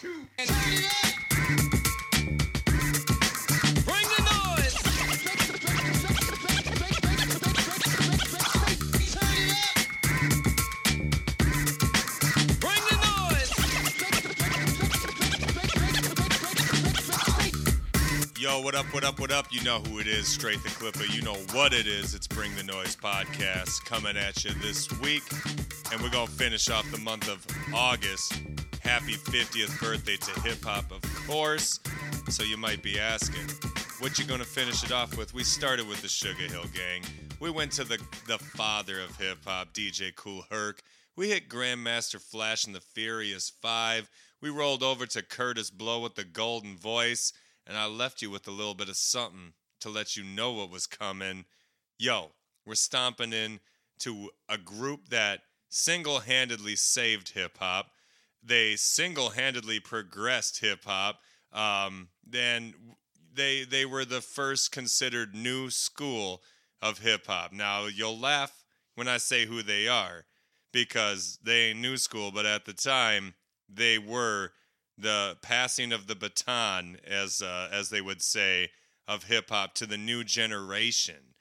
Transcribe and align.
Yo, 0.00 0.06
what 18.60 18.76
up, 18.76 18.86
what 18.94 19.02
up, 19.02 19.18
what 19.18 19.32
up? 19.32 19.46
You 19.50 19.64
know 19.64 19.80
who 19.80 19.98
it 19.98 20.06
is, 20.06 20.28
Straight 20.28 20.62
the 20.62 20.68
Clipper. 20.68 21.06
You 21.06 21.22
know 21.22 21.34
what 21.52 21.72
it 21.72 21.88
is. 21.88 22.14
It's 22.14 22.28
Bring 22.28 22.54
the 22.54 22.62
Noise 22.62 22.94
podcast 22.94 23.84
coming 23.84 24.16
at 24.16 24.44
you 24.44 24.52
this 24.62 24.88
week. 25.00 25.24
And 25.90 26.00
we're 26.00 26.10
going 26.10 26.28
to 26.28 26.32
finish 26.32 26.70
off 26.70 26.88
the 26.92 26.98
month 26.98 27.28
of 27.28 27.44
August. 27.74 28.40
Happy 28.88 29.16
50th 29.16 29.78
birthday 29.82 30.16
to 30.16 30.40
hip 30.40 30.64
hop, 30.64 30.90
of 30.90 31.02
course. 31.26 31.78
So 32.30 32.42
you 32.42 32.56
might 32.56 32.82
be 32.82 32.98
asking, 32.98 33.46
what 34.00 34.18
you 34.18 34.24
to 34.24 34.44
finish 34.44 34.82
it 34.82 34.92
off 34.92 35.18
with? 35.18 35.34
We 35.34 35.44
started 35.44 35.86
with 35.86 36.00
the 36.00 36.08
Sugar 36.08 36.44
Hill 36.44 36.64
Gang. 36.74 37.02
We 37.38 37.50
went 37.50 37.70
to 37.72 37.84
the, 37.84 37.98
the 38.26 38.38
father 38.38 38.98
of 38.98 39.14
hip 39.18 39.44
hop, 39.44 39.74
DJ 39.74 40.14
Kool 40.14 40.46
Herc. 40.50 40.80
We 41.16 41.28
hit 41.28 41.50
Grandmaster 41.50 42.18
Flash 42.18 42.64
and 42.64 42.74
the 42.74 42.80
Furious 42.80 43.50
Five. 43.50 44.08
We 44.40 44.48
rolled 44.48 44.82
over 44.82 45.04
to 45.04 45.22
Kurtis 45.22 45.70
Blow 45.70 46.00
with 46.00 46.14
the 46.14 46.24
Golden 46.24 46.74
Voice 46.74 47.34
and 47.66 47.76
I 47.76 47.84
left 47.84 48.22
you 48.22 48.30
with 48.30 48.48
a 48.48 48.52
little 48.52 48.74
bit 48.74 48.88
of 48.88 48.96
something 48.96 49.52
to 49.80 49.90
let 49.90 50.16
you 50.16 50.24
know 50.24 50.52
what 50.52 50.70
was 50.70 50.86
coming. 50.86 51.44
Yo, 51.98 52.30
we're 52.64 52.74
stomping 52.74 53.34
in 53.34 53.60
to 53.98 54.30
a 54.48 54.56
group 54.56 55.10
that 55.10 55.40
single 55.68 56.20
handedly 56.20 56.74
saved 56.74 57.28
hip 57.34 57.58
hop. 57.58 57.90
They 58.42 58.76
single 58.76 59.30
handedly 59.30 59.80
progressed 59.80 60.60
hip 60.60 60.84
hop. 60.84 61.20
Um, 61.52 62.08
then 62.26 62.74
they 63.34 63.64
they 63.64 63.84
were 63.84 64.04
the 64.04 64.20
first 64.20 64.72
considered 64.72 65.34
new 65.34 65.70
school 65.70 66.42
of 66.80 66.98
hip 66.98 67.26
hop. 67.26 67.52
Now 67.52 67.86
you'll 67.86 68.18
laugh 68.18 68.64
when 68.94 69.08
I 69.08 69.18
say 69.18 69.46
who 69.46 69.62
they 69.62 69.88
are 69.88 70.24
because 70.72 71.38
they 71.42 71.66
ain't 71.66 71.80
new 71.80 71.96
school, 71.96 72.30
but 72.30 72.46
at 72.46 72.64
the 72.64 72.72
time 72.72 73.34
they 73.68 73.98
were 73.98 74.52
the 74.96 75.36
passing 75.42 75.92
of 75.92 76.06
the 76.06 76.16
baton, 76.16 76.98
as 77.06 77.40
uh, 77.40 77.68
as 77.72 77.90
they 77.90 78.00
would 78.00 78.22
say, 78.22 78.70
of 79.06 79.24
hip 79.24 79.50
hop 79.50 79.74
to 79.74 79.86
the 79.86 79.96
new 79.96 80.24
generation. 80.24 81.34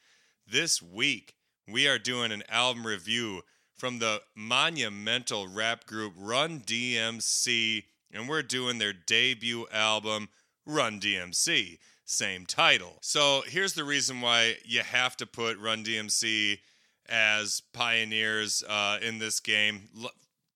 This 0.45 0.81
week, 0.81 1.33
we 1.67 1.87
are 1.87 1.99
doing 1.99 2.31
an 2.31 2.43
album 2.47 2.85
review 2.85 3.41
from 3.77 3.99
the 3.99 4.21
monumental 4.35 5.47
rap 5.47 5.85
group 5.85 6.13
Run 6.17 6.61
DMC, 6.61 7.83
and 8.11 8.27
we're 8.27 8.41
doing 8.41 8.79
their 8.79 8.93
debut 8.93 9.67
album, 9.71 10.29
Run 10.65 10.99
DMC. 10.99 11.77
Same 12.05 12.45
title. 12.45 12.97
So 13.01 13.43
here's 13.47 13.73
the 13.73 13.83
reason 13.83 14.21
why 14.21 14.55
you 14.65 14.81
have 14.81 15.15
to 15.17 15.25
put 15.25 15.59
Run 15.59 15.83
DMC 15.83 16.59
as 17.07 17.61
pioneers 17.73 18.63
uh, 18.67 18.97
in 19.01 19.19
this 19.19 19.39
game. 19.39 19.89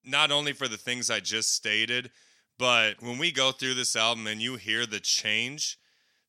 Not 0.03 0.31
only 0.31 0.53
for 0.53 0.67
the 0.67 0.77
things 0.77 1.09
I 1.09 1.19
just 1.19 1.53
stated, 1.53 2.09
but 2.57 3.01
when 3.01 3.17
we 3.17 3.31
go 3.31 3.51
through 3.51 3.75
this 3.75 3.95
album 3.95 4.27
and 4.27 4.41
you 4.41 4.55
hear 4.55 4.85
the 4.85 4.99
change 4.99 5.77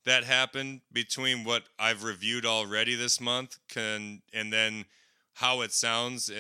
that 0.05 0.25
happened 0.25 0.81
between 0.93 1.45
what 1.45 1.65
I've 1.79 2.05
reviewed 2.05 2.45
already 2.45 2.95
this 2.97 3.21
month 3.21 3.59
can, 3.69 4.23
and 4.33 4.53
then 4.53 4.85
how 5.35 5.61
it 5.61 5.73
sounds 5.73 6.31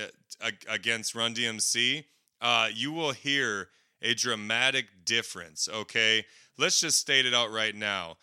against 0.68 1.14
Run 1.14 1.34
DMC, 1.34 2.04
uh, 2.40 2.68
you 2.72 2.92
will 2.92 3.12
hear 3.12 3.68
a 4.02 4.14
dramatic 4.14 4.86
difference. 5.04 5.68
Okay, 5.72 6.24
let's 6.58 6.80
just 6.80 6.98
state 6.98 7.26
it 7.26 7.34
out 7.34 7.50
right 7.50 7.74
now. 7.74 8.16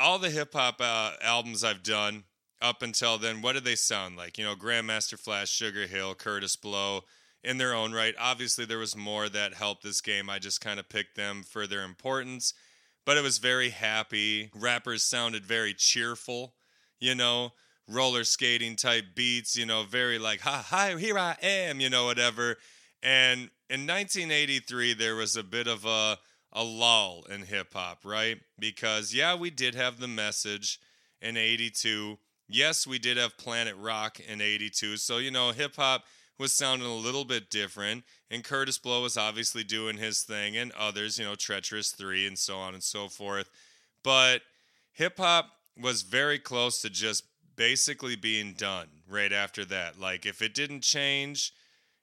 All 0.00 0.18
the 0.18 0.30
hip 0.30 0.52
hop 0.52 0.76
uh, 0.80 1.12
albums 1.22 1.62
I've 1.62 1.82
done 1.82 2.24
up 2.60 2.82
until 2.82 3.18
then, 3.18 3.42
what 3.42 3.52
did 3.52 3.64
they 3.64 3.74
sound 3.74 4.16
like? 4.16 4.38
You 4.38 4.44
know, 4.44 4.54
Grandmaster 4.54 5.18
Flash, 5.18 5.50
Sugar 5.50 5.86
Hill, 5.86 6.14
Kurtis 6.14 6.60
Blow 6.60 7.02
in 7.44 7.58
their 7.58 7.74
own 7.74 7.92
right. 7.92 8.14
Obviously, 8.18 8.64
there 8.64 8.78
was 8.78 8.96
more 8.96 9.28
that 9.28 9.54
helped 9.54 9.82
this 9.82 10.00
game. 10.00 10.30
I 10.30 10.38
just 10.38 10.60
kind 10.60 10.78
of 10.78 10.88
picked 10.88 11.16
them 11.16 11.42
for 11.42 11.66
their 11.66 11.82
importance, 11.82 12.54
but 13.04 13.16
it 13.16 13.22
was 13.22 13.38
very 13.38 13.70
happy. 13.70 14.50
Rappers 14.54 15.02
sounded 15.02 15.44
very 15.44 15.74
cheerful, 15.74 16.54
you 17.00 17.14
know, 17.14 17.52
roller 17.92 18.24
skating 18.24 18.76
type 18.76 19.14
beats, 19.14 19.56
you 19.56 19.66
know, 19.66 19.84
very 19.84 20.18
like, 20.18 20.40
ha, 20.40 20.64
hi, 20.68 20.96
here 20.96 21.18
I 21.18 21.36
am, 21.42 21.80
you 21.80 21.90
know, 21.90 22.06
whatever. 22.06 22.56
And 23.02 23.50
in 23.68 23.86
1983, 23.86 24.94
there 24.94 25.16
was 25.16 25.36
a 25.36 25.42
bit 25.42 25.66
of 25.66 25.84
a, 25.84 26.18
a 26.52 26.64
lull 26.64 27.24
in 27.30 27.42
hip 27.42 27.74
hop, 27.74 28.04
right? 28.04 28.38
Because, 28.58 29.14
yeah, 29.14 29.34
we 29.34 29.50
did 29.50 29.74
have 29.74 29.98
the 29.98 30.08
message 30.08 30.78
in 31.20 31.36
82. 31.36 32.18
Yes, 32.48 32.86
we 32.86 32.98
did 32.98 33.16
have 33.16 33.38
Planet 33.38 33.74
Rock 33.76 34.20
in 34.20 34.40
82. 34.40 34.96
So, 34.98 35.18
you 35.18 35.30
know, 35.30 35.52
hip 35.52 35.76
hop 35.76 36.04
was 36.38 36.52
sounding 36.52 36.88
a 36.88 36.94
little 36.94 37.24
bit 37.24 37.50
different. 37.50 38.04
And 38.30 38.44
Kurtis 38.44 38.80
Blow 38.82 39.02
was 39.02 39.16
obviously 39.16 39.64
doing 39.64 39.96
his 39.96 40.22
thing, 40.22 40.56
and 40.56 40.72
others, 40.72 41.18
you 41.18 41.24
know, 41.24 41.34
Treacherous 41.34 41.92
3 41.92 42.26
and 42.26 42.38
so 42.38 42.56
on 42.56 42.74
and 42.74 42.82
so 42.82 43.08
forth. 43.08 43.48
But 44.02 44.42
hip 44.92 45.18
hop 45.18 45.50
was 45.80 46.02
very 46.02 46.38
close 46.38 46.82
to 46.82 46.90
just 46.90 47.24
basically 47.62 48.16
being 48.16 48.54
done 48.54 48.88
right 49.08 49.32
after 49.32 49.64
that. 49.64 49.96
Like, 49.96 50.26
if 50.26 50.42
it 50.42 50.52
didn't 50.52 50.80
change, 50.80 51.52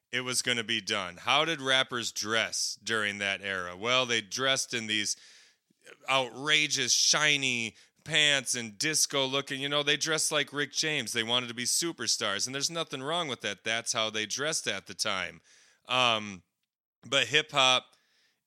it 0.10 0.22
was 0.22 0.42
going 0.42 0.56
to 0.58 0.64
be 0.64 0.80
done. 0.80 1.18
How 1.20 1.44
did 1.44 1.60
rappers 1.60 2.14
dress 2.14 2.80
during 2.82 3.18
that 3.18 3.42
era? 3.44 3.76
Well, 3.76 4.06
they 4.06 4.22
dressed 4.22 4.74
in 4.74 4.88
these 4.88 5.18
outrageous, 6.10 6.94
shiny 6.94 7.76
pants 8.06 8.56
and 8.56 8.78
disco 8.78 9.26
looking. 9.26 9.60
You 9.60 9.68
know, 9.68 9.84
they 9.84 9.98
dressed 9.98 10.32
like 10.32 10.54
Rick 10.54 10.72
James. 10.72 11.12
They 11.12 11.24
wanted 11.24 11.50
to 11.50 11.54
be 11.54 11.66
superstars, 11.66 12.46
and 12.46 12.56
there's 12.56 12.72
nothing 12.72 13.04
wrong 13.04 13.28
with 13.28 13.42
that. 13.42 13.66
That's 13.66 13.92
how 13.92 14.10
they 14.10 14.26
dressed 14.26 14.66
at 14.66 14.88
the 14.88 14.94
time. 14.94 15.42
Um, 15.90 16.42
but 17.06 17.28
hip 17.28 17.52
hop 17.52 17.84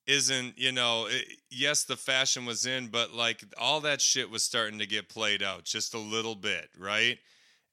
isn't, 0.07 0.57
you 0.57 0.71
know, 0.71 1.07
it, 1.09 1.25
yes, 1.49 1.83
the 1.83 1.95
fashion 1.95 2.45
was 2.45 2.65
in, 2.65 2.87
but 2.87 3.13
like 3.13 3.43
all 3.59 3.81
that 3.81 4.01
shit 4.01 4.29
was 4.29 4.43
starting 4.43 4.79
to 4.79 4.85
get 4.85 5.09
played 5.09 5.41
out 5.41 5.63
just 5.63 5.93
a 5.93 5.99
little 5.99 6.35
bit, 6.35 6.69
right? 6.77 7.17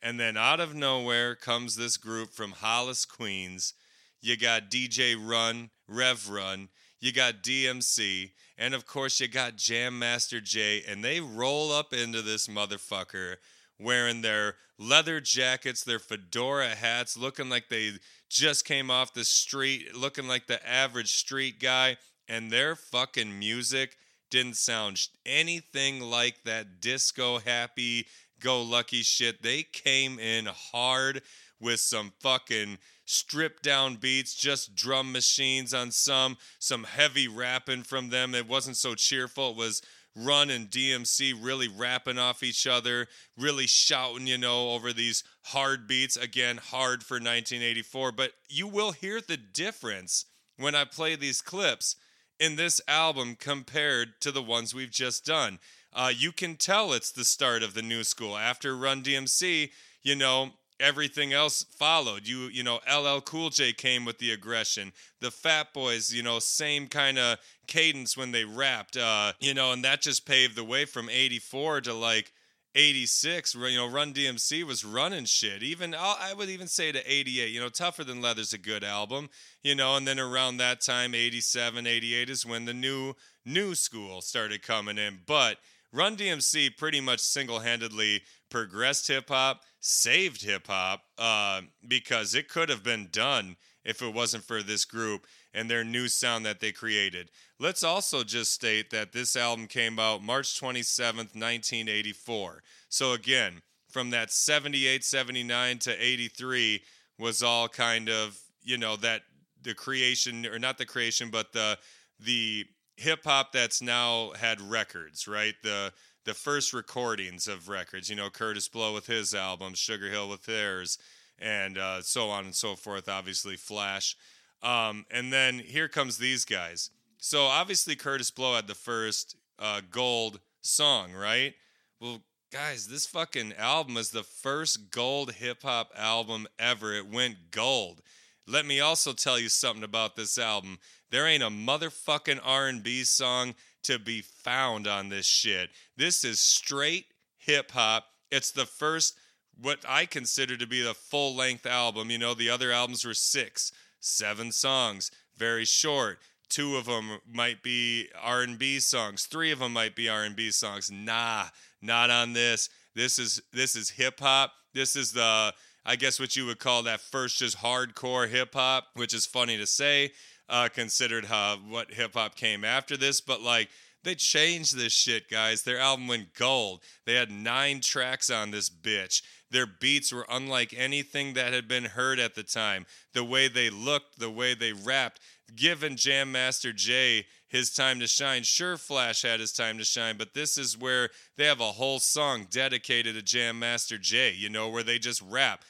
And 0.03 0.19
then 0.19 0.37
out 0.37 0.61
of 0.61 0.75
nowhere 0.75 1.35
comes 1.35 1.77
this 1.77 1.97
group 1.97 2.33
from 2.33 2.53
Hollis, 2.53 3.05
Queens. 3.05 3.75
You 4.23 4.37
got 4.37 4.71
DJ 4.71 5.17
Run, 5.19 5.71
Rev 5.89 6.31
Run. 6.31 6.69
You 7.01 7.13
got 7.13 7.43
DMC. 7.43 8.31
And 8.57 8.75
of 8.75 8.87
course, 8.87 9.21
you 9.21 9.29
got 9.29 9.57
Jam 9.57 9.99
Master 9.99 10.41
Jay, 10.41 10.83
and 10.87 11.03
they 11.03 11.21
roll 11.21 11.73
up 11.73 11.93
into 11.93 12.21
this 12.21 12.47
motherfucker 12.47 13.37
wearing 13.79 14.21
their 14.21 14.57
leather 14.79 15.21
jackets, 15.21 15.83
their 15.83 15.99
fedora 15.99 16.69
hats, 16.69 17.17
looking 17.17 17.49
like 17.49 17.69
they 17.69 17.93
just 18.29 18.67
came 18.67 18.91
off 18.91 19.15
the 19.15 19.25
street, 19.25 19.95
looking 19.97 20.29
like 20.29 20.47
the 20.47 20.67
average 20.69 21.15
street 21.15 21.59
guy. 21.59 21.97
And 22.31 22.51
their 22.51 22.77
fucking 22.77 23.37
music 23.39 23.97
didn't 24.31 24.57
sound 24.57 25.09
anything 25.27 26.01
like 26.01 26.45
that 26.45 26.81
disco 26.81 27.41
happy 27.41 28.07
go 28.39 28.63
lucky 28.63 29.03
shit. 29.03 29.43
They 29.43 29.65
came 29.65 30.21
in 30.21 30.47
hard 30.47 31.23
with 31.61 31.81
some 31.81 32.13
fucking 32.21 32.79
stripped 33.05 33.65
down 33.65 33.97
beats, 33.97 34.35
just 34.35 34.77
drum 34.77 35.11
machines 35.11 35.75
on 35.75 35.91
some, 35.91 36.37
some 36.61 36.85
heavy 36.85 37.27
rapping 37.27 37.83
from 37.83 38.11
them. 38.11 38.37
It 38.37 38.49
wasn't 38.49 38.77
so 38.77 38.95
cheerful. 38.95 39.51
It 39.51 39.57
was 39.57 39.83
Run 40.17 40.51
and 40.51 40.69
DMC 40.69 41.35
really 41.41 41.69
rapping 41.69 42.19
off 42.19 42.43
each 42.43 42.67
other, 42.67 43.07
really 43.39 43.67
shouting, 43.69 44.27
you 44.27 44.39
know, 44.39 44.71
over 44.71 44.93
these 44.93 45.23
hard 45.43 45.87
beats. 45.87 46.17
Again, 46.17 46.57
hard 46.57 47.05
for 47.05 47.15
1984, 47.15 48.13
but 48.13 48.33
you 48.49 48.67
will 48.67 48.91
hear 48.91 49.21
the 49.21 49.37
difference 49.37 50.25
when 50.57 50.75
I 50.75 50.85
play 50.85 51.15
these 51.15 51.41
clips 51.41 51.95
in 52.41 52.57
this 52.57 52.81
album 52.89 53.37
compared 53.39 54.21
to 54.23 54.33
the 54.33 54.43
ones 54.43 54.75
we've 54.75 54.91
just 54.91 55.25
done. 55.25 55.61
Uh, 55.93 56.11
you 56.17 56.33
can 56.33 56.57
tell 56.57 56.93
it's 56.93 57.13
the 57.13 57.25
start 57.25 57.63
of 57.63 57.75
the 57.75 57.83
new 57.83 58.03
school. 58.03 58.37
After 58.37 58.77
Run 58.77 59.03
DMC, 59.03 59.71
you 60.03 60.17
know, 60.17 60.51
everything 60.81 61.33
else 61.33 61.65
followed. 61.65 62.27
You 62.27 62.49
you 62.49 62.63
know, 62.63 62.81
LL 62.91 63.21
Cool 63.21 63.51
J 63.51 63.73
came 63.73 64.05
with 64.05 64.19
the 64.19 64.33
aggression. 64.33 64.93
The 65.21 65.31
Fat 65.31 65.75
Boys, 65.75 66.13
you 66.13 66.23
know, 66.23 66.39
same 66.39 66.87
kind 66.87 67.19
of 67.19 67.39
cadence 67.67 68.17
when 68.17 68.33
they 68.33 68.45
rapped. 68.45 68.97
Uh, 68.97 69.33
you 69.41 69.53
know, 69.53 69.73
and 69.73 69.85
that 69.85 70.01
just 70.01 70.27
paved 70.27 70.57
the 70.57 70.65
way 70.65 70.87
from 70.87 71.11
'84 71.11 71.83
to 71.83 71.95
like 71.95 72.33
86 72.75 73.55
you 73.55 73.77
know 73.77 73.89
run 73.89 74.13
dmc 74.13 74.63
was 74.65 74.85
running 74.85 75.25
shit. 75.25 75.63
Even 75.63 75.95
i 75.95 76.33
would 76.37 76.49
even 76.49 76.69
say 76.69 76.93
to 76.93 77.13
88 77.13 77.51
you 77.51 77.61
know 77.61 77.69
tougher 77.69 78.05
than 78.05 78.21
leather's 78.21 78.53
a 78.53 78.59
good 78.59 78.85
album 78.85 79.29
you 79.63 79.75
know 79.75 79.97
and 79.97 80.07
then 80.07 80.21
around 80.21 80.59
that 80.59 80.81
time 80.81 81.15
87 81.15 81.87
88 81.87 82.31
is 82.31 82.47
when 82.47 82.65
the 82.67 82.75
new 82.75 83.15
new 83.45 83.75
school 83.75 84.21
started 84.21 84.63
coming 84.63 84.99
in. 84.99 85.21
But 85.27 85.59
run 85.93 86.17
dmc 86.17 86.77
pretty 86.77 87.01
much 87.01 87.21
single-handedly 87.21 88.23
progressed 88.51 89.09
hip-hop 89.09 89.63
saved 89.81 90.43
hip 90.43 90.67
hop 90.67 91.03
uh, 91.19 91.61
because 91.87 92.35
it 92.35 92.49
could 92.49 92.69
have 92.69 92.83
been 92.83 93.09
done 93.11 93.57
if 93.85 94.03
it 94.03 94.13
wasn't 94.15 94.45
for 94.45 94.63
this 94.63 94.85
group. 94.85 95.27
and 95.53 95.69
their 95.69 95.83
new 95.83 96.07
sound 96.07 96.47
that 96.47 96.61
they 96.61 96.71
created. 96.71 97.31
Let's 97.59 97.83
also 97.83 98.23
just 98.23 98.53
state 98.53 98.91
that 98.91 99.13
this 99.13 99.35
album 99.35 99.67
came 99.67 99.99
out 99.99 100.23
March 100.23 100.61
27th, 100.61 101.35
1984. 101.35 102.63
So 102.89 103.13
again, 103.13 103.63
from 103.89 104.11
that 104.11 104.31
78, 104.31 105.05
79 105.05 105.79
to 105.81 105.91
83 105.91 106.83
was 107.19 107.43
all 107.43 107.69
kind 107.69 108.09
of, 108.09 108.39
you 108.63 108.79
know, 108.79 108.95
that 108.97 109.23
the 109.63 109.75
creation 109.75 110.47
or 110.47 110.59
not 110.59 110.79
the 110.79 110.87
creation, 110.87 111.31
but 111.31 111.53
the 111.53 111.77
the 112.21 112.65
hip 113.01 113.25
hop 113.25 113.53
that's 113.53 113.81
now 113.81 114.33
had 114.39 114.61
records, 114.61 115.27
right? 115.27 115.55
The 115.63 115.93
the 116.27 116.35
first 116.35 116.75
recordings 116.75 117.49
of 117.49 117.69
records, 117.69 118.11
you 118.11 118.17
know, 118.17 118.29
Kurtis 118.29 118.71
Blow 118.71 118.93
with 118.93 119.07
his 119.07 119.35
album, 119.35 119.73
Sugar 119.75 120.11
Hill 120.11 120.29
with 120.29 120.45
theirs, 120.45 120.99
and 121.39 121.79
uh, 121.79 122.03
so 122.03 122.29
on 122.29 122.45
and 122.45 122.55
so 122.55 122.77
forth. 122.77 123.09
Obviously, 123.09 123.57
Flash, 123.57 124.17
um, 124.63 125.07
and 125.11 125.33
then 125.33 125.59
here 125.59 125.89
comes 125.89 126.19
these 126.19 126.45
guys. 126.45 126.91
So 127.19 127.45
obviously, 127.45 127.97
Kurtis 127.97 128.35
Blow 128.35 128.55
had 128.55 128.67
the 128.67 128.75
first 128.75 129.37
uh, 129.59 129.81
gold 129.91 130.41
song, 130.61 131.13
right? 131.13 131.55
Well, 132.01 132.23
guys, 132.53 132.89
this 132.89 133.07
fucking 133.07 133.55
album 133.59 133.97
is 133.97 134.11
the 134.11 134.23
first 134.23 134.91
gold 134.91 135.33
hip 135.33 135.63
hop 135.63 135.91
album 135.97 136.47
ever. 136.59 136.93
It 136.93 137.11
went 137.11 137.51
gold. 137.51 138.03
Let 138.47 138.67
me 138.67 138.81
also 138.81 139.13
tell 139.13 139.39
you 139.39 139.49
something 139.49 139.85
about 139.85 140.17
this 140.17 140.37
album. 140.37 140.79
There 141.11 141.27
ain't 141.27 141.43
a 141.43 141.51
motherfucking 141.51 142.41
R&B 142.45 143.05
song 143.05 143.55
to 143.85 143.99
be 143.99 144.23
found 144.23 144.87
on 144.87 145.09
this 145.09 145.27
shit. 145.27 145.71
This 145.97 146.25
is 146.25 146.39
straight 146.39 147.07
hip 147.39 147.73
hop. 147.73 148.05
It's 148.31 148.53
the 148.53 148.67
first 148.67 149.17
what 149.61 149.79
I 149.89 150.07
consider 150.07 150.57
to 150.57 150.67
be 150.67 150.83
the 150.83 150.95
full-length 150.95 151.67
album. 151.67 152.11
You 152.11 152.19
know, 152.19 152.35
the 152.35 152.51
other 152.51 152.73
albums 152.73 153.05
were 153.05 153.15
6, 153.15 153.73
7 154.01 154.53
songs, 154.53 155.11
very 155.37 155.65
short. 155.65 156.19
Two 156.49 156.77
of 156.77 156.87
them 156.87 157.19
might 157.33 157.63
be 157.63 158.09
R&B 158.21 158.81
songs. 158.81 159.27
Three 159.27 159.53
of 159.53 159.61
them 159.61 159.73
might 159.73 159.95
be 159.95 160.09
R&B 160.09 160.51
songs. 160.51 160.91
Nah, 160.91 161.45
not 161.81 162.11
on 162.11 162.33
this. 162.33 162.69
This 162.95 163.19
is 163.19 163.41
this 163.53 163.77
is 163.77 163.91
hip 163.91 164.19
hop. 164.19 164.53
This 164.75 164.97
is 164.97 165.13
the 165.13 165.55
I 165.87 165.97
guess 165.97 166.21
what 166.21 166.37
you 166.37 166.47
would 166.47 166.59
call 166.59 166.83
that 166.83 167.01
first 167.01 167.39
just 167.39 167.59
hardcore 167.59 168.29
hip 168.29 168.55
hop, 168.55 168.89
which 168.95 169.15
is 169.15 169.27
funny 169.27 169.57
to 169.59 169.67
say, 169.67 170.13
uh, 170.51 170.69
considered 170.69 171.27
how 171.27 171.57
what 171.69 171.93
hip 171.93 172.15
hop 172.15 172.35
came 172.35 172.65
after 172.65 172.97
this. 172.97 173.21
But 173.21 173.41
like 173.41 173.71
they 174.03 174.15
changed 174.15 174.77
this 174.77 174.93
shit, 174.93 175.29
guys. 175.29 175.63
Their 175.63 175.79
album 175.79 176.09
went 176.09 176.35
gold. 176.35 176.83
They 177.07 177.15
had 177.15 177.31
nine 177.31 177.81
tracks 177.81 178.31
on 178.31 178.51
this 178.51 178.71
bitch. 178.71 179.23
Their 179.51 179.67
beats 179.67 180.13
were 180.13 180.27
unlike 180.29 180.73
anything 180.77 181.35
that 181.35 181.53
had 181.53 181.69
been 181.69 181.85
heard 181.85 182.19
at 182.19 182.35
the 182.35 182.43
time. 182.43 182.87
The 183.15 183.25
way 183.25 183.49
they 183.49 183.69
looked, 183.69 184.19
the 184.19 184.31
way 184.31 184.55
they 184.55 184.73
rapped, 184.73 185.21
given 185.55 185.97
Jam 185.97 186.33
Master 186.33 186.73
Jay 186.73 187.27
his 187.49 187.73
time 187.73 187.99
to 187.99 188.07
shine. 188.07 188.45
Sure, 188.45 188.77
Flash 188.77 189.23
had 189.23 189.41
his 189.41 189.53
time 189.53 189.77
to 189.79 189.85
shine, 189.85 190.17
but 190.17 190.35
this 190.35 190.57
is 190.57 190.79
where 190.79 191.11
they 191.37 191.47
have 191.47 191.61
a 191.61 191.73
whole 191.73 191.99
song 191.99 192.47
dedicated 192.49 193.17
to 193.17 193.23
Jam 193.23 193.59
Master 193.59 193.99
Jay, 193.99 194.33
you 194.33 194.49
know, 194.49 194.69
where 194.69 194.85
they 194.85 194.99
just 194.99 195.21
rap. 195.23 195.65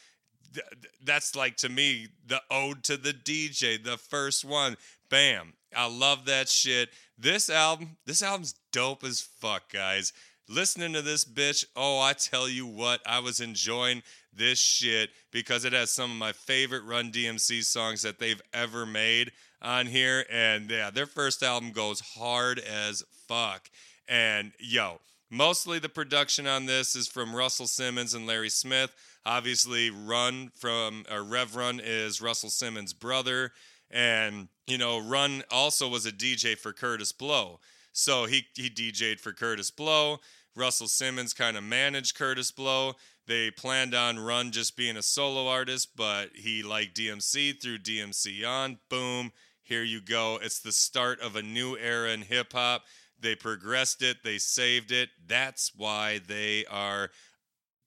Th- 0.52 0.67
th- 0.70 0.94
That's 1.02 1.35
like 1.37 1.56
to 1.58 1.69
me 1.69 2.08
the 2.26 2.43
ode 2.50 2.82
to 2.85 2.97
the 2.97 3.12
DJ, 3.12 3.82
the 3.82 3.97
first 3.99 4.44
one. 4.44 4.76
Bam. 5.08 5.55
I 5.75 5.88
love 5.88 6.25
that 6.26 6.49
shit. 6.49 6.91
This 7.19 7.50
album, 7.50 7.97
this 8.06 8.23
album's 8.23 8.55
dope 8.73 9.05
as 9.05 9.20
fuck, 9.20 9.73
guys. 9.73 10.12
Listening 10.49 10.93
to 10.94 11.02
this 11.02 11.25
bitch, 11.25 11.64
oh, 11.76 12.00
I 12.00 12.12
tell 12.12 12.49
you 12.49 12.67
what, 12.67 13.00
I 13.06 13.20
was 13.20 13.41
enjoying 13.41 14.02
this 14.32 14.58
shit 14.58 15.11
because 15.31 15.64
it 15.64 15.73
has 15.73 15.93
some 15.93 16.11
of 16.11 16.17
my 16.17 16.32
favorite 16.32 16.82
Run 16.85 17.12
DMC 17.12 17.62
songs 17.62 18.02
that 18.02 18.19
they've 18.19 18.43
ever 18.52 18.85
made 18.85 19.31
on 19.62 19.87
here. 19.87 20.25
And 20.31 20.69
yeah, 20.70 20.91
their 20.91 21.06
first 21.06 21.43
album 21.43 21.70
goes 21.70 22.00
hard 22.00 22.58
as 22.58 23.05
fuck. 23.29 23.70
And 24.08 24.52
yo, 24.58 25.00
mostly 25.31 25.79
the 25.79 25.88
production 25.88 26.47
on 26.47 26.67
this 26.67 26.97
is 26.97 27.06
from 27.06 27.35
Russell 27.35 27.69
Simmons 27.69 28.14
and 28.14 28.26
Larry 28.26 28.50
Smith. 28.50 28.93
Obviously, 29.26 29.90
Run 29.90 30.50
from 30.56 31.05
or 31.11 31.22
Rev 31.22 31.56
Run 31.56 31.81
is 31.82 32.20
Russell 32.20 32.50
Simmons' 32.50 32.93
brother. 32.93 33.52
And, 33.90 34.49
you 34.67 34.78
know, 34.78 34.99
Run 34.99 35.43
also 35.50 35.88
was 35.88 36.06
a 36.06 36.12
DJ 36.12 36.56
for 36.56 36.72
Kurtis 36.72 37.17
Blow. 37.17 37.61
So 37.93 38.26
he, 38.26 38.44
he 38.55 38.70
DJ'd 38.70 39.20
for 39.20 39.32
Kurtis 39.32 39.75
Blow. 39.75 40.20
Russell 40.56 40.88
Simmons 40.88 41.32
kind 41.32 41.56
of 41.56 41.64
managed 41.64 42.17
Kurtis 42.17 42.55
Blow. 42.55 42.94
They 43.26 43.50
planned 43.50 43.94
on 43.94 44.19
Run 44.19 44.50
just 44.50 44.76
being 44.76 44.96
a 44.96 45.02
solo 45.02 45.49
artist, 45.49 45.90
but 45.96 46.31
he 46.34 46.62
liked 46.62 46.96
DMC, 46.96 47.61
threw 47.61 47.78
DMC 47.78 48.46
on. 48.46 48.78
Boom, 48.88 49.32
here 49.62 49.84
you 49.84 50.00
go. 50.00 50.38
It's 50.43 50.61
the 50.61 50.73
start 50.73 51.20
of 51.20 51.37
a 51.37 51.43
new 51.43 51.76
era 51.76 52.11
in 52.11 52.23
hip 52.23 52.52
hop. 52.52 52.82
They 53.20 53.37
progressed 53.37 54.02
it, 54.02 54.25
they 54.25 54.38
saved 54.38 54.90
it. 54.90 55.11
That's 55.25 55.73
why 55.76 56.20
they 56.26 56.64
are 56.66 57.11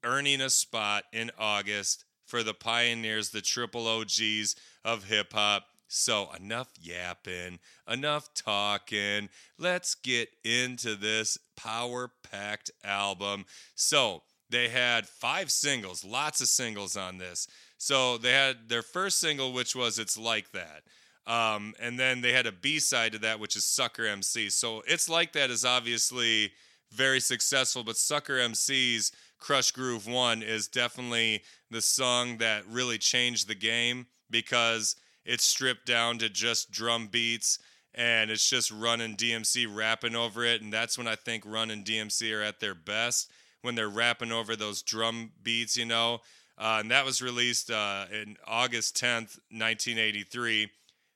earning 0.03 0.41
a 0.41 0.49
spot 0.49 1.05
in 1.11 1.31
August 1.37 2.05
for 2.25 2.43
the 2.43 2.53
pioneers, 2.53 3.29
the 3.29 3.41
triple 3.41 3.87
OGs 3.87 4.55
of 4.83 5.05
hip 5.05 5.33
hop. 5.33 5.65
So, 5.87 6.29
enough 6.35 6.69
yapping, 6.81 7.59
enough 7.87 8.33
talking. 8.33 9.29
Let's 9.59 9.93
get 9.93 10.29
into 10.43 10.95
this 10.95 11.37
power 11.55 12.09
packed 12.31 12.71
album. 12.83 13.45
So, 13.75 14.23
they 14.49 14.69
had 14.69 15.07
five 15.07 15.51
singles, 15.51 16.03
lots 16.03 16.41
of 16.41 16.47
singles 16.47 16.97
on 16.97 17.19
this. 17.19 17.47
So, 17.77 18.17
they 18.17 18.31
had 18.31 18.69
their 18.69 18.81
first 18.81 19.19
single, 19.19 19.53
which 19.53 19.75
was 19.75 19.99
It's 19.99 20.17
Like 20.17 20.51
That. 20.53 20.81
Um, 21.27 21.75
and 21.79 21.99
then 21.99 22.21
they 22.21 22.31
had 22.31 22.47
a 22.47 22.51
B 22.51 22.79
side 22.79 23.11
to 23.11 23.19
that, 23.19 23.39
which 23.39 23.55
is 23.55 23.63
Sucker 23.63 24.07
MC. 24.07 24.49
So, 24.49 24.81
It's 24.87 25.07
Like 25.07 25.33
That 25.33 25.51
is 25.51 25.63
obviously 25.63 26.53
very 26.91 27.19
successful, 27.19 27.83
but 27.83 27.97
Sucker 27.97 28.39
MC's 28.39 29.11
Krush 29.43 29.73
Groove 29.73 30.07
1 30.07 30.41
is 30.41 30.69
definitely 30.69 31.43
the 31.69 31.81
song 31.81 32.37
that 32.37 32.65
really 32.65 32.97
changed 32.97 33.49
the 33.49 33.55
game 33.55 34.07
because 34.29 34.95
it's 35.25 35.43
stripped 35.43 35.85
down 35.85 36.17
to 36.19 36.29
just 36.29 36.71
drum 36.71 37.07
beats 37.07 37.59
and 37.93 38.31
it's 38.31 38.49
just 38.49 38.71
Run 38.71 39.01
and 39.01 39.17
DMC 39.17 39.67
rapping 39.69 40.15
over 40.15 40.45
it. 40.45 40.61
And 40.61 40.71
that's 40.71 40.97
when 40.97 41.07
I 41.07 41.15
think 41.15 41.43
Run 41.45 41.71
and 41.71 41.83
DMC 41.85 42.33
are 42.35 42.41
at 42.41 42.61
their 42.61 42.73
best 42.73 43.29
when 43.61 43.75
they're 43.75 43.89
rapping 43.89 44.31
over 44.31 44.55
those 44.55 44.81
drum 44.81 45.31
beats, 45.43 45.75
you 45.75 45.85
know. 45.85 46.19
Uh, 46.57 46.77
and 46.79 46.91
that 46.91 47.05
was 47.05 47.21
released 47.21 47.69
uh, 47.69 48.05
in 48.11 48.37
August 48.47 48.95
10th, 48.95 49.39
1983. 49.51 50.69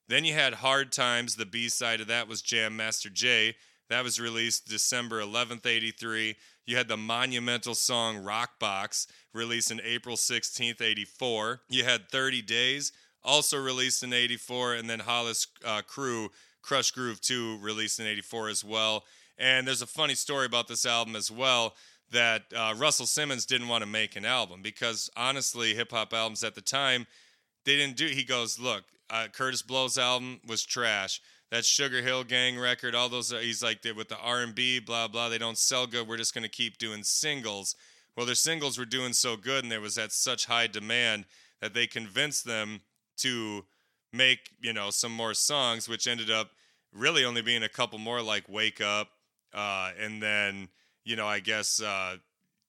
Then 0.09 0.25
you 0.25 0.33
had 0.33 0.55
Hard 0.55 0.91
Times. 0.91 1.35
The 1.35 1.45
B 1.45 1.69
side 1.69 2.01
of 2.01 2.07
that 2.07 2.27
was 2.27 2.41
Jam 2.41 2.75
Master 2.75 3.09
Jay. 3.09 3.55
That 3.89 4.03
was 4.03 4.19
released 4.19 4.67
December 4.67 5.21
11th, 5.21 5.65
83. 5.65 6.35
You 6.65 6.75
had 6.75 6.87
the 6.87 6.97
monumental 6.97 7.73
song 7.73 8.17
Rock 8.17 8.59
Box, 8.59 9.07
released 9.33 9.71
in 9.71 9.79
April 9.83 10.17
16th, 10.17 10.81
84. 10.81 11.61
You 11.69 11.83
had 11.85 12.09
30 12.09 12.41
Days, 12.41 12.91
also 13.23 13.57
released 13.57 14.03
in 14.03 14.11
84. 14.11 14.75
And 14.75 14.89
then 14.89 14.99
Hollis 14.99 15.47
uh, 15.65 15.81
Crew, 15.87 16.29
Krush 16.61 16.93
Groove 16.93 17.21
2, 17.21 17.59
released 17.61 17.99
in 17.99 18.07
84 18.07 18.49
as 18.49 18.63
well. 18.63 19.05
And 19.37 19.67
there's 19.67 19.81
a 19.81 19.87
funny 19.87 20.15
story 20.15 20.45
about 20.45 20.67
this 20.67 20.85
album 20.85 21.15
as 21.15 21.31
well 21.31 21.75
that 22.11 22.43
uh, 22.55 22.73
Russell 22.77 23.05
Simmons 23.05 23.45
didn't 23.45 23.67
want 23.67 23.83
to 23.83 23.89
make 23.89 24.15
an 24.15 24.25
album 24.25 24.61
because 24.61 25.09
honestly, 25.15 25.73
hip 25.75 25.91
hop 25.91 26.13
albums 26.13 26.43
at 26.43 26.55
the 26.55 26.61
time, 26.61 27.05
they 27.65 27.75
didn't 27.75 27.97
do. 27.97 28.07
He 28.07 28.23
goes, 28.23 28.59
look, 28.59 28.83
uh, 29.09 29.27
Kurtis 29.31 29.65
Blow's 29.65 29.97
album 29.97 30.39
was 30.47 30.63
trash. 30.63 31.21
That 31.51 31.63
Sugar 31.63 32.01
Hill 32.01 32.25
Gang 32.25 32.59
record, 32.59 32.93
all 32.93 33.07
those. 33.07 33.31
uh, 33.31 33.37
He's 33.37 33.63
like 33.63 33.79
with 33.95 34.09
the 34.09 34.17
R 34.17 34.41
and 34.41 34.53
B, 34.53 34.79
blah 34.79 35.07
blah. 35.07 35.29
They 35.29 35.37
don't 35.37 35.57
sell 35.57 35.87
good. 35.87 36.07
We're 36.07 36.17
just 36.17 36.33
gonna 36.33 36.49
keep 36.49 36.77
doing 36.77 37.03
singles. 37.03 37.75
Well, 38.15 38.25
their 38.25 38.35
singles 38.35 38.77
were 38.77 38.85
doing 38.85 39.13
so 39.13 39.37
good, 39.37 39.63
and 39.63 39.71
there 39.71 39.79
was 39.79 39.97
at 39.97 40.11
such 40.11 40.47
high 40.47 40.67
demand 40.67 41.25
that 41.61 41.73
they 41.73 41.87
convinced 41.87 42.45
them 42.45 42.81
to 43.17 43.65
make 44.11 44.51
you 44.59 44.73
know 44.73 44.89
some 44.89 45.11
more 45.13 45.33
songs, 45.33 45.87
which 45.87 46.05
ended 46.07 46.29
up 46.29 46.51
really 46.93 47.23
only 47.23 47.41
being 47.41 47.63
a 47.63 47.69
couple 47.69 47.99
more, 47.99 48.21
like 48.21 48.49
Wake 48.49 48.81
Up, 48.81 49.09
uh, 49.53 49.91
and 49.99 50.21
then 50.21 50.67
you 51.05 51.15
know 51.15 51.27
I 51.27 51.39
guess 51.39 51.81
uh, 51.81 52.17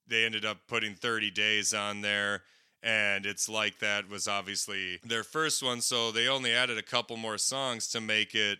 they 0.07 0.23
ended 0.23 0.45
up 0.45 0.59
putting 0.67 0.95
30 0.95 1.31
Days 1.31 1.73
on 1.73 2.01
there 2.01 2.43
and 2.81 3.25
it's 3.25 3.49
like 3.49 3.79
that 3.79 4.07
was 4.09 4.25
obviously 4.27 4.99
their 5.03 5.23
first 5.23 5.61
one 5.61 5.81
so 5.81 6.11
they 6.11 6.29
only 6.29 6.53
added 6.53 6.77
a 6.77 6.81
couple 6.81 7.17
more 7.17 7.37
songs 7.37 7.89
to 7.89 7.99
make 7.99 8.33
it 8.33 8.59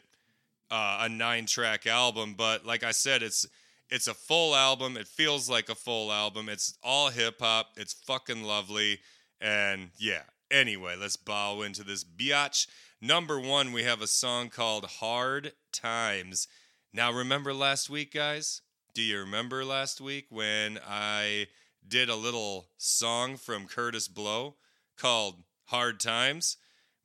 uh, 0.71 0.99
a 1.01 1.09
nine 1.09 1.45
track 1.45 1.87
album 1.87 2.35
but 2.37 2.65
like 2.65 2.83
i 2.83 2.91
said 2.91 3.23
it's 3.23 3.47
it's 3.89 4.07
a 4.07 4.13
full 4.13 4.55
album. 4.55 4.97
It 4.97 5.07
feels 5.07 5.49
like 5.49 5.67
a 5.67 5.73
full 5.73 6.11
album. 6.11 6.47
It's 6.47 6.77
all 6.83 7.09
hip 7.09 7.39
hop. 7.39 7.71
It's 7.75 7.93
fucking 7.93 8.43
lovely. 8.43 8.99
And 9.41 9.89
yeah 9.97 10.21
anyway 10.51 10.95
let's 10.99 11.15
bow 11.15 11.61
into 11.61 11.83
this 11.83 12.03
biatch. 12.03 12.67
Number 13.01 13.39
one 13.39 13.71
we 13.71 13.83
have 13.83 14.01
a 14.01 14.07
song 14.07 14.49
called 14.49 14.85
hard 14.85 15.53
times. 15.71 16.47
Now 16.93 17.11
remember 17.11 17.53
last 17.53 17.89
week 17.89 18.13
guys? 18.13 18.61
Do 18.93 19.01
you 19.01 19.19
remember 19.19 19.63
last 19.63 20.01
week 20.01 20.25
when 20.29 20.79
i 20.87 21.47
did 21.87 22.09
a 22.09 22.15
little 22.15 22.67
song 22.77 23.37
from 23.37 23.67
Kurtis 23.67 24.13
Blow 24.13 24.55
called 24.97 25.43
Hard 25.65 25.99
Times. 25.99 26.57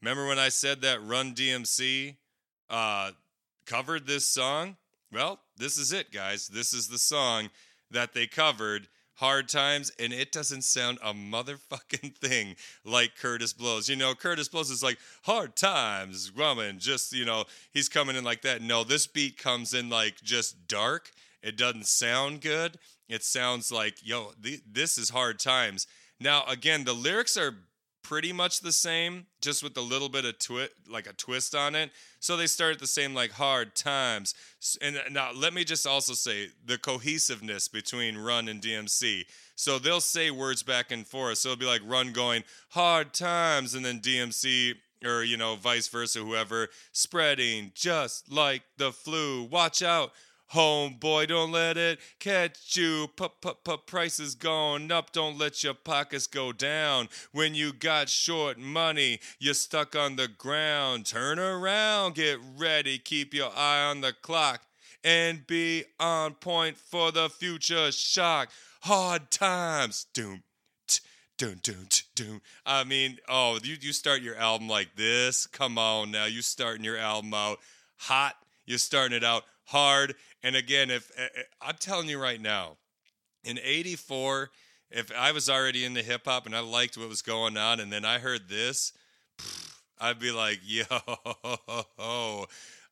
Remember 0.02 0.26
when 0.26 0.38
I 0.38 0.48
said 0.50 0.82
that 0.82 1.02
Run 1.02 1.34
DMC 1.34 2.16
uh, 2.68 3.12
covered 3.66 4.06
this 4.06 4.26
song. 4.26 4.76
Well, 5.12 5.40
this 5.56 5.78
is 5.78 5.92
it, 5.92 6.12
guys. 6.12 6.48
This 6.48 6.72
is 6.72 6.88
the 6.88 6.98
song 6.98 7.50
that 7.90 8.14
they 8.14 8.26
covered. 8.26 8.88
Hard 9.18 9.48
Times, 9.48 9.92
and 9.98 10.12
it 10.12 10.32
doesn't 10.32 10.62
sound 10.62 10.98
a 11.02 11.14
motherfucking 11.14 12.16
thing 12.18 12.56
like 12.84 13.16
Kurtis 13.16 13.56
Blows. 13.56 13.88
You 13.88 13.96
know, 13.96 14.14
Kurtis 14.14 14.50
Blows 14.50 14.70
is 14.70 14.82
like 14.82 14.98
Hard 15.22 15.54
Times, 15.54 16.32
Grumman, 16.32 16.78
just, 16.78 17.12
you 17.12 17.24
know, 17.24 17.44
he's 17.72 17.88
coming 17.88 18.16
in 18.16 18.24
like 18.24 18.42
that. 18.42 18.60
No, 18.60 18.82
this 18.82 19.06
beat 19.06 19.38
comes 19.38 19.72
in 19.72 19.88
like 19.88 20.20
just 20.22 20.66
dark. 20.66 21.12
It 21.42 21.56
doesn't 21.56 21.86
sound 21.86 22.40
good. 22.40 22.78
It 23.08 23.22
sounds 23.22 23.70
like, 23.70 23.98
yo, 24.02 24.32
th- 24.42 24.62
this 24.68 24.98
is 24.98 25.10
Hard 25.10 25.38
Times. 25.38 25.86
Now, 26.18 26.42
again, 26.48 26.84
the 26.84 26.94
lyrics 26.94 27.36
are 27.36 27.54
pretty 28.04 28.32
much 28.32 28.60
the 28.60 28.70
same, 28.70 29.26
just 29.40 29.64
with 29.64 29.76
a 29.76 29.80
little 29.80 30.08
bit 30.08 30.24
of 30.24 30.38
twist, 30.38 30.70
like 30.88 31.08
a 31.08 31.12
twist 31.14 31.54
on 31.54 31.74
it. 31.74 31.90
So 32.20 32.36
they 32.36 32.46
start 32.46 32.74
at 32.74 32.78
the 32.78 32.86
same, 32.86 33.14
like 33.14 33.32
hard 33.32 33.74
times. 33.74 34.34
And 34.80 35.00
now 35.10 35.32
let 35.34 35.52
me 35.52 35.64
just 35.64 35.86
also 35.86 36.12
say 36.12 36.50
the 36.64 36.78
cohesiveness 36.78 37.66
between 37.66 38.16
Run 38.16 38.46
and 38.48 38.60
DMC. 38.60 39.22
So 39.56 39.80
they'll 39.80 40.00
say 40.00 40.30
words 40.30 40.62
back 40.62 40.92
and 40.92 41.04
forth. 41.06 41.38
So 41.38 41.50
it'll 41.50 41.58
be 41.58 41.66
like 41.66 41.82
Run 41.84 42.12
going 42.12 42.44
hard 42.68 43.12
times, 43.12 43.74
and 43.74 43.84
then 43.84 43.98
DMC 43.98 44.74
or 45.04 45.24
you 45.24 45.36
know 45.36 45.56
vice 45.56 45.88
versa, 45.88 46.20
whoever 46.20 46.68
spreading 46.92 47.72
just 47.74 48.30
like 48.30 48.62
the 48.76 48.92
flu. 48.92 49.44
Watch 49.44 49.82
out. 49.82 50.12
Homeboy, 50.54 51.26
don't 51.28 51.50
let 51.50 51.76
it 51.76 51.98
catch 52.20 52.76
you. 52.76 53.08
Prices 53.86 54.36
going 54.36 54.92
up, 54.92 55.12
don't 55.12 55.36
let 55.36 55.64
your 55.64 55.74
pockets 55.74 56.28
go 56.28 56.52
down. 56.52 57.08
When 57.32 57.56
you 57.56 57.72
got 57.72 58.08
short 58.08 58.56
money, 58.56 59.18
you're 59.40 59.54
stuck 59.54 59.96
on 59.96 60.14
the 60.14 60.28
ground. 60.28 61.06
Turn 61.06 61.40
around, 61.40 62.14
get 62.14 62.38
ready, 62.56 62.98
keep 62.98 63.34
your 63.34 63.50
eye 63.56 63.84
on 63.84 64.00
the 64.00 64.12
clock, 64.12 64.62
and 65.02 65.44
be 65.44 65.84
on 65.98 66.34
point 66.34 66.76
for 66.76 67.10
the 67.10 67.28
future 67.28 67.90
shock. 67.90 68.50
Hard 68.82 69.32
times, 69.32 70.06
doom. 70.14 70.44
Doom, 71.36 71.58
doom, 71.64 71.88
doom. 72.14 72.40
I 72.64 72.84
mean, 72.84 73.18
oh, 73.28 73.58
you, 73.60 73.76
you 73.80 73.92
start 73.92 74.22
your 74.22 74.36
album 74.36 74.68
like 74.68 74.94
this. 74.94 75.48
Come 75.48 75.78
on 75.78 76.12
now. 76.12 76.26
You 76.26 76.42
starting 76.42 76.84
your 76.84 76.96
album 76.96 77.34
out 77.34 77.58
hot. 77.96 78.36
You're 78.66 78.78
starting 78.78 79.16
it 79.16 79.24
out 79.24 79.42
hard. 79.64 80.14
And 80.44 80.54
again, 80.54 80.90
if 80.90 81.10
eh, 81.16 81.22
eh, 81.22 81.42
I'm 81.62 81.76
telling 81.80 82.08
you 82.08 82.20
right 82.20 82.40
now, 82.40 82.76
in 83.44 83.58
84, 83.58 84.50
if 84.90 85.10
I 85.10 85.32
was 85.32 85.48
already 85.48 85.86
into 85.86 86.02
hip 86.02 86.26
hop 86.26 86.44
and 86.44 86.54
I 86.54 86.60
liked 86.60 86.98
what 86.98 87.08
was 87.08 87.22
going 87.22 87.56
on, 87.56 87.80
and 87.80 87.90
then 87.90 88.04
I 88.04 88.18
heard 88.18 88.50
this, 88.50 88.92
I'd 89.98 90.18
be 90.18 90.30
like, 90.30 90.60
yo, 90.66 92.44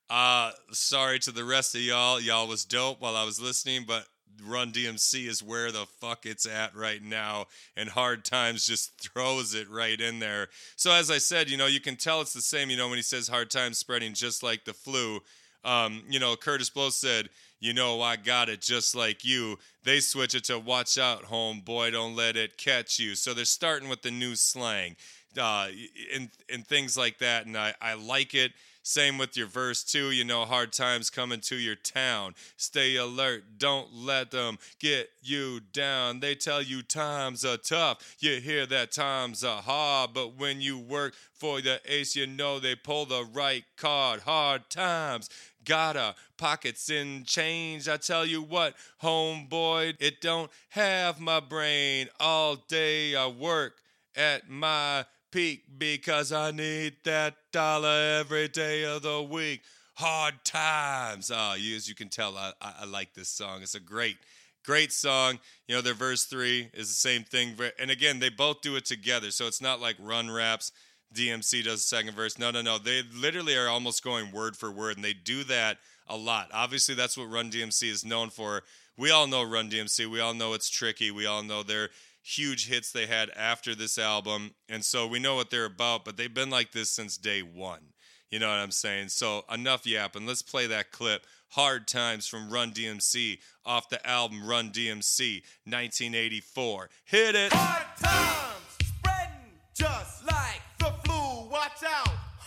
uh, 0.08 0.50
sorry 0.70 1.18
to 1.20 1.30
the 1.30 1.44
rest 1.44 1.74
of 1.74 1.82
y'all. 1.82 2.18
Y'all 2.18 2.48
was 2.48 2.64
dope 2.64 3.02
while 3.02 3.16
I 3.16 3.24
was 3.24 3.38
listening, 3.38 3.84
but 3.86 4.06
Run 4.42 4.72
DMC 4.72 5.28
is 5.28 5.42
where 5.42 5.70
the 5.70 5.84
fuck 6.00 6.24
it's 6.24 6.46
at 6.46 6.74
right 6.74 7.02
now, 7.02 7.48
and 7.76 7.90
Hard 7.90 8.24
Times 8.24 8.66
just 8.66 8.98
throws 8.98 9.52
it 9.52 9.68
right 9.68 10.00
in 10.00 10.20
there. 10.20 10.48
So, 10.76 10.90
as 10.90 11.10
I 11.10 11.18
said, 11.18 11.50
you 11.50 11.58
know, 11.58 11.66
you 11.66 11.80
can 11.80 11.96
tell 11.96 12.22
it's 12.22 12.32
the 12.32 12.40
same, 12.40 12.70
you 12.70 12.78
know, 12.78 12.88
when 12.88 12.96
he 12.96 13.02
says 13.02 13.28
Hard 13.28 13.50
Times 13.50 13.76
spreading 13.76 14.14
just 14.14 14.42
like 14.42 14.64
the 14.64 14.72
flu. 14.72 15.20
Um, 15.64 16.02
you 16.08 16.18
know, 16.18 16.34
Kurtis 16.36 16.72
Blow 16.72 16.90
said, 16.90 17.28
you 17.60 17.72
know, 17.72 18.00
I 18.00 18.16
got 18.16 18.48
it 18.48 18.60
just 18.60 18.96
like 18.96 19.24
you. 19.24 19.58
They 19.84 20.00
switch 20.00 20.34
it 20.34 20.44
to 20.44 20.58
watch 20.58 20.98
out, 20.98 21.24
homeboy, 21.24 21.92
don't 21.92 22.16
let 22.16 22.36
it 22.36 22.58
catch 22.58 22.98
you. 22.98 23.14
So 23.14 23.34
they're 23.34 23.44
starting 23.44 23.88
with 23.88 24.02
the 24.02 24.10
new 24.10 24.34
slang 24.34 24.96
uh, 25.40 25.68
and, 26.12 26.28
and 26.52 26.66
things 26.66 26.96
like 26.96 27.18
that. 27.18 27.46
And 27.46 27.56
I, 27.56 27.74
I 27.80 27.94
like 27.94 28.34
it. 28.34 28.52
Same 28.84 29.16
with 29.16 29.36
your 29.36 29.46
verse 29.46 29.84
too. 29.84 30.10
You 30.10 30.24
know, 30.24 30.44
hard 30.44 30.72
times 30.72 31.08
coming 31.08 31.40
to 31.42 31.56
your 31.56 31.76
town. 31.76 32.34
Stay 32.56 32.96
alert. 32.96 33.44
Don't 33.58 33.94
let 33.94 34.32
them 34.32 34.58
get 34.80 35.10
you 35.22 35.60
down. 35.72 36.18
They 36.18 36.34
tell 36.34 36.60
you 36.60 36.82
times 36.82 37.44
are 37.44 37.56
tough. 37.56 38.16
You 38.18 38.40
hear 38.40 38.66
that 38.66 38.90
times 38.90 39.44
are 39.44 39.62
hard. 39.62 40.10
But 40.14 40.36
when 40.36 40.60
you 40.60 40.78
work 40.78 41.14
for 41.32 41.60
the 41.60 41.80
ace, 41.86 42.16
you 42.16 42.26
know 42.26 42.58
they 42.58 42.74
pull 42.74 43.06
the 43.06 43.24
right 43.24 43.64
card. 43.76 44.22
Hard 44.22 44.68
times. 44.68 45.30
Gotta 45.64 46.14
pockets 46.36 46.90
in 46.90 47.24
change. 47.24 47.88
I 47.88 47.96
tell 47.96 48.26
you 48.26 48.42
what, 48.42 48.74
homeboy, 49.02 49.96
it 50.00 50.20
don't 50.20 50.50
have 50.70 51.20
my 51.20 51.40
brain. 51.40 52.08
All 52.18 52.56
day 52.56 53.14
I 53.14 53.28
work 53.28 53.74
at 54.16 54.48
my 54.48 55.04
peak 55.30 55.64
because 55.78 56.32
I 56.32 56.50
need 56.50 56.96
that 57.04 57.36
dollar 57.52 58.18
every 58.20 58.48
day 58.48 58.84
of 58.84 59.02
the 59.02 59.22
week. 59.22 59.62
Hard 59.94 60.34
times. 60.44 61.30
Ah, 61.32 61.54
you, 61.54 61.76
as 61.76 61.88
you 61.88 61.94
can 61.94 62.08
tell, 62.08 62.36
I, 62.36 62.52
I, 62.60 62.74
I 62.80 62.84
like 62.84 63.14
this 63.14 63.28
song. 63.28 63.62
It's 63.62 63.74
a 63.74 63.80
great, 63.80 64.16
great 64.64 64.92
song. 64.92 65.38
You 65.68 65.76
know, 65.76 65.80
their 65.80 65.94
verse 65.94 66.24
three 66.24 66.70
is 66.74 66.88
the 66.88 66.94
same 66.94 67.24
thing. 67.24 67.56
And 67.78 67.90
again, 67.90 68.18
they 68.18 68.30
both 68.30 68.62
do 68.62 68.76
it 68.76 68.84
together. 68.84 69.30
So 69.30 69.46
it's 69.46 69.60
not 69.60 69.80
like 69.80 69.96
run 70.00 70.30
raps. 70.30 70.72
DMC 71.14 71.64
does 71.64 71.80
the 71.82 71.96
second 71.96 72.14
verse. 72.14 72.38
No, 72.38 72.50
no, 72.50 72.62
no. 72.62 72.78
They 72.78 73.02
literally 73.14 73.56
are 73.56 73.68
almost 73.68 74.02
going 74.02 74.32
word 74.32 74.56
for 74.56 74.70
word, 74.70 74.96
and 74.96 75.04
they 75.04 75.12
do 75.12 75.44
that 75.44 75.78
a 76.08 76.16
lot. 76.16 76.48
Obviously, 76.52 76.94
that's 76.94 77.16
what 77.16 77.30
Run 77.30 77.50
DMC 77.50 77.90
is 77.90 78.04
known 78.04 78.30
for. 78.30 78.62
We 78.96 79.10
all 79.10 79.26
know 79.26 79.42
Run 79.42 79.70
DMC. 79.70 80.10
We 80.10 80.20
all 80.20 80.34
know 80.34 80.52
it's 80.52 80.68
tricky. 80.68 81.10
We 81.10 81.26
all 81.26 81.42
know 81.42 81.62
they're 81.62 81.90
huge 82.22 82.68
hits 82.68 82.92
they 82.92 83.06
had 83.06 83.30
after 83.30 83.74
this 83.74 83.98
album. 83.98 84.54
And 84.68 84.84
so 84.84 85.06
we 85.06 85.18
know 85.18 85.34
what 85.34 85.50
they're 85.50 85.64
about, 85.64 86.04
but 86.04 86.16
they've 86.16 86.32
been 86.32 86.50
like 86.50 86.72
this 86.72 86.90
since 86.90 87.16
day 87.16 87.40
one. 87.40 87.92
You 88.30 88.38
know 88.38 88.48
what 88.48 88.58
I'm 88.58 88.70
saying? 88.70 89.08
So 89.08 89.44
enough 89.52 89.86
yapping. 89.86 90.26
Let's 90.26 90.42
play 90.42 90.66
that 90.68 90.90
clip. 90.90 91.26
Hard 91.50 91.86
Times 91.86 92.26
from 92.26 92.48
Run 92.48 92.72
DMC 92.72 93.38
off 93.66 93.90
the 93.90 94.04
album 94.08 94.46
Run 94.46 94.70
DMC 94.70 95.42
1984. 95.64 96.88
Hit 97.04 97.34
it. 97.34 97.52
Hard 97.52 97.96
times 97.98 98.78
spreading 98.80 99.52
just 99.74 100.26
like 100.26 100.31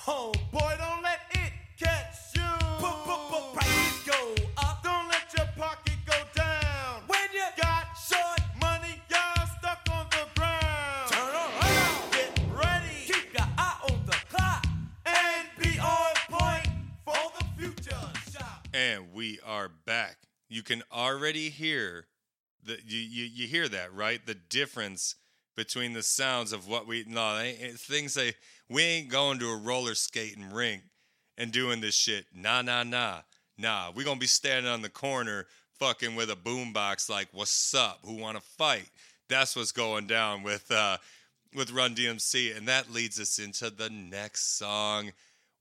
homeboy, 0.06 0.78
don't 0.78 1.02
let 1.02 1.20
it 1.32 1.52
catch 1.80 2.36
you. 2.36 2.42
Prices 3.54 4.04
go 4.06 4.36
up, 4.58 4.84
don't 4.84 5.08
let 5.10 5.34
your 5.36 5.48
pocket 5.58 5.96
go 6.06 6.14
down. 6.36 7.02
When 7.08 7.28
you 7.34 7.44
got 7.58 7.86
short 7.96 8.40
money, 8.62 9.02
you're 9.10 9.48
stuck 9.58 9.82
on 9.92 10.06
the 10.12 10.28
ground. 10.36 11.12
Turn 11.12 11.34
around, 11.34 12.12
get 12.12 12.40
ready, 12.54 12.96
keep 13.06 13.34
your 13.34 13.48
eye 13.58 13.80
on 13.90 14.06
the 14.06 14.18
clock, 14.30 14.66
and 15.06 15.48
be 15.58 15.80
on 15.80 16.14
point 16.30 16.68
for 17.04 17.32
the 17.40 17.46
future 17.58 18.12
shop. 18.32 18.68
And 18.74 19.12
we 19.12 19.40
are 19.44 19.70
back. 19.86 20.18
You 20.50 20.62
can 20.62 20.84
already 20.92 21.50
hear 21.50 22.06
the 22.64 22.78
you, 22.86 23.00
you 23.00 23.24
you 23.26 23.48
hear 23.48 23.68
that, 23.70 23.92
right? 23.94 24.24
The 24.24 24.36
difference 24.36 25.16
between 25.56 25.94
the 25.94 26.04
sounds 26.04 26.52
of 26.52 26.68
what 26.68 26.88
we 26.88 27.06
no 27.08 27.38
they, 27.38 27.54
things 27.76 28.14
say 28.14 28.34
we 28.70 28.84
ain't 28.84 29.10
going 29.10 29.40
to 29.40 29.50
a 29.50 29.58
roller 29.58 29.96
skating 29.96 30.52
rink 30.52 30.82
and 31.38 31.52
doing 31.52 31.82
this 31.82 31.96
shit. 31.96 32.26
Nah, 32.34 32.62
nah, 32.62 32.84
nah. 32.84 33.20
Nah, 33.58 33.92
we 33.96 34.04
to 34.04 34.16
be 34.16 34.26
standing 34.26 34.72
on 34.72 34.82
the 34.82 34.90
corner 34.90 35.46
fucking 35.80 36.16
with 36.16 36.30
a 36.30 36.36
boombox 36.36 37.10
like, 37.10 37.30
"What's 37.32 37.74
up? 37.74 38.00
Who 38.04 38.16
want 38.16 38.38
to 38.38 38.44
fight?" 38.44 38.90
That's 39.30 39.56
what's 39.56 39.72
going 39.72 40.08
down 40.08 40.44
with 40.44 40.70
uh 40.72 40.98
with 41.54 41.72
Run 41.72 41.96
DMC 41.96 42.56
and 42.56 42.68
that 42.68 42.92
leads 42.92 43.20
us 43.20 43.40
into 43.40 43.70
the 43.70 43.90
next 43.90 44.58
song 44.58 45.12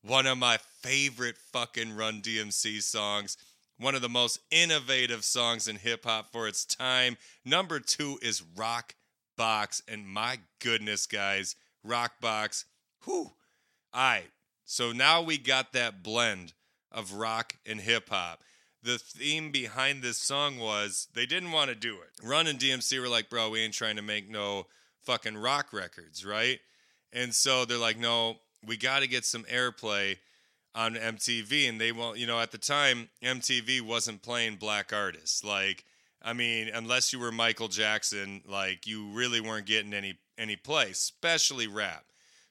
one 0.05 0.27
of 0.27 0.37
my 0.37 0.59
favorite 0.83 1.37
fucking 1.39 1.97
Run 1.97 2.21
DMC 2.21 2.83
songs. 2.83 3.39
One 3.79 3.95
of 3.95 4.03
the 4.03 4.09
most 4.09 4.39
innovative 4.51 5.25
songs 5.25 5.67
in 5.67 5.77
hip 5.77 6.05
hop 6.05 6.31
for 6.31 6.47
its 6.47 6.65
time. 6.65 7.17
Number 7.45 7.81
two 7.81 8.19
is 8.23 8.43
Rock 8.55 8.95
Box. 9.37 9.83
And 9.89 10.07
my 10.07 10.39
goodness, 10.61 11.07
guys, 11.07 11.57
Rock 11.83 12.21
Box. 12.21 12.65
Whew. 13.05 13.33
All 13.93 14.01
right. 14.01 14.31
So 14.65 14.93
now 14.93 15.23
we 15.23 15.39
got 15.39 15.73
that 15.73 16.03
blend 16.03 16.53
of 16.91 17.15
rock 17.15 17.57
and 17.67 17.81
hip 17.81 18.09
hop. 18.09 18.43
The 18.83 18.99
theme 18.99 19.51
behind 19.51 20.03
this 20.03 20.19
song 20.19 20.59
was 20.59 21.09
they 21.15 21.27
didn't 21.27 21.53
want 21.53 21.71
to 21.71 21.75
do 21.75 21.95
it. 21.95 22.27
Run 22.27 22.47
and 22.47 22.59
DMC 22.59 23.01
were 23.01 23.09
like, 23.09 23.31
bro, 23.31 23.51
we 23.51 23.61
ain't 23.61 23.75
trying 23.75 23.97
to 23.97 24.03
make 24.03 24.29
no 24.29 24.67
fucking 25.03 25.37
rock 25.37 25.73
records, 25.73 26.25
right? 26.25 26.61
And 27.13 27.35
so 27.35 27.65
they're 27.65 27.79
like, 27.79 27.99
no, 27.99 28.37
we 28.67 28.77
got 28.77 29.01
to 29.01 29.07
get 29.07 29.25
some 29.25 29.45
airplay 29.45 30.19
on 30.75 30.95
MTV. 30.95 31.69
And 31.69 31.81
they 31.81 31.93
won't, 31.93 32.19
you 32.19 32.27
know, 32.27 32.41
at 32.41 32.51
the 32.51 32.59
time, 32.59 33.09
MTV 33.23 33.81
wasn't 33.81 34.23
playing 34.23 34.57
black 34.57 34.93
artists. 34.93 35.45
Like, 35.45 35.85
I 36.25 36.33
mean, 36.33 36.71
unless 36.73 37.13
you 37.13 37.19
were 37.19 37.31
Michael 37.31 37.69
Jackson, 37.69 38.43
like 38.49 38.87
you 38.87 39.09
really 39.13 39.41
weren't 39.41 39.67
getting 39.67 39.93
any 39.93 40.19
any 40.39 40.57
play, 40.57 40.91
especially 40.91 41.67
rap. 41.67 42.05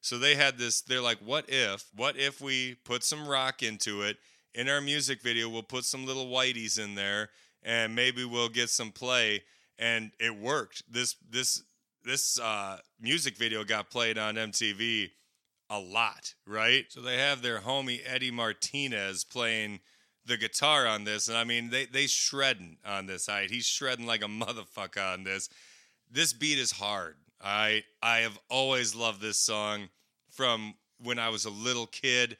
So 0.03 0.17
they 0.17 0.35
had 0.35 0.57
this, 0.57 0.81
they're 0.81 1.01
like, 1.01 1.19
what 1.19 1.45
if, 1.47 1.85
what 1.95 2.17
if 2.17 2.41
we 2.41 2.75
put 2.83 3.03
some 3.03 3.25
rock 3.25 3.63
into 3.63 4.01
it? 4.01 4.17
In 4.53 4.67
our 4.67 4.81
music 4.81 5.21
video, 5.21 5.47
we'll 5.47 5.63
put 5.63 5.85
some 5.85 6.05
little 6.05 6.27
whiteys 6.27 6.77
in 6.77 6.95
there 6.95 7.29
and 7.63 7.95
maybe 7.95 8.25
we'll 8.25 8.49
get 8.49 8.69
some 8.69 8.91
play. 8.91 9.43
And 9.79 10.11
it 10.19 10.37
worked. 10.37 10.83
This 10.91 11.15
this 11.27 11.63
this 12.03 12.39
uh, 12.39 12.77
music 13.01 13.37
video 13.37 13.63
got 13.63 13.89
played 13.89 14.17
on 14.17 14.35
MTV 14.35 15.09
a 15.69 15.79
lot, 15.79 16.33
right? 16.45 16.85
So 16.89 17.01
they 17.01 17.17
have 17.17 17.41
their 17.41 17.61
homie 17.61 18.01
Eddie 18.05 18.29
Martinez 18.29 19.23
playing 19.23 19.79
the 20.25 20.37
guitar 20.37 20.87
on 20.87 21.03
this, 21.03 21.27
and 21.27 21.37
I 21.37 21.43
mean 21.43 21.69
they 21.69 21.85
they 21.85 22.07
shredding 22.07 22.77
on 22.85 23.05
this. 23.05 23.29
He's 23.49 23.65
shredding 23.65 24.05
like 24.05 24.23
a 24.23 24.27
motherfucker 24.27 25.13
on 25.13 25.23
this. 25.23 25.49
This 26.11 26.33
beat 26.33 26.59
is 26.59 26.71
hard. 26.71 27.15
I 27.41 27.83
I 28.01 28.19
have 28.19 28.39
always 28.49 28.95
loved 28.95 29.21
this 29.21 29.37
song 29.37 29.89
from 30.29 30.75
when 31.01 31.19
I 31.19 31.29
was 31.29 31.45
a 31.45 31.49
little 31.49 31.87
kid. 31.87 32.37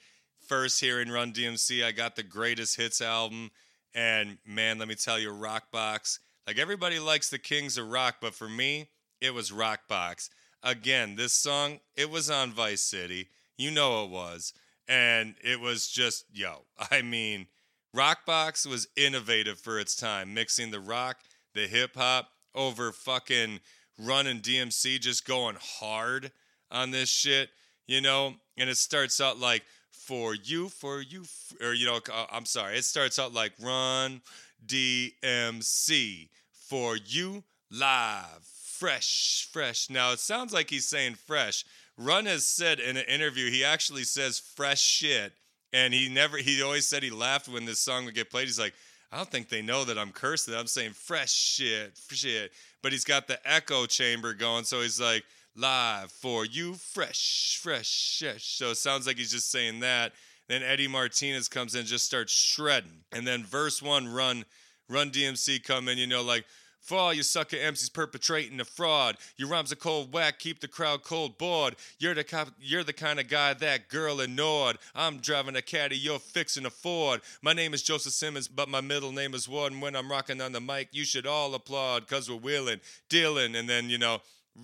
First 0.47 0.81
hearing 0.81 1.09
Run 1.09 1.31
DMC, 1.31 1.85
I 1.85 1.91
got 1.91 2.15
the 2.15 2.23
greatest 2.23 2.75
hits 2.75 2.99
album, 3.01 3.51
and 3.93 4.37
man, 4.45 4.77
let 4.77 4.87
me 4.87 4.95
tell 4.95 5.17
you, 5.17 5.31
Rockbox. 5.31 6.19
Like 6.45 6.59
everybody 6.59 6.99
likes 6.99 7.29
the 7.29 7.39
Kings 7.39 7.77
of 7.77 7.89
Rock, 7.89 8.17
but 8.19 8.35
for 8.35 8.49
me, 8.49 8.89
it 9.21 9.33
was 9.33 9.51
Rockbox. 9.51 10.29
Again, 10.61 11.15
this 11.15 11.33
song, 11.33 11.79
it 11.95 12.09
was 12.09 12.29
on 12.29 12.51
Vice 12.51 12.81
City. 12.81 13.29
You 13.57 13.71
know 13.71 14.03
it 14.03 14.09
was. 14.09 14.53
And 14.87 15.35
it 15.41 15.59
was 15.59 15.87
just, 15.87 16.25
yo, 16.33 16.63
I 16.91 17.01
mean, 17.01 17.47
Rockbox 17.95 18.65
was 18.65 18.87
innovative 18.95 19.59
for 19.59 19.79
its 19.79 19.95
time, 19.95 20.33
mixing 20.33 20.71
the 20.71 20.79
rock, 20.79 21.17
the 21.53 21.67
hip 21.67 21.95
hop 21.95 22.29
over 22.55 22.91
fucking 22.91 23.59
Run 23.99 24.25
and 24.25 24.41
DMC 24.41 24.99
just 24.99 25.25
going 25.25 25.55
hard 25.59 26.31
on 26.71 26.89
this 26.89 27.09
shit, 27.09 27.49
you 27.85 28.01
know? 28.01 28.33
And 28.57 28.69
it 28.69 28.77
starts 28.77 29.21
out 29.21 29.39
like, 29.39 29.63
for 30.03 30.33
you, 30.33 30.67
for 30.69 31.01
you, 31.01 31.23
or, 31.61 31.73
you 31.73 31.85
know, 31.85 31.99
uh, 32.11 32.25
I'm 32.31 32.45
sorry, 32.45 32.77
it 32.77 32.83
starts 32.83 33.17
out 33.17 33.33
like 33.33 33.53
Run 33.61 34.21
DMC 34.65 36.29
for 36.51 36.97
you 36.97 37.43
live, 37.71 38.43
fresh, 38.43 39.47
fresh. 39.51 39.89
Now 39.89 40.11
it 40.11 40.19
sounds 40.19 40.51
like 40.51 40.69
he's 40.69 40.85
saying 40.85 41.15
fresh. 41.15 41.63
Run 41.97 42.25
has 42.25 42.45
said 42.45 42.79
in 42.79 42.97
an 42.97 43.05
interview, 43.05 43.49
he 43.49 43.63
actually 43.63 44.03
says 44.03 44.39
fresh 44.39 44.81
shit. 44.81 45.33
And 45.73 45.93
he 45.93 46.07
never, 46.07 46.37
he 46.37 46.61
always 46.61 46.87
said 46.87 47.03
he 47.03 47.09
laughed 47.09 47.49
when 47.49 47.65
this 47.65 47.79
song 47.79 48.05
would 48.05 48.15
get 48.15 48.29
played. 48.29 48.45
He's 48.45 48.59
like, 48.59 48.73
I 49.11 49.17
don't 49.17 49.29
think 49.29 49.49
they 49.49 49.61
know 49.61 49.83
that 49.85 49.97
I'm 49.97 50.11
cursing. 50.11 50.53
I'm 50.53 50.67
saying 50.67 50.93
fresh 50.93 51.33
shit, 51.33 51.99
shit. 52.09 52.51
But 52.81 52.91
he's 52.91 53.03
got 53.03 53.27
the 53.27 53.39
echo 53.45 53.85
chamber 53.85 54.33
going. 54.33 54.63
So 54.63 54.81
he's 54.81 55.01
like, 55.01 55.23
live 55.55 56.11
for 56.11 56.45
you, 56.45 56.75
fresh, 56.75 57.59
fresh, 57.61 58.19
fresh. 58.19 58.57
So 58.57 58.71
it 58.71 58.77
sounds 58.77 59.07
like 59.07 59.17
he's 59.17 59.31
just 59.31 59.51
saying 59.51 59.81
that. 59.81 60.13
Then 60.47 60.63
Eddie 60.63 60.87
Martinez 60.87 61.47
comes 61.47 61.75
in, 61.75 61.85
just 61.85 62.05
starts 62.05 62.33
shredding. 62.33 63.03
And 63.11 63.25
then 63.25 63.43
verse 63.43 63.81
one, 63.81 64.07
run, 64.07 64.45
run 64.89 65.09
DMC 65.09 65.63
come 65.63 65.87
in, 65.87 65.97
you 65.97 66.07
know, 66.07 66.23
like, 66.23 66.45
for 66.83 66.97
all 66.97 67.13
you 67.13 67.23
sucker 67.23 67.55
MCs 67.55 67.93
perpetrating 67.93 68.57
the 68.57 68.65
fraud, 68.65 69.15
your 69.37 69.47
rhymes 69.47 69.71
are 69.71 69.77
cold 69.77 70.13
whack, 70.13 70.37
keep 70.37 70.59
the 70.59 70.67
crowd 70.67 71.01
cold 71.03 71.37
bored. 71.37 71.77
You're 71.97 72.13
the 72.13 72.25
cop, 72.25 72.49
you're 72.59 72.83
the 72.83 72.93
kind 72.93 73.21
of 73.21 73.29
guy 73.29 73.53
that 73.53 73.87
girl 73.87 74.19
ignored. 74.19 74.77
I'm 74.93 75.17
driving 75.19 75.55
a 75.55 75.61
caddy, 75.61 75.97
you're 75.97 76.19
fixing 76.19 76.65
a 76.65 76.69
Ford. 76.69 77.21
My 77.41 77.53
name 77.53 77.73
is 77.73 77.81
Joseph 77.81 78.11
Simmons, 78.11 78.49
but 78.49 78.67
my 78.67 78.81
middle 78.81 79.13
name 79.13 79.33
is 79.33 79.47
Warden. 79.47 79.79
When 79.79 79.95
I'm 79.95 80.11
rocking 80.11 80.41
on 80.41 80.51
the 80.51 80.59
mic, 80.59 80.89
you 80.91 81.05
should 81.05 81.25
all 81.25 81.55
applaud, 81.55 82.05
cause 82.07 82.29
we're 82.29 82.35
wheeling, 82.35 82.81
dealing, 83.07 83.55
and 83.55 83.69
then 83.69 83.89
you 83.89 83.97
know, 83.97 84.19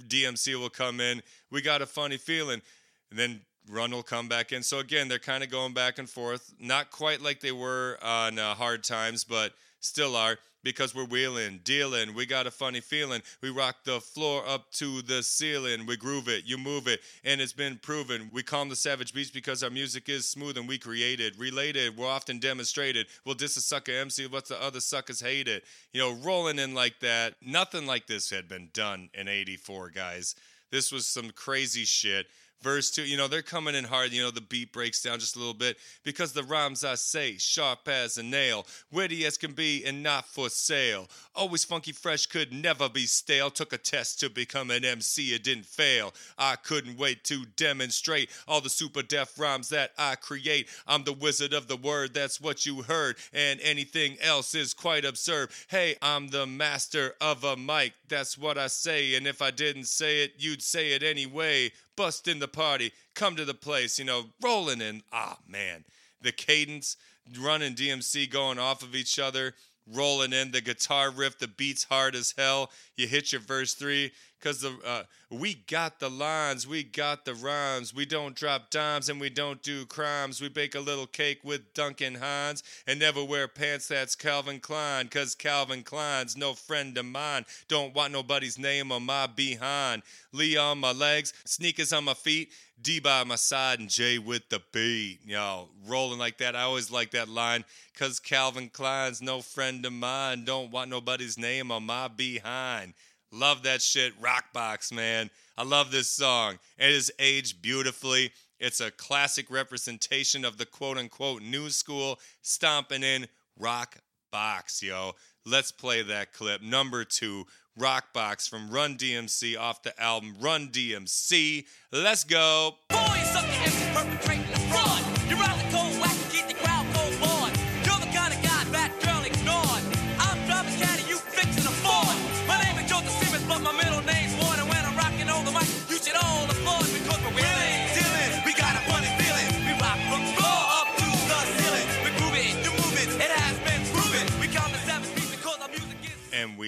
DMC 0.08 0.60
will 0.60 0.70
come 0.70 1.00
in. 1.00 1.24
We 1.50 1.62
got 1.62 1.82
a 1.82 1.86
funny 1.86 2.18
feeling, 2.18 2.62
and 3.10 3.18
then 3.18 3.42
Run 3.70 3.92
will 3.92 4.04
come 4.04 4.28
back 4.28 4.52
in. 4.52 4.64
So 4.64 4.80
again, 4.80 5.08
they're 5.08 5.20
kind 5.20 5.44
of 5.44 5.50
going 5.50 5.74
back 5.74 6.00
and 6.00 6.10
forth, 6.10 6.54
not 6.60 6.92
quite 6.92 7.22
like 7.22 7.40
they 7.40 7.52
were 7.52 7.98
on 8.02 8.40
uh, 8.40 8.56
Hard 8.56 8.84
Times, 8.84 9.24
but 9.24 9.54
still 9.80 10.16
are 10.16 10.38
because 10.64 10.94
we're 10.94 11.06
wheeling, 11.06 11.62
dealing. 11.64 12.14
We 12.14 12.26
got 12.26 12.48
a 12.48 12.52
funny 12.52 12.82
feeling. 12.82 13.22
We 13.42 13.50
rock 13.50 13.78
the 13.86 14.00
floor 14.00 14.44
up 14.48 14.72
to 14.74 15.02
the 15.02 15.24
ceiling. 15.24 15.86
We 15.86 15.98
groove 15.98 16.28
it, 16.28 16.46
you 16.46 16.58
move 16.58 16.88
it, 16.88 17.02
and 17.24 17.42
it's 17.42 17.54
been 17.54 17.78
proven. 17.82 18.30
We 18.34 18.44
calm 18.44 18.70
the 18.70 18.76
savage 18.76 19.14
beats 19.14 19.32
because 19.32 19.64
our 19.64 19.70
music 19.70 20.10
is 20.10 20.28
smooth 20.28 20.58
and 20.58 20.68
we 20.68 20.78
created, 20.78 21.38
related. 21.40 21.98
We're 21.98 22.08
often 22.08 22.40
demonstrated. 22.40 23.08
We'll 23.26 23.36
diss 23.36 23.58
a 23.58 23.62
sucker 23.62 23.92
MC, 23.92 24.28
what 24.28 24.48
the 24.48 24.62
other 24.62 24.82
suckers 24.82 25.22
hated. 25.22 25.64
You 25.94 26.02
know, 26.02 26.12
rolling 26.24 26.60
in 26.60 26.74
like 26.74 27.00
that. 27.00 27.36
Nothing 27.46 27.86
like 27.86 28.08
this 28.08 28.30
had 28.30 28.48
been 28.48 28.70
done 28.74 29.10
in 29.14 29.28
'84, 29.28 29.90
guys. 29.90 30.36
This 30.72 30.92
was 30.92 31.08
some 31.08 31.32
crazy 31.32 31.84
shit 31.84 32.28
verse 32.62 32.92
two, 32.92 33.04
you 33.04 33.18
know, 33.18 33.28
they're 33.28 33.42
coming 33.42 33.76
in 33.76 33.84
hard. 33.84 34.12
You 34.12 34.24
know, 34.24 34.32
the 34.32 34.42
beat 34.42 34.74
breaks 34.74 35.02
down 35.02 35.20
just 35.20 35.36
a 35.36 35.40
little 35.40 35.54
bit 35.54 35.78
because 36.04 36.34
the 36.34 36.44
rhymes 36.44 36.84
I 36.84 36.96
say, 36.96 37.38
sharp 37.38 37.88
as 37.88 38.18
a 38.18 38.24
nail, 38.24 38.66
witty 38.92 39.26
as 39.26 39.38
can 39.38 39.54
be, 39.54 39.84
and 39.86 40.04
not 40.04 40.28
for 40.28 40.50
sale. 40.50 41.08
Always 41.36 41.64
funky, 41.64 41.92
fresh, 41.92 42.26
could 42.26 42.52
never 42.52 42.90
be 42.90 43.06
stale. 43.06 43.50
Took 43.50 43.74
a 43.74 43.78
test 43.78 44.20
to 44.20 44.30
become 44.30 44.72
an 44.72 44.84
MC, 44.86 45.34
it 45.34 45.44
didn't 45.44 45.66
fail. 45.66 46.14
I 46.38 46.56
couldn't 46.56 46.98
wait 46.98 47.24
to 47.26 47.46
demonstrate 47.56 48.30
all 48.48 48.62
the 48.62 48.70
super 48.70 49.02
deaf 49.02 49.40
rhymes 49.40 49.70
that 49.70 49.92
I 49.98 50.16
create. 50.16 50.70
I'm 50.88 51.04
the 51.04 51.14
wizard 51.14 51.54
of 51.54 51.68
the 51.68 51.78
word, 51.78 52.14
that's 52.14 52.42
what 52.42 52.66
you 52.66 52.82
heard, 52.84 53.18
and 53.34 53.60
anything 53.62 54.18
else 54.22 54.56
is 54.56 54.74
quite 54.74 55.06
absurd. 55.06 55.52
Hey, 55.68 55.96
I'm 56.02 56.30
the 56.30 56.46
master 56.46 57.14
of 57.22 57.44
a 57.44 57.56
mic, 57.56 57.94
that's 58.08 58.38
what 58.38 58.58
I 58.58 58.68
say, 58.68 59.16
and 59.16 59.28
if 59.28 59.42
I 59.42 59.52
didn't 59.52 59.86
say 59.86 60.24
it, 60.24 60.34
you'd 60.38 60.62
say 60.62 60.92
it 60.92 61.04
anyway 61.04 61.72
bust 62.00 62.30
in 62.30 62.40
the 62.40 62.48
party, 62.48 62.94
come 63.14 63.36
to 63.36 63.44
the 63.44 63.54
place, 63.54 64.00
you 64.00 64.06
know, 64.06 64.24
rolling 64.42 64.80
in. 64.80 65.04
Ah, 65.12 65.38
man. 65.46 65.84
The 66.22 66.32
cadence, 66.32 66.96
running 67.38 67.76
DMC 67.76 68.32
going 68.32 68.58
off 68.58 68.82
of 68.82 68.96
each 68.96 69.20
other, 69.20 69.54
rolling 69.86 70.32
in 70.32 70.52
the 70.52 70.62
guitar 70.62 71.12
riff, 71.12 71.38
the 71.40 71.50
beats 71.50 71.84
hard 71.84 72.16
as 72.16 72.34
hell. 72.38 72.72
You 72.96 73.06
hit 73.06 73.34
your 73.34 73.42
verse 73.42 73.74
three 73.74 74.14
because 74.40 74.64
uh, 74.64 75.04
we 75.30 75.56
got 75.68 76.00
the 76.00 76.10
lines, 76.10 76.68
we 76.68 76.84
got 76.84 77.26
the 77.26 77.34
rhymes. 77.34 77.94
We 77.94 78.06
don't 78.06 78.36
drop 78.36 78.70
dimes 78.70 79.10
and 79.10 79.20
we 79.20 79.30
don't 79.30 79.62
do 79.62 79.86
crimes. 79.86 80.42
We 80.42 80.50
bake 80.50 80.76
a 80.76 80.80
little 80.80 81.08
cake 81.08 81.40
with 81.44 81.74
Duncan 81.74 82.16
Hines 82.16 82.64
and 82.88 83.00
never 83.00 83.24
wear 83.24 83.48
pants 83.48 83.88
that's 83.88 84.16
Calvin 84.16 84.60
Klein 84.60 85.06
because 85.06 85.36
Calvin 85.36 85.84
Klein's 85.84 86.38
no 86.38 86.54
friend 86.54 86.98
of 86.98 87.06
mine. 87.06 87.46
Don't 87.68 87.94
want 87.94 88.14
nobody's 88.14 88.58
name 88.58 88.92
on 88.92 89.04
my 89.04 89.28
behind. 89.28 90.04
Lee 90.32 90.58
on 90.58 90.80
my 90.80 90.92
legs, 90.92 91.34
sneakers 91.46 91.94
on 91.94 92.06
my 92.06 92.14
feet. 92.14 92.50
D 92.82 93.02
by 93.02 93.26
my 93.26 93.36
side 93.36 93.80
and 93.80 93.90
J 93.90 94.20
with 94.20 94.48
the 94.48 94.62
beat. 94.72 95.20
Y'all 95.26 95.68
rolling 95.86 96.18
like 96.18 96.38
that. 96.38 96.56
I 96.56 96.62
always 96.62 96.90
like 96.90 97.12
that 97.12 97.28
line 97.28 97.66
because 97.92 98.22
Calvin 98.22 98.70
Klein's 98.70 99.22
no 99.22 99.42
friend 99.42 99.86
of 99.86 99.92
mine. 99.92 100.46
Don't 100.46 100.72
want 100.72 100.90
nobody's 100.90 101.38
name 101.38 101.72
on 101.72 101.84
my 101.84 102.08
behind. 102.08 102.94
Love 103.32 103.64
that 103.64 103.82
shit. 103.82 104.14
Rockbox, 104.22 104.92
man. 104.92 105.30
I 105.58 105.64
love 105.64 105.92
this 105.92 106.10
song. 106.10 106.60
It 106.78 106.90
is 106.92 107.12
aged 107.20 107.62
beautifully. 107.62 108.32
It's 108.60 108.82
a 108.82 108.92
classic 108.92 109.50
representation 109.50 110.44
of 110.44 110.58
the 110.58 110.66
quote 110.66 110.98
unquote 110.98 111.42
new 111.42 111.70
school 111.70 112.20
stomping 112.42 113.04
in 113.04 113.28
rock 113.58 113.98
box, 114.32 114.82
yo. 114.82 115.14
Let's 115.46 115.72
play 115.72 116.02
that 116.04 116.34
clip. 116.34 116.62
Number 116.62 117.04
two, 117.04 117.46
Rockbox 117.80 118.50
from 118.50 118.70
Run 118.70 118.98
DMC 118.98 119.58
off 119.58 119.84
the 119.84 120.00
album 120.02 120.36
Run 120.40 120.68
DMC. 120.70 121.66
Let's 121.92 122.24
go. 122.24 122.76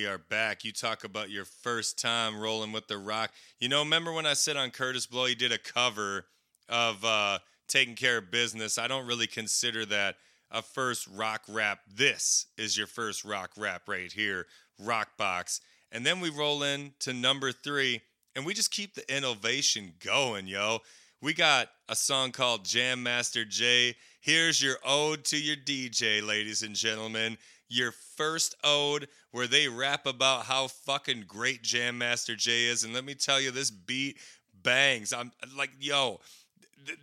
We 0.01 0.07
are 0.07 0.17
back. 0.17 0.65
You 0.65 0.71
talk 0.71 1.03
about 1.03 1.29
your 1.29 1.45
first 1.45 1.99
time 1.99 2.39
rolling 2.39 2.71
with 2.71 2.87
the 2.87 2.97
rock. 2.97 3.29
You 3.59 3.69
know, 3.69 3.83
remember 3.83 4.11
when 4.11 4.25
I 4.25 4.33
said 4.33 4.57
on 4.57 4.71
Kurtis 4.71 5.07
Blow, 5.07 5.25
he 5.25 5.35
did 5.35 5.51
a 5.51 5.59
cover 5.59 6.25
of 6.67 7.05
uh, 7.05 7.37
Taking 7.67 7.93
Care 7.93 8.17
of 8.17 8.31
Business? 8.31 8.79
I 8.79 8.87
don't 8.87 9.05
really 9.05 9.27
consider 9.27 9.85
that 9.85 10.15
a 10.49 10.63
first 10.63 11.07
rock 11.13 11.43
rap. 11.47 11.81
This 11.87 12.47
is 12.57 12.75
your 12.75 12.87
first 12.87 13.23
rock 13.23 13.51
rap 13.55 13.83
right 13.87 14.11
here, 14.11 14.47
Rock 14.79 15.17
Box. 15.17 15.61
And 15.91 16.03
then 16.03 16.19
we 16.19 16.31
roll 16.31 16.63
in 16.63 16.93
to 17.01 17.13
number 17.13 17.51
three, 17.51 18.01
and 18.35 18.43
we 18.43 18.55
just 18.55 18.71
keep 18.71 18.95
the 18.95 19.15
innovation 19.15 19.93
going, 20.03 20.47
yo. 20.47 20.79
We 21.21 21.35
got 21.35 21.67
a 21.87 21.95
song 21.95 22.31
called 22.31 22.65
Jam 22.65 23.03
Master 23.03 23.45
Jay. 23.45 23.97
Here's 24.19 24.63
your 24.63 24.77
ode 24.83 25.25
to 25.25 25.37
your 25.37 25.57
DJ, 25.57 26.25
ladies 26.25 26.63
and 26.63 26.73
gentlemen. 26.73 27.37
Your 27.69 27.93
first 28.17 28.55
ode 28.65 29.07
where 29.32 29.48
they 29.48 29.67
rap 29.67 30.06
about 30.06 30.46
how 30.46 30.67
fucking 30.67 31.26
great 31.28 31.63
Jam 31.63 31.98
Master 31.98 32.36
Jay 32.36 32.65
is. 32.65 32.84
And 32.84 32.94
let 32.94 33.06
me 33.06 33.15
tell 33.15 33.39
you, 33.39 33.52
this 33.52 33.72
beat 33.72 34.17
bangs. 34.62 35.13
I'm 35.13 35.32
like, 35.58 35.72
yo, 35.80 36.20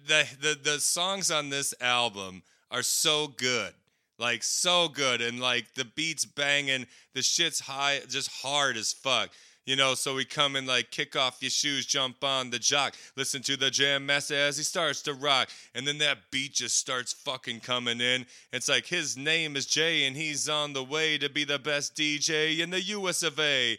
the 0.06 0.26
the 0.40 0.58
the 0.62 0.80
songs 0.80 1.30
on 1.30 1.50
this 1.50 1.74
album 1.80 2.42
are 2.70 2.82
so 2.82 3.28
good. 3.28 3.72
Like 4.18 4.42
so 4.42 4.88
good 4.88 5.20
and 5.20 5.38
like 5.38 5.74
the 5.74 5.84
beats 5.84 6.24
banging, 6.24 6.86
the 7.14 7.22
shit's 7.22 7.60
high 7.60 8.00
just 8.08 8.30
hard 8.42 8.76
as 8.76 8.92
fuck. 8.92 9.30
You 9.68 9.76
know, 9.76 9.92
so 9.92 10.14
we 10.14 10.24
come 10.24 10.56
and 10.56 10.66
like 10.66 10.90
kick 10.90 11.14
off 11.14 11.42
your 11.42 11.50
shoes, 11.50 11.84
jump 11.84 12.24
on 12.24 12.48
the 12.48 12.58
jock, 12.58 12.94
listen 13.16 13.42
to 13.42 13.54
the 13.54 13.70
jam 13.70 14.06
master 14.06 14.34
as 14.34 14.56
he 14.56 14.62
starts 14.62 15.02
to 15.02 15.12
rock. 15.12 15.50
And 15.74 15.86
then 15.86 15.98
that 15.98 16.30
beat 16.30 16.54
just 16.54 16.78
starts 16.78 17.12
fucking 17.12 17.60
coming 17.60 18.00
in. 18.00 18.24
It's 18.50 18.70
like 18.70 18.86
his 18.86 19.18
name 19.18 19.56
is 19.56 19.66
Jay 19.66 20.06
and 20.06 20.16
he's 20.16 20.48
on 20.48 20.72
the 20.72 20.82
way 20.82 21.18
to 21.18 21.28
be 21.28 21.44
the 21.44 21.58
best 21.58 21.94
DJ 21.94 22.60
in 22.60 22.70
the 22.70 22.80
US 22.80 23.22
of 23.22 23.38
A. 23.38 23.76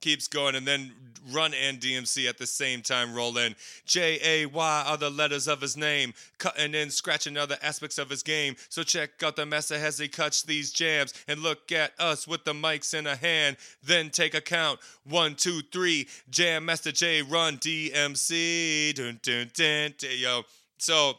Keeps 0.00 0.28
going 0.28 0.54
and 0.54 0.66
then 0.66 0.92
run 1.30 1.52
and 1.54 1.78
DMC 1.78 2.28
at 2.28 2.38
the 2.38 2.46
same 2.46 2.82
time 2.82 3.14
roll 3.14 3.36
in. 3.36 3.54
J 3.84 4.18
A 4.22 4.46
Y 4.46 4.84
are 4.86 4.96
the 4.96 5.10
letters 5.10 5.48
of 5.48 5.60
his 5.60 5.76
name, 5.76 6.14
cutting 6.38 6.74
in, 6.74 6.90
scratching 6.90 7.36
other 7.36 7.58
aspects 7.62 7.98
of 7.98 8.10
his 8.10 8.22
game. 8.22 8.56
So 8.68 8.82
check 8.82 9.22
out 9.22 9.36
the 9.36 9.46
master 9.46 9.74
as 9.74 9.98
he 9.98 10.08
cuts 10.08 10.42
these 10.42 10.72
jams 10.72 11.12
and 11.28 11.40
look 11.40 11.70
at 11.72 11.92
us 11.98 12.26
with 12.26 12.44
the 12.44 12.52
mics 12.52 12.94
in 12.94 13.06
a 13.06 13.16
hand. 13.16 13.56
Then 13.82 14.10
take 14.10 14.34
a 14.34 14.40
count. 14.40 14.80
One, 15.04 15.34
two, 15.34 15.60
three. 15.72 16.08
Jam 16.30 16.64
Master 16.64 16.92
Jay, 16.92 17.22
run 17.22 17.58
DMC. 17.58 18.94
Dun, 18.94 19.20
dun, 19.22 19.50
dun, 19.54 19.94
dun, 19.98 20.10
yo. 20.16 20.42
So 20.78 21.14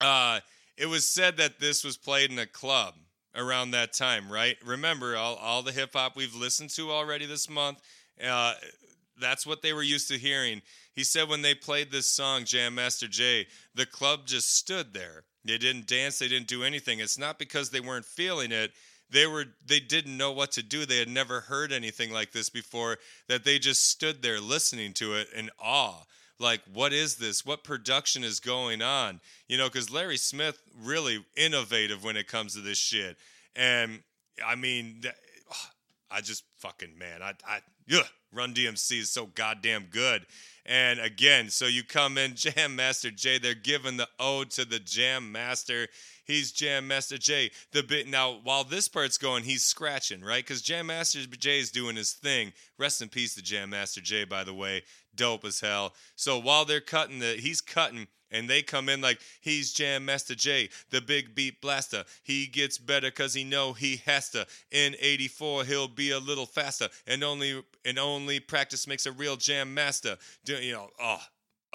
uh, 0.00 0.40
it 0.76 0.86
was 0.86 1.06
said 1.06 1.36
that 1.38 1.60
this 1.60 1.84
was 1.84 1.96
played 1.96 2.30
in 2.30 2.38
a 2.38 2.46
club 2.46 2.94
around 3.36 3.72
that 3.72 3.92
time, 3.92 4.30
right? 4.30 4.56
Remember, 4.64 5.16
all, 5.16 5.36
all 5.36 5.62
the 5.62 5.72
hip 5.72 5.90
hop 5.92 6.16
we've 6.16 6.34
listened 6.34 6.70
to 6.70 6.90
already 6.90 7.26
this 7.26 7.48
month, 7.50 7.80
uh, 8.24 8.54
that's 9.20 9.46
what 9.46 9.62
they 9.62 9.72
were 9.72 9.82
used 9.82 10.08
to 10.08 10.18
hearing. 10.18 10.62
He 10.92 11.04
said 11.04 11.28
when 11.28 11.42
they 11.42 11.54
played 11.54 11.90
this 11.90 12.06
song, 12.06 12.44
Jam 12.44 12.74
Master 12.74 13.08
Jay, 13.08 13.46
the 13.74 13.86
club 13.86 14.26
just 14.26 14.56
stood 14.56 14.92
there. 14.94 15.24
They 15.44 15.58
didn't 15.58 15.86
dance, 15.86 16.18
they 16.18 16.28
didn't 16.28 16.48
do 16.48 16.64
anything. 16.64 17.00
It's 17.00 17.18
not 17.18 17.38
because 17.38 17.70
they 17.70 17.80
weren't 17.80 18.04
feeling 18.04 18.52
it. 18.52 18.72
They 19.08 19.26
were 19.26 19.44
they 19.64 19.78
didn't 19.78 20.16
know 20.16 20.32
what 20.32 20.52
to 20.52 20.62
do. 20.62 20.84
They 20.84 20.98
had 20.98 21.08
never 21.08 21.40
heard 21.40 21.72
anything 21.72 22.12
like 22.12 22.32
this 22.32 22.48
before 22.48 22.98
that 23.28 23.44
they 23.44 23.58
just 23.58 23.88
stood 23.88 24.22
there 24.22 24.40
listening 24.40 24.94
to 24.94 25.14
it 25.14 25.28
in 25.34 25.50
awe 25.60 26.02
like 26.38 26.60
what 26.72 26.92
is 26.92 27.16
this 27.16 27.44
what 27.44 27.64
production 27.64 28.22
is 28.22 28.40
going 28.40 28.82
on 28.82 29.20
you 29.48 29.56
know 29.56 29.68
because 29.68 29.90
larry 29.90 30.16
smith 30.16 30.60
really 30.82 31.24
innovative 31.36 32.04
when 32.04 32.16
it 32.16 32.28
comes 32.28 32.54
to 32.54 32.60
this 32.60 32.78
shit 32.78 33.16
and 33.54 34.02
i 34.46 34.54
mean 34.54 35.02
i 36.10 36.20
just 36.20 36.44
fucking 36.58 36.96
man 36.98 37.22
i 37.22 37.32
i 37.46 37.58
ugh, 37.94 38.06
run 38.32 38.54
dmc 38.54 38.92
is 38.92 39.10
so 39.10 39.26
goddamn 39.26 39.86
good. 39.90 40.26
And 40.64 40.98
again 40.98 41.50
so 41.50 41.66
you 41.66 41.84
come 41.84 42.18
in 42.18 42.34
jam 42.34 42.76
master 42.76 43.10
jay 43.10 43.38
they're 43.38 43.54
giving 43.54 43.96
the 43.96 44.08
ode 44.18 44.50
to 44.52 44.64
the 44.64 44.78
jam 44.78 45.30
master. 45.32 45.88
He's 46.24 46.50
jam 46.50 46.88
master 46.88 47.18
jay 47.18 47.50
the 47.72 47.82
bit 47.82 48.08
now 48.08 48.40
while 48.42 48.64
this 48.64 48.88
part's 48.88 49.18
going 49.18 49.44
he's 49.44 49.64
scratching 49.64 50.22
right? 50.22 50.44
Because 50.44 50.62
jam 50.62 50.86
master 50.86 51.20
jay 51.38 51.60
is 51.60 51.70
doing 51.70 51.96
his 51.96 52.12
thing. 52.12 52.52
Rest 52.78 53.02
in 53.02 53.08
peace 53.08 53.34
to 53.34 53.42
jam 53.42 53.70
master 53.70 54.00
jay 54.00 54.24
by 54.24 54.44
the 54.44 54.54
way. 54.54 54.82
Dope 55.14 55.44
as 55.44 55.60
hell. 55.60 55.94
So 56.14 56.38
while 56.38 56.64
they're 56.64 56.80
cutting 56.80 57.20
the, 57.20 57.34
he's 57.38 57.60
cutting, 57.62 58.06
and 58.30 58.48
they 58.48 58.62
come 58.62 58.88
in 58.88 59.00
like 59.00 59.20
he's 59.40 59.72
Jam 59.72 60.04
Master 60.04 60.34
Jay, 60.34 60.68
the 60.90 61.00
big 61.00 61.34
beat 61.34 61.60
blaster. 61.60 62.04
He 62.22 62.46
gets 62.46 62.78
better 62.78 63.10
cause 63.10 63.34
he 63.34 63.44
know 63.44 63.72
he 63.72 64.02
has 64.06 64.30
to. 64.30 64.46
In 64.70 64.96
'84, 65.00 65.64
he'll 65.64 65.88
be 65.88 66.10
a 66.10 66.18
little 66.18 66.46
faster, 66.46 66.88
and 67.06 67.22
only 67.22 67.62
and 67.84 67.98
only 67.98 68.40
practice 68.40 68.86
makes 68.86 69.06
a 69.06 69.12
real 69.12 69.36
jam 69.36 69.74
master. 69.74 70.16
Do 70.44 70.54
you 70.54 70.72
know? 70.72 70.90
Oh. 71.00 71.20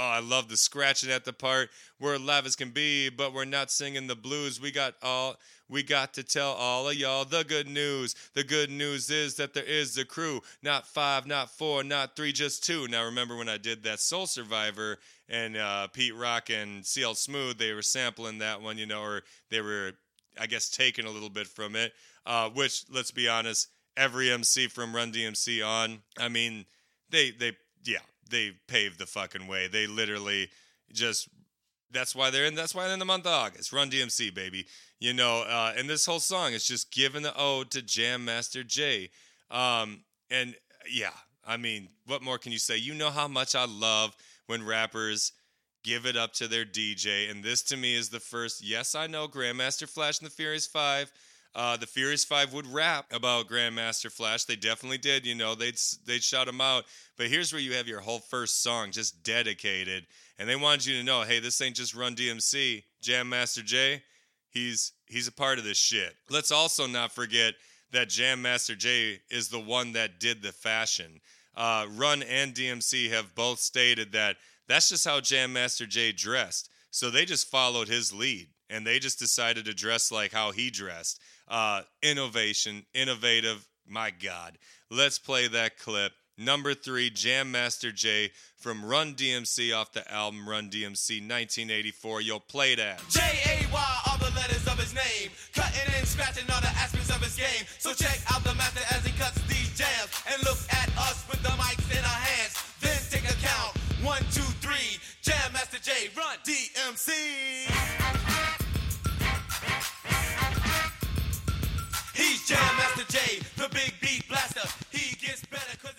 Oh, 0.02 0.08
I 0.08 0.20
love 0.20 0.50
the 0.50 0.58
scratching 0.58 1.12
at 1.12 1.26
the 1.26 1.34
part. 1.34 1.70
We're 2.00 2.18
live 2.18 2.48
as 2.48 2.56
can 2.56 2.72
be, 2.72 3.10
but 3.10 3.36
we're 3.36 3.46
not 3.46 3.70
singing 3.70 4.08
the 4.08 4.16
blues. 4.16 4.60
We 4.60 4.72
got 4.72 4.96
all 5.04 5.36
we 5.70 5.84
got 5.84 6.16
to 6.16 6.24
tell 6.24 6.54
all 6.54 6.90
of 6.90 6.96
y'all 6.96 7.24
the 7.24 7.44
good 7.44 7.68
news. 7.68 8.16
The 8.34 8.44
good 8.44 8.72
news 8.72 9.12
is 9.12 9.36
that 9.36 9.54
there 9.54 9.64
is 9.64 9.96
a 10.00 10.04
crew, 10.04 10.42
not 10.64 10.88
five, 10.88 11.28
not 11.28 11.52
four, 11.52 11.84
not 11.84 12.16
three, 12.16 12.32
just 12.32 12.64
two. 12.64 12.88
Now 12.88 13.06
remember 13.06 13.38
when 13.38 13.48
I 13.48 13.60
did 13.60 13.84
that 13.84 14.00
Soul 14.00 14.26
Survivor 14.26 14.98
and 15.30 15.56
uh, 15.56 15.86
Pete 15.90 16.16
Rock 16.16 16.50
and 16.50 16.84
CL 16.84 17.14
Smooth, 17.14 17.60
they 17.60 17.72
were 17.72 17.84
sampling 17.84 18.40
that 18.40 18.60
one, 18.60 18.80
you 18.80 18.88
know, 18.88 19.04
or 19.04 19.22
they 19.52 19.62
were, 19.62 19.92
I 20.40 20.48
guess, 20.48 20.68
taking 20.68 21.06
a 21.06 21.12
little 21.12 21.30
bit 21.30 21.46
from 21.46 21.76
it. 21.76 21.94
Uh, 22.26 22.50
which, 22.50 22.86
let's 22.92 23.12
be 23.12 23.30
honest, 23.30 23.68
every 23.96 24.32
MC 24.32 24.66
from 24.68 24.96
Run 24.96 25.12
DMC 25.12 25.64
on, 25.64 26.00
I 26.18 26.28
mean, 26.28 26.66
they 27.12 27.30
they 27.30 27.56
yeah, 27.84 28.00
they 28.30 28.52
paved 28.68 29.00
the 29.00 29.06
fucking 29.06 29.48
way. 29.48 29.68
They 29.68 29.88
literally 29.88 30.50
just 30.92 31.30
that's 31.92 32.16
why 32.16 32.30
they're 32.30 32.46
in 32.46 32.56
that's 32.56 32.74
why 32.74 32.86
they're 32.86 32.94
in 32.94 33.00
the 33.00 33.06
month 33.06 33.26
of 33.26 33.34
August. 33.34 33.74
Run 33.74 33.90
DMC, 33.90 34.34
baby. 34.34 34.66
You 35.00 35.14
know, 35.14 35.42
uh, 35.42 35.74
and 35.78 35.90
this 35.90 36.06
whole 36.06 36.20
song 36.20 36.54
is 36.54 36.66
just 36.66 36.92
giving 36.92 37.24
the 37.24 37.38
ode 37.38 37.72
to 37.72 37.82
Jam 37.82 38.26
Master 38.26 38.64
Jay. 38.64 39.10
Um, 39.50 40.02
and 40.30 40.56
yeah, 40.90 41.12
I 41.46 41.58
mean, 41.58 41.90
what 42.06 42.22
more 42.22 42.38
can 42.38 42.52
you 42.52 42.60
say? 42.60 42.78
You 42.78 42.94
know 42.94 43.10
how 43.10 43.28
much 43.28 43.56
I 43.56 43.66
love 43.66 44.16
when 44.48 44.66
rappers 44.66 45.34
give 45.84 46.06
it 46.06 46.16
up 46.16 46.34
to 46.34 46.48
their 46.48 46.66
DJ, 46.66 47.30
and 47.30 47.44
this 47.44 47.64
to 47.64 47.78
me 47.78 47.96
is 47.96 48.10
the 48.10 48.20
first. 48.20 48.64
Yes, 48.64 48.96
I 48.96 49.08
know 49.08 49.28
Grandmaster 49.28 49.90
Flash 49.90 50.20
and 50.20 50.28
the 50.28 50.34
Furious 50.34 50.68
Five. 50.68 51.12
Uh, 51.54 51.76
the 51.76 51.88
Furious 51.88 52.24
Five 52.24 52.54
would 52.54 52.68
rap 52.68 53.06
about 53.12 53.50
Grandmaster 53.50 54.12
Flash. 54.12 54.46
They 54.46 54.56
definitely 54.56 54.98
did. 54.98 55.26
You 55.26 55.36
know, 55.36 55.54
they'd 55.54 55.80
they'd 56.06 56.24
shout 56.24 56.48
him 56.48 56.62
out. 56.62 56.86
But 57.18 57.28
here's 57.28 57.52
where 57.52 57.62
you 57.62 57.74
have 57.74 57.88
your 57.88 58.00
whole 58.00 58.20
first 58.20 58.64
song 58.64 58.92
just 58.92 59.24
dedicated, 59.24 60.06
and 60.40 60.48
they 60.48 60.56
wanted 60.56 60.86
you 60.86 60.98
to 60.98 61.04
know, 61.04 61.24
hey, 61.24 61.40
this 61.40 61.60
ain't 61.62 61.76
just 61.76 61.94
Run 61.94 62.16
DMC, 62.16 62.84
Jam 63.02 63.28
Master 63.30 63.62
Jay. 63.62 64.02
He's 64.50 64.94
he's 65.08 65.28
a 65.28 65.32
part 65.32 65.58
of 65.58 65.66
this 65.66 65.78
shit. 65.78 66.16
Let's 66.30 66.52
also 66.52 66.88
not 66.88 67.12
forget 67.12 67.56
that 67.92 68.10
Jam 68.10 68.42
Master 68.42 68.76
Jay 68.76 69.20
is 69.30 69.50
the 69.50 69.60
one 69.60 69.94
that 69.94 70.20
did 70.20 70.42
the 70.42 70.54
fashion. 70.54 71.20
Uh, 71.56 71.86
Run 71.96 72.24
and 72.24 72.54
DMC 72.54 73.10
have 73.12 73.36
both 73.36 73.60
stated 73.60 74.14
that 74.14 74.38
that's 74.68 74.90
just 74.90 75.06
how 75.06 75.20
Jam 75.20 75.52
Master 75.52 75.86
Jay 75.86 76.14
dressed. 76.14 76.70
So 76.92 77.10
they 77.10 77.26
just 77.26 77.48
followed 77.48 77.88
his 77.88 78.14
lead 78.14 78.48
and 78.70 78.88
they 78.88 79.00
just 79.00 79.20
decided 79.20 79.66
to 79.66 79.74
dress 79.74 80.12
like 80.12 80.32
how 80.32 80.52
he 80.52 80.70
dressed. 80.70 81.20
Uh, 81.52 81.82
innovation, 82.02 82.86
innovative. 82.94 83.68
My 83.86 84.10
God. 84.10 84.58
Let's 84.90 85.20
play 85.20 85.50
that 85.50 85.78
clip. 85.78 86.14
Number 86.38 86.74
three, 86.74 87.10
Jam 87.10 87.52
Master 87.52 87.92
Jay 87.92 88.32
from 88.56 88.86
Run 88.86 89.16
DMC 89.16 89.76
off 89.76 89.92
the 89.92 90.10
album 90.10 90.48
Run 90.48 90.70
DMC 90.70 91.20
1984. 91.20 92.22
Yo, 92.22 92.40
play 92.40 92.76
that. 92.76 93.04
J 93.10 93.20
A 93.20 93.72
Y 93.72 93.98
all 94.08 94.18
the 94.18 94.34
letters 94.34 94.66
of 94.66 94.80
his 94.80 94.96
name, 94.96 95.30
cutting 95.54 95.94
and 95.98 96.08
scratching 96.08 96.50
all 96.50 96.62
the 96.62 96.72
aspects 96.80 97.10
of 97.10 97.22
his 97.22 97.36
game. 97.36 97.68
So 97.80 97.94
check 97.94 98.22
out 98.34 98.44
the 98.46 98.56
master 98.56 98.82
as 98.96 99.06
he 99.06 99.12
cuts 99.20 99.42
these 99.46 99.78
jams, 99.78 100.24
and 100.32 100.42
look 100.46 100.58
at 100.72 100.88
us 100.98 101.28
with 101.30 101.44
the 101.44 101.50
mics 101.60 101.92
in 101.92 102.00
our 102.00 102.22
hands. 102.32 102.56
Then 102.80 102.98
take 103.12 103.30
a 103.30 103.36
count. 103.46 103.76
One, 104.02 104.24
two, 104.32 104.48
three. 104.64 104.98
Jam 105.22 105.52
Master 105.52 105.80
Jay, 105.80 106.10
run 106.16 106.38
DMC. 106.48 108.41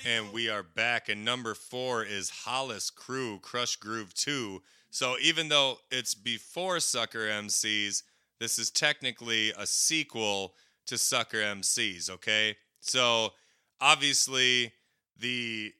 And 0.04 0.32
we 0.32 0.48
are 0.48 0.62
back, 0.62 1.08
and 1.08 1.24
number 1.24 1.54
four 1.54 2.04
is 2.04 2.28
Hollis 2.30 2.90
Crew 2.90 3.38
Krush 3.40 3.78
Groove 3.78 4.12
2. 4.14 4.60
So 4.90 5.16
even 5.22 5.48
though 5.48 5.78
it's 5.90 6.14
before 6.14 6.80
Sucker 6.80 7.26
MCs, 7.28 8.02
this 8.38 8.58
is 8.58 8.70
technically 8.70 9.52
a 9.56 9.66
sequel 9.66 10.54
to 10.86 10.98
Sucker 10.98 11.38
MCs, 11.38 12.10
okay? 12.10 12.56
So 12.80 13.32
obviously 13.80 14.72
the 15.18 15.72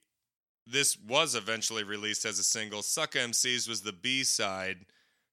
this 0.66 0.96
was 0.96 1.34
eventually 1.34 1.82
released 1.82 2.24
as 2.24 2.38
a 2.38 2.44
single. 2.44 2.82
Sucker 2.82 3.18
MCs 3.18 3.68
was 3.68 3.82
the 3.82 3.92
B 3.92 4.22
side 4.24 4.86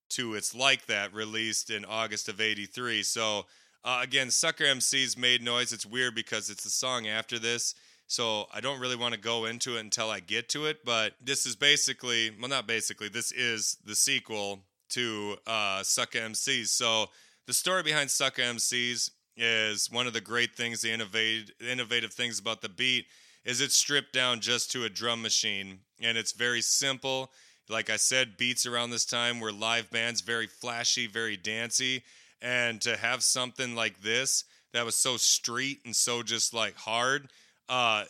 to 0.09 0.33
It's 0.33 0.55
Like 0.55 0.87
That, 0.87 1.13
released 1.13 1.69
in 1.69 1.85
August 1.85 2.29
of 2.29 2.41
83. 2.41 3.03
So, 3.03 3.45
uh, 3.83 3.99
again, 4.03 4.31
Sucker 4.31 4.65
MCs 4.65 5.17
made 5.17 5.41
noise. 5.41 5.73
It's 5.73 5.85
weird 5.85 6.15
because 6.15 6.49
it's 6.49 6.63
the 6.63 6.69
song 6.69 7.07
after 7.07 7.39
this. 7.39 7.75
So, 8.07 8.47
I 8.51 8.59
don't 8.59 8.79
really 8.79 8.95
want 8.95 9.13
to 9.13 9.19
go 9.19 9.45
into 9.45 9.77
it 9.77 9.81
until 9.81 10.09
I 10.09 10.19
get 10.19 10.49
to 10.49 10.65
it. 10.65 10.83
But 10.83 11.13
this 11.21 11.45
is 11.45 11.55
basically, 11.55 12.31
well, 12.39 12.49
not 12.49 12.67
basically, 12.67 13.07
this 13.07 13.31
is 13.31 13.77
the 13.85 13.95
sequel 13.95 14.61
to 14.89 15.37
uh, 15.45 15.83
Sucker 15.83 16.19
MCs. 16.19 16.67
So, 16.67 17.07
the 17.45 17.53
story 17.53 17.83
behind 17.83 18.09
Sucker 18.09 18.41
MCs 18.41 19.11
is 19.37 19.91
one 19.91 20.07
of 20.07 20.13
the 20.13 20.21
great 20.21 20.55
things, 20.55 20.81
the 20.81 20.91
innovative, 20.91 21.51
innovative 21.61 22.13
things 22.13 22.39
about 22.39 22.61
the 22.61 22.69
beat 22.69 23.05
is 23.45 23.61
it's 23.61 23.75
stripped 23.75 24.13
down 24.13 24.41
just 24.41 24.71
to 24.71 24.83
a 24.83 24.89
drum 24.89 25.21
machine 25.21 25.79
and 26.01 26.17
it's 26.17 26.33
very 26.33 26.61
simple. 26.61 27.31
Like 27.69 27.89
I 27.89 27.95
said, 27.95 28.37
beats 28.37 28.65
around 28.65 28.89
this 28.89 29.05
time 29.05 29.39
were 29.39 29.51
live 29.51 29.89
bands, 29.91 30.21
very 30.21 30.47
flashy, 30.47 31.07
very 31.07 31.37
dancey. 31.37 32.03
And 32.41 32.79
to 32.81 32.95
have 32.95 33.23
something 33.23 33.75
like 33.75 34.01
this 34.01 34.45
that 34.73 34.85
was 34.85 34.95
so 34.95 35.17
street 35.17 35.79
and 35.85 35.95
so 35.95 36.23
just 36.23 36.53
like 36.53 36.75
hard, 36.75 37.29
uh, 37.67 38.05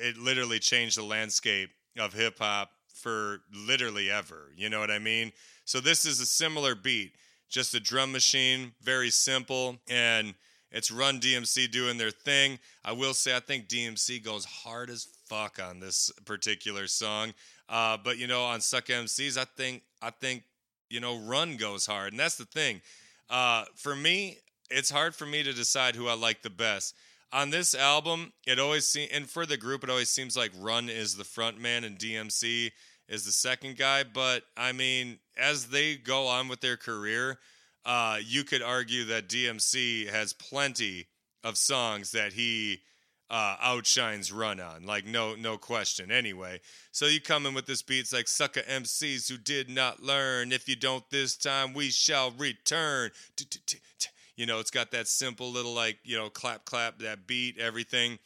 it 0.00 0.16
literally 0.16 0.58
changed 0.58 0.96
the 0.96 1.02
landscape 1.02 1.70
of 1.98 2.12
hip 2.14 2.38
hop 2.38 2.70
for 2.94 3.40
literally 3.52 4.10
ever. 4.10 4.50
You 4.56 4.70
know 4.70 4.80
what 4.80 4.90
I 4.90 4.98
mean? 4.98 5.32
So 5.64 5.80
this 5.80 6.06
is 6.06 6.20
a 6.20 6.26
similar 6.26 6.74
beat, 6.74 7.12
just 7.48 7.74
a 7.74 7.80
drum 7.80 8.12
machine, 8.12 8.72
very 8.82 9.10
simple, 9.10 9.76
and 9.88 10.34
It's 10.70 10.90
Run 10.90 11.20
DMC 11.20 11.70
doing 11.70 11.98
their 11.98 12.10
thing. 12.10 12.58
I 12.84 12.92
will 12.92 13.14
say, 13.14 13.36
I 13.36 13.40
think 13.40 13.68
DMC 13.68 14.24
goes 14.24 14.44
hard 14.44 14.90
as 14.90 15.08
fuck 15.26 15.58
on 15.62 15.80
this 15.80 16.10
particular 16.24 16.86
song. 16.86 17.34
Uh, 17.68 17.98
but 18.02 18.18
you 18.18 18.26
know, 18.26 18.44
on 18.44 18.60
Suck 18.60 18.86
MCs, 18.86 19.36
I 19.36 19.44
think 19.56 19.82
I 20.00 20.10
think 20.10 20.42
you 20.88 21.00
know 21.00 21.18
Run 21.18 21.56
goes 21.56 21.86
hard, 21.86 22.12
and 22.12 22.20
that's 22.20 22.36
the 22.36 22.46
thing. 22.46 22.80
Uh, 23.30 23.64
for 23.74 23.94
me, 23.94 24.38
it's 24.70 24.90
hard 24.90 25.14
for 25.14 25.26
me 25.26 25.42
to 25.42 25.52
decide 25.52 25.96
who 25.96 26.08
I 26.08 26.14
like 26.14 26.42
the 26.42 26.50
best. 26.50 26.94
On 27.32 27.50
this 27.50 27.74
album, 27.74 28.32
it 28.46 28.58
always 28.58 28.86
seems, 28.86 29.10
and 29.12 29.28
for 29.28 29.44
the 29.44 29.56
group, 29.56 29.84
it 29.84 29.90
always 29.90 30.08
seems 30.08 30.36
like 30.36 30.50
Run 30.58 30.88
is 30.88 31.16
the 31.16 31.24
front 31.24 31.60
man 31.60 31.84
and 31.84 31.98
DMC 31.98 32.70
is 33.08 33.24
the 33.24 33.32
second 33.32 33.76
guy. 33.76 34.02
But 34.02 34.44
I 34.56 34.72
mean, 34.72 35.18
as 35.36 35.66
they 35.66 35.96
go 35.96 36.26
on 36.26 36.48
with 36.48 36.60
their 36.60 36.76
career, 36.78 37.38
uh, 37.84 38.18
you 38.24 38.44
could 38.44 38.62
argue 38.62 39.04
that 39.06 39.28
DMC 39.28 40.08
has 40.08 40.32
plenty 40.32 41.06
of 41.44 41.56
songs 41.58 42.12
that 42.12 42.32
he 42.32 42.80
uh, 43.30 43.56
outshines 43.60 44.32
Run 44.32 44.60
on, 44.60 44.86
like 44.86 45.04
no 45.04 45.34
no 45.34 45.58
question. 45.58 46.10
Anyway, 46.10 46.60
so 46.92 47.06
you 47.06 47.20
come 47.20 47.46
in 47.46 47.54
with 47.54 47.66
this 47.66 47.82
beat, 47.82 48.00
it's 48.00 48.12
like 48.12 48.28
sucker 48.28 48.62
MCs 48.62 49.30
who 49.30 49.36
did 49.36 49.68
not 49.68 50.02
learn. 50.02 50.52
If 50.52 50.68
you 50.68 50.76
don't 50.76 51.08
this 51.10 51.36
time, 51.36 51.74
we 51.74 51.90
shall 51.90 52.30
return. 52.32 53.10
You 54.36 54.46
know, 54.46 54.60
it's 54.60 54.70
got 54.70 54.92
that 54.92 55.08
simple 55.08 55.50
little 55.50 55.74
like 55.74 55.98
you 56.04 56.16
know 56.16 56.30
clap 56.30 56.64
clap 56.64 56.98
that 57.00 57.26
beat 57.26 57.58
everything. 57.58 58.18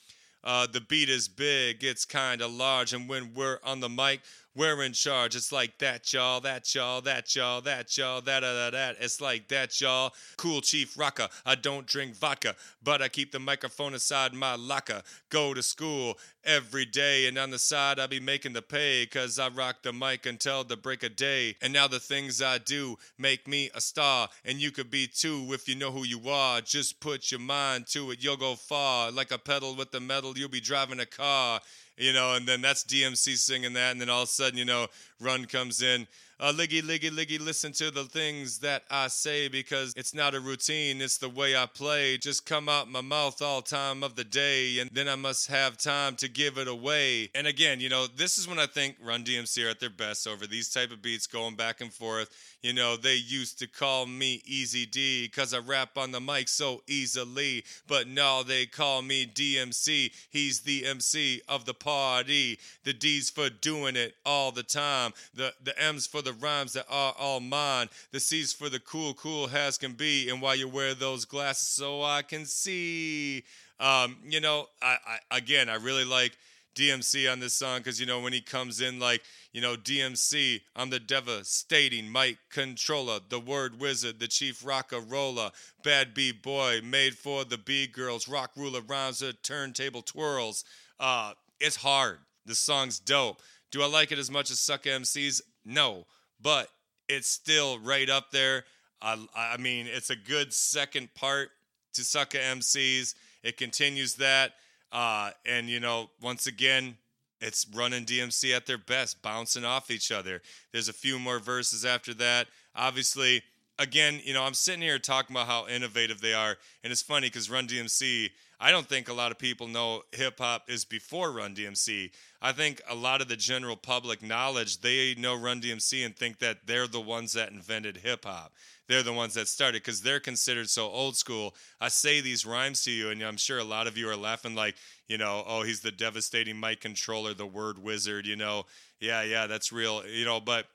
Uh, 0.45 0.67
the 0.67 0.81
beat 0.81 1.09
is 1.09 1.29
big, 1.29 1.85
it's 1.85 2.05
kind 2.05 2.43
of 2.43 2.53
large, 2.53 2.93
and 2.93 3.09
when 3.09 3.33
we're 3.33 3.61
on 3.65 3.79
the 3.79 3.88
mic, 3.88 4.23
we're 4.55 4.83
in 4.83 4.93
charge. 4.93 5.35
It's 5.35 5.53
like 5.53 5.79
that, 5.79 6.12
y'all, 6.12 6.41
that, 6.41 6.75
y'all, 6.75 7.01
that, 7.03 7.35
y'all, 7.35 7.61
that, 7.62 7.97
y'all, 7.97 8.21
that, 8.21 8.45
uh, 8.45 8.55
that, 8.55 8.73
that. 8.73 8.97
It's 9.01 9.21
like 9.21 9.49
that, 9.49 9.81
y'all. 9.81 10.12
Cool 10.37 10.61
Chief 10.61 10.99
Rocker. 10.99 11.29
I 11.47 11.55
don't 11.55 11.87
drink 11.87 12.15
vodka, 12.15 12.55
but 12.83 13.01
I 13.01 13.09
keep 13.09 13.33
the 13.33 13.38
microphone 13.38 13.95
inside 13.95 14.35
my 14.35 14.55
locker. 14.55 15.03
Go 15.31 15.55
to 15.55 15.62
school 15.62 16.19
every 16.45 16.85
day, 16.85 17.27
and 17.27 17.38
on 17.38 17.51
the 17.51 17.59
side, 17.59 17.99
I 17.99 18.07
be 18.07 18.21
making 18.21 18.53
the 18.53 18.62
pay, 18.62 19.07
cause 19.07 19.38
I 19.38 19.49
rock 19.49 19.77
the 19.83 19.93
mic 19.93 20.27
until 20.27 20.65
the 20.65 20.77
break 20.77 21.03
of 21.03 21.17
day. 21.17 21.57
And 21.62 21.73
now 21.73 21.88
the 21.88 22.01
things 22.01 22.43
I 22.43 22.59
do 22.59 22.99
make 23.19 23.49
me 23.49 23.71
a 23.75 23.81
star, 23.81 24.29
and 24.45 24.59
you 24.59 24.71
could 24.71 24.91
be 24.91 25.07
too 25.07 25.47
if 25.51 25.69
you 25.69 25.77
know 25.77 25.93
who 25.93 26.05
you 26.05 26.29
are. 26.29 26.61
Just 26.61 27.01
put 27.01 27.31
your 27.31 27.41
mind 27.41 27.87
to 27.88 28.11
it, 28.11 28.23
you'll 28.23 28.37
go 28.37 28.55
far. 28.55 29.11
Like 29.11 29.31
a 29.31 29.38
pedal 29.38 29.75
with 29.77 29.93
the 29.93 30.01
metal, 30.01 30.37
you'll 30.37 30.49
be 30.49 30.61
driving 30.61 31.01
a 31.01 31.07
car 31.07 31.61
you 31.96 32.12
know, 32.12 32.35
and 32.35 32.46
then 32.46 32.61
that's 32.61 32.85
DMC 32.85 33.37
singing 33.37 33.72
that, 33.74 33.92
and 33.92 34.00
then 34.00 34.09
all 34.09 34.22
of 34.22 34.28
a 34.28 34.33
sudden, 34.33 34.59
you 34.59 34.64
know, 34.64 34.87
Run 35.22 35.46
comes 35.46 35.82
in. 35.82 36.06
Uh, 36.42 36.52
liggy, 36.52 36.82
liggy, 36.82 37.08
liggy, 37.08 37.38
listen 37.38 37.70
to 37.70 37.92
the 37.92 38.02
things 38.02 38.58
that 38.58 38.82
I 38.90 39.06
say 39.06 39.46
because 39.46 39.92
it's 39.96 40.12
not 40.12 40.35
a 40.35 40.40
routine, 40.40 41.00
it's 41.00 41.18
the 41.18 41.28
way 41.28 41.54
I 41.56 41.66
play. 41.66 42.18
Just 42.18 42.46
come 42.46 42.68
out 42.68 42.90
my 42.90 43.00
mouth 43.00 43.40
all 43.40 43.62
time 43.62 44.02
of 44.02 44.16
the 44.16 44.24
day, 44.24 44.80
and 44.80 44.90
then 44.92 45.08
I 45.08 45.14
must 45.14 45.46
have 45.46 45.78
time 45.78 46.16
to 46.16 46.28
give 46.28 46.58
it 46.58 46.66
away. 46.66 47.30
And 47.37 47.46
again, 47.46 47.78
you 47.78 47.88
know, 47.88 48.08
this 48.08 48.38
is 48.38 48.48
when 48.48 48.58
I 48.58 48.66
think 48.66 48.96
Run 49.00 49.22
DMC 49.22 49.64
are 49.64 49.68
at 49.68 49.78
their 49.78 49.88
best 49.88 50.26
over 50.26 50.44
these 50.44 50.68
type 50.68 50.90
of 50.90 51.00
beats 51.00 51.28
going 51.28 51.54
back 51.54 51.80
and 51.80 51.92
forth. 51.92 52.28
You 52.61 52.72
know, 52.72 52.96
they 52.96 53.14
used 53.14 53.61
to 53.61 53.68
call 53.68 54.06
me 54.06 54.42
Easy 54.44 54.85
D 54.85 55.28
because 55.28 55.54
I 55.54 55.58
rap 55.58 55.96
on 55.96 56.11
the 56.11 56.20
mic 56.20 56.48
so 56.48 56.82
easily, 56.88 57.64
but 57.87 58.08
now 58.08 58.42
they 58.42 58.66
call 58.66 59.02
me 59.02 59.26
DMC. 59.26 60.12
He's 60.30 60.61
the 60.61 60.87
MC 60.87 61.42
of 61.48 61.66
the 61.66 61.74
party. 61.74 62.58
The 62.82 62.92
D's 62.92 63.30
for 63.30 63.48
doing 63.48 63.94
it 63.94 64.14
all 64.26 64.50
the 64.50 64.64
time. 64.64 65.12
The 65.35 65.53
the 65.62 65.81
M's 65.83 66.07
for 66.07 66.22
the 66.22 66.33
rhymes 66.33 66.72
that 66.75 66.87
are 66.88 67.14
all 67.18 67.40
mine. 67.40 67.88
The 68.11 68.20
C's 68.20 68.53
for 68.53 68.68
the 68.68 68.81
cool, 68.81 69.14
cool 69.14 69.48
as 69.53 69.79
can 69.79 69.92
be. 69.92 70.29
And 70.29 70.40
while 70.40 70.57
you 70.57 70.68
wear 70.68 70.94
those 70.94 71.25
glasses 71.25 71.68
so 71.68 72.03
I 72.03 72.22
can 72.22 72.46
see. 72.46 73.44
Um, 73.81 74.18
you 74.25 74.40
know, 74.40 74.68
I, 74.81 74.96
I 75.31 75.37
again, 75.38 75.68
I 75.68 75.75
really 75.75 76.05
like 76.05 76.37
DMC 76.75 77.31
on 77.31 77.40
this 77.40 77.55
song 77.55 77.79
because 77.79 78.01
you 78.01 78.07
know 78.07 78.20
when 78.20 78.33
he 78.33 78.40
comes 78.40 78.81
in 78.81 78.98
like 78.98 79.22
you 79.53 79.61
know 79.61 79.77
DMC, 79.77 80.61
I'm 80.75 80.90
the 80.90 81.01
devastating 81.01 82.11
mic 82.11 82.38
controller, 82.51 83.20
the 83.29 83.40
word 83.40 83.79
wizard, 83.81 84.18
the 84.20 84.29
chief 84.29 84.64
rocker 84.64 85.01
roller, 85.01 85.51
bad 85.85 86.14
B 86.14 86.33
boy, 86.33 86.81
made 86.83 87.14
for 87.14 87.44
the 87.44 87.59
B 87.59 87.87
girls, 87.87 88.29
rock 88.29 88.53
ruler 88.57 88.81
rhymes, 88.81 89.20
a 89.22 89.33
turntable 89.33 90.03
twirls. 90.03 90.64
Uh, 90.98 91.33
it's 91.61 91.77
hard. 91.77 92.18
The 92.46 92.55
song's 92.55 92.98
dope. 92.98 93.40
Do 93.72 93.82
I 93.82 93.87
like 93.87 94.12
it 94.12 94.18
as 94.18 94.30
much 94.30 94.50
as 94.50 94.61
Suck 94.61 94.85
MCs? 94.85 95.40
No, 95.64 96.06
but 96.40 96.68
it's 97.08 97.28
still 97.28 97.78
right 97.78 98.08
up 98.08 98.30
there. 98.30 98.64
I, 99.00 99.18
I 99.35 99.56
mean, 99.56 99.87
it's 99.88 100.11
a 100.11 100.16
good 100.16 100.52
second 100.52 101.14
part 101.14 101.50
to 101.94 102.04
Sucker 102.04 102.38
MCs. 102.38 103.14
It 103.42 103.56
continues 103.56 104.14
that. 104.16 104.52
Uh, 104.92 105.30
and, 105.46 105.68
you 105.68 105.80
know, 105.80 106.11
once 106.20 106.46
again, 106.46 106.96
it's 107.40 107.66
running 107.74 108.04
DMC 108.04 108.54
at 108.54 108.66
their 108.66 108.78
best, 108.78 109.22
bouncing 109.22 109.64
off 109.64 109.90
each 109.90 110.12
other. 110.12 110.42
There's 110.70 110.88
a 110.88 110.92
few 110.92 111.18
more 111.18 111.38
verses 111.38 111.85
after 111.85 112.14
that. 112.14 112.46
Obviously, 112.76 113.42
again, 113.78 114.20
you 114.22 114.35
know, 114.35 114.44
I'm 114.44 114.54
sitting 114.54 114.82
here 114.82 114.98
talking 114.98 115.35
about 115.35 115.48
how 115.48 115.66
innovative 115.66 116.20
they 116.20 116.35
are. 116.35 116.56
And 116.85 116.92
it's 116.92 117.02
funny 117.02 117.28
because 117.28 117.50
Run 117.50 117.66
DMC, 117.66 118.30
I 118.62 118.70
don't 118.70 118.88
think 118.88 119.09
a 119.09 119.12
lot 119.12 119.33
of 119.33 119.38
people 119.38 119.66
know 119.66 120.03
hip 120.12 120.38
hop 120.38 120.70
is 120.70 120.85
before 120.85 121.33
Run 121.33 121.55
DMC. 121.55 122.11
I 122.40 122.53
think 122.53 122.81
a 122.88 122.94
lot 122.94 123.20
of 123.20 123.29
the 123.29 123.37
general 123.37 123.77
public 123.77 124.22
knowledge, 124.22 124.81
they 124.81 125.14
know 125.18 125.35
Run 125.35 125.61
DMC 125.61 126.07
and 126.07 126.16
think 126.16 126.38
that 126.38 126.66
they're 126.66 126.87
the 126.87 127.01
ones 127.01 127.33
that 127.33 127.51
invented 127.51 127.98
hip 127.98 128.25
hop 128.25 128.53
they're 128.92 129.03
the 129.03 129.12
ones 129.12 129.35
that 129.35 129.48
started 129.48 129.83
because 129.83 130.03
they're 130.03 130.20
considered 130.20 130.68
so 130.68 130.88
old 130.90 131.16
school. 131.16 131.55
I 131.81 131.88
say 131.88 132.20
these 132.20 132.44
rhymes 132.44 132.83
to 132.83 132.90
you, 132.90 133.11
and 133.11 133.22
I'm 133.22 133.37
sure 133.37 133.59
a 133.59 133.64
lot 133.64 133.87
of 133.87 133.96
you 133.96 134.09
are 134.11 134.16
laughing 134.16 134.55
like, 134.55 134.77
you 135.09 135.16
know, 135.18 135.44
oh, 135.46 135.62
he's 135.62 135.81
the 135.81 135.90
devastating 135.90 136.61
mic 136.61 136.81
controller, 136.81 137.33
the 137.33 137.46
word 137.46 137.79
wizard, 137.79 138.27
you 138.27 138.37
know. 138.37 138.64
Yeah, 139.01 139.22
yeah, 139.22 139.46
that's 139.46 139.72
real, 139.72 140.07
you 140.07 140.25
know, 140.25 140.40
but 140.40 140.66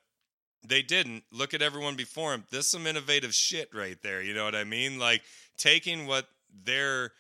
they 0.67 0.82
didn't. 0.82 1.23
Look 1.32 1.54
at 1.54 1.62
everyone 1.62 1.95
before 1.95 2.34
him. 2.34 2.45
There's 2.50 2.71
some 2.71 2.88
innovative 2.88 3.34
shit 3.34 3.69
right 3.73 3.97
there, 4.02 4.21
you 4.21 4.34
know 4.34 4.45
what 4.45 4.56
I 4.56 4.63
mean? 4.63 4.97
Like 4.97 5.21
taking 5.58 6.08
what 6.08 6.26
their, 6.63 7.12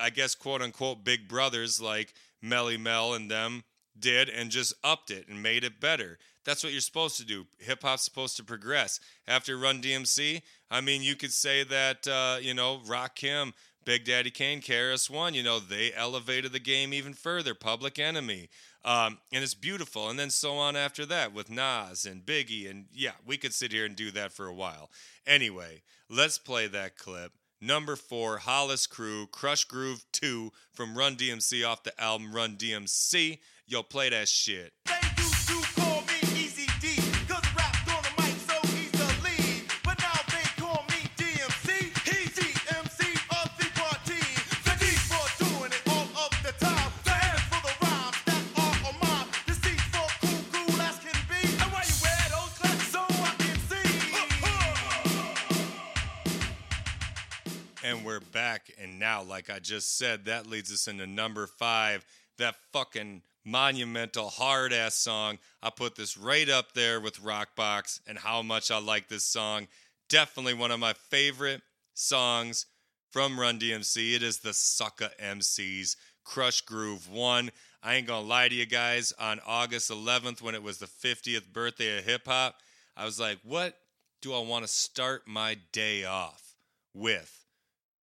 I 0.00 0.10
guess, 0.10 0.34
quote 0.34 0.62
unquote, 0.62 1.04
big 1.04 1.28
brothers 1.28 1.80
like 1.80 2.14
Melle 2.42 2.78
Mel 2.78 3.14
and 3.14 3.30
them 3.30 3.64
did 3.98 4.28
and 4.28 4.50
just 4.50 4.74
upped 4.82 5.10
it 5.10 5.28
and 5.28 5.42
made 5.42 5.64
it 5.64 5.80
better. 5.80 6.18
That's 6.44 6.64
what 6.64 6.72
you're 6.72 6.80
supposed 6.80 7.18
to 7.18 7.24
do. 7.24 7.46
Hip 7.58 7.82
hop's 7.82 8.04
supposed 8.04 8.36
to 8.36 8.44
progress. 8.44 8.98
After 9.28 9.56
Run 9.56 9.80
DMC, 9.80 10.42
I 10.70 10.80
mean, 10.80 11.02
you 11.02 11.14
could 11.14 11.32
say 11.32 11.62
that, 11.64 12.08
uh, 12.08 12.38
you 12.40 12.54
know, 12.54 12.80
Rakim, 12.86 13.52
Big 13.84 14.04
Daddy 14.04 14.30
Kane, 14.30 14.60
KRS 14.60 15.10
One, 15.10 15.34
you 15.34 15.42
know, 15.42 15.58
they 15.60 15.92
elevated 15.92 16.52
the 16.52 16.60
game 16.60 16.92
even 16.92 17.14
further. 17.14 17.54
Public 17.54 17.98
Enemy. 17.98 18.48
Um, 18.84 19.18
and 19.32 19.44
it's 19.44 19.54
beautiful. 19.54 20.08
And 20.08 20.18
then 20.18 20.30
so 20.30 20.54
on 20.54 20.74
after 20.74 21.06
that 21.06 21.32
with 21.32 21.50
Nas 21.50 22.04
and 22.04 22.24
Biggie. 22.24 22.68
And 22.68 22.86
yeah, 22.92 23.12
we 23.24 23.36
could 23.36 23.54
sit 23.54 23.72
here 23.72 23.84
and 23.84 23.94
do 23.94 24.10
that 24.12 24.32
for 24.32 24.46
a 24.46 24.54
while. 24.54 24.90
Anyway, 25.26 25.82
let's 26.08 26.38
play 26.38 26.66
that 26.68 26.96
clip. 26.96 27.32
Number 27.64 27.94
four, 27.94 28.38
Hollis 28.38 28.88
Crew, 28.88 29.28
Krush 29.28 29.68
Groove 29.68 30.04
2 30.10 30.50
from 30.72 30.98
Run 30.98 31.14
DMC 31.14 31.64
off 31.64 31.84
the 31.84 31.98
album 32.02 32.34
Run 32.34 32.56
DMC. 32.56 33.38
Yo, 33.68 33.84
play 33.84 34.08
that 34.08 34.26
shit. 34.26 34.72
And 58.82 58.98
now, 58.98 59.22
like 59.22 59.48
I 59.48 59.60
just 59.60 59.96
said, 59.96 60.24
that 60.24 60.48
leads 60.48 60.72
us 60.72 60.88
into 60.88 61.06
number 61.06 61.46
five. 61.46 62.04
That 62.38 62.56
fucking 62.72 63.22
monumental 63.44 64.28
hard 64.28 64.72
ass 64.72 64.96
song. 64.96 65.38
I 65.62 65.70
put 65.70 65.94
this 65.94 66.18
right 66.18 66.48
up 66.48 66.72
there 66.72 67.00
with 67.00 67.22
Rockbox 67.22 68.00
and 68.08 68.18
how 68.18 68.42
much 68.42 68.70
I 68.70 68.80
like 68.80 69.08
this 69.08 69.24
song. 69.24 69.68
Definitely 70.08 70.54
one 70.54 70.72
of 70.72 70.80
my 70.80 70.94
favorite 70.94 71.62
songs 71.94 72.66
from 73.10 73.38
Run 73.38 73.60
DMC. 73.60 74.16
It 74.16 74.22
is 74.22 74.38
the 74.38 74.52
Sucker 74.52 75.10
MCs 75.22 75.94
Krush 76.24 76.64
Groove 76.64 77.08
1. 77.08 77.50
I 77.84 77.94
ain't 77.94 78.06
gonna 78.06 78.26
lie 78.26 78.48
to 78.48 78.54
you 78.54 78.66
guys, 78.66 79.12
on 79.18 79.40
August 79.46 79.90
11th, 79.90 80.40
when 80.40 80.54
it 80.54 80.62
was 80.62 80.78
the 80.78 80.86
50th 80.86 81.52
birthday 81.52 81.98
of 81.98 82.04
hip 82.04 82.26
hop, 82.26 82.56
I 82.96 83.04
was 83.04 83.18
like, 83.18 83.38
what 83.42 83.76
do 84.20 84.32
I 84.34 84.40
wanna 84.40 84.68
start 84.68 85.26
my 85.26 85.56
day 85.72 86.04
off 86.04 86.54
with? 86.94 87.41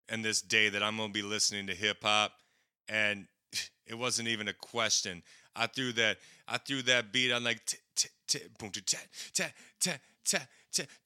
And 0.09 0.25
this 0.25 0.40
day 0.40 0.68
that 0.68 0.83
I'm 0.83 0.97
gonna 0.97 1.12
be 1.12 1.23
listening 1.23 1.66
to 1.66 1.75
hip 1.75 1.99
hop. 2.03 2.33
And 2.88 3.27
it 3.87 3.97
wasn't 3.97 4.29
even 4.29 4.49
a 4.49 4.53
question. 4.53 5.23
I 5.55 5.66
threw 5.66 5.92
that 5.92 6.18
I 6.47 6.59
threw 6.59 6.83
that 6.83 7.12
beat 7.12 7.33
on 7.33 7.44
like 7.44 7.61
boom 8.59 8.71
ta 8.71 10.38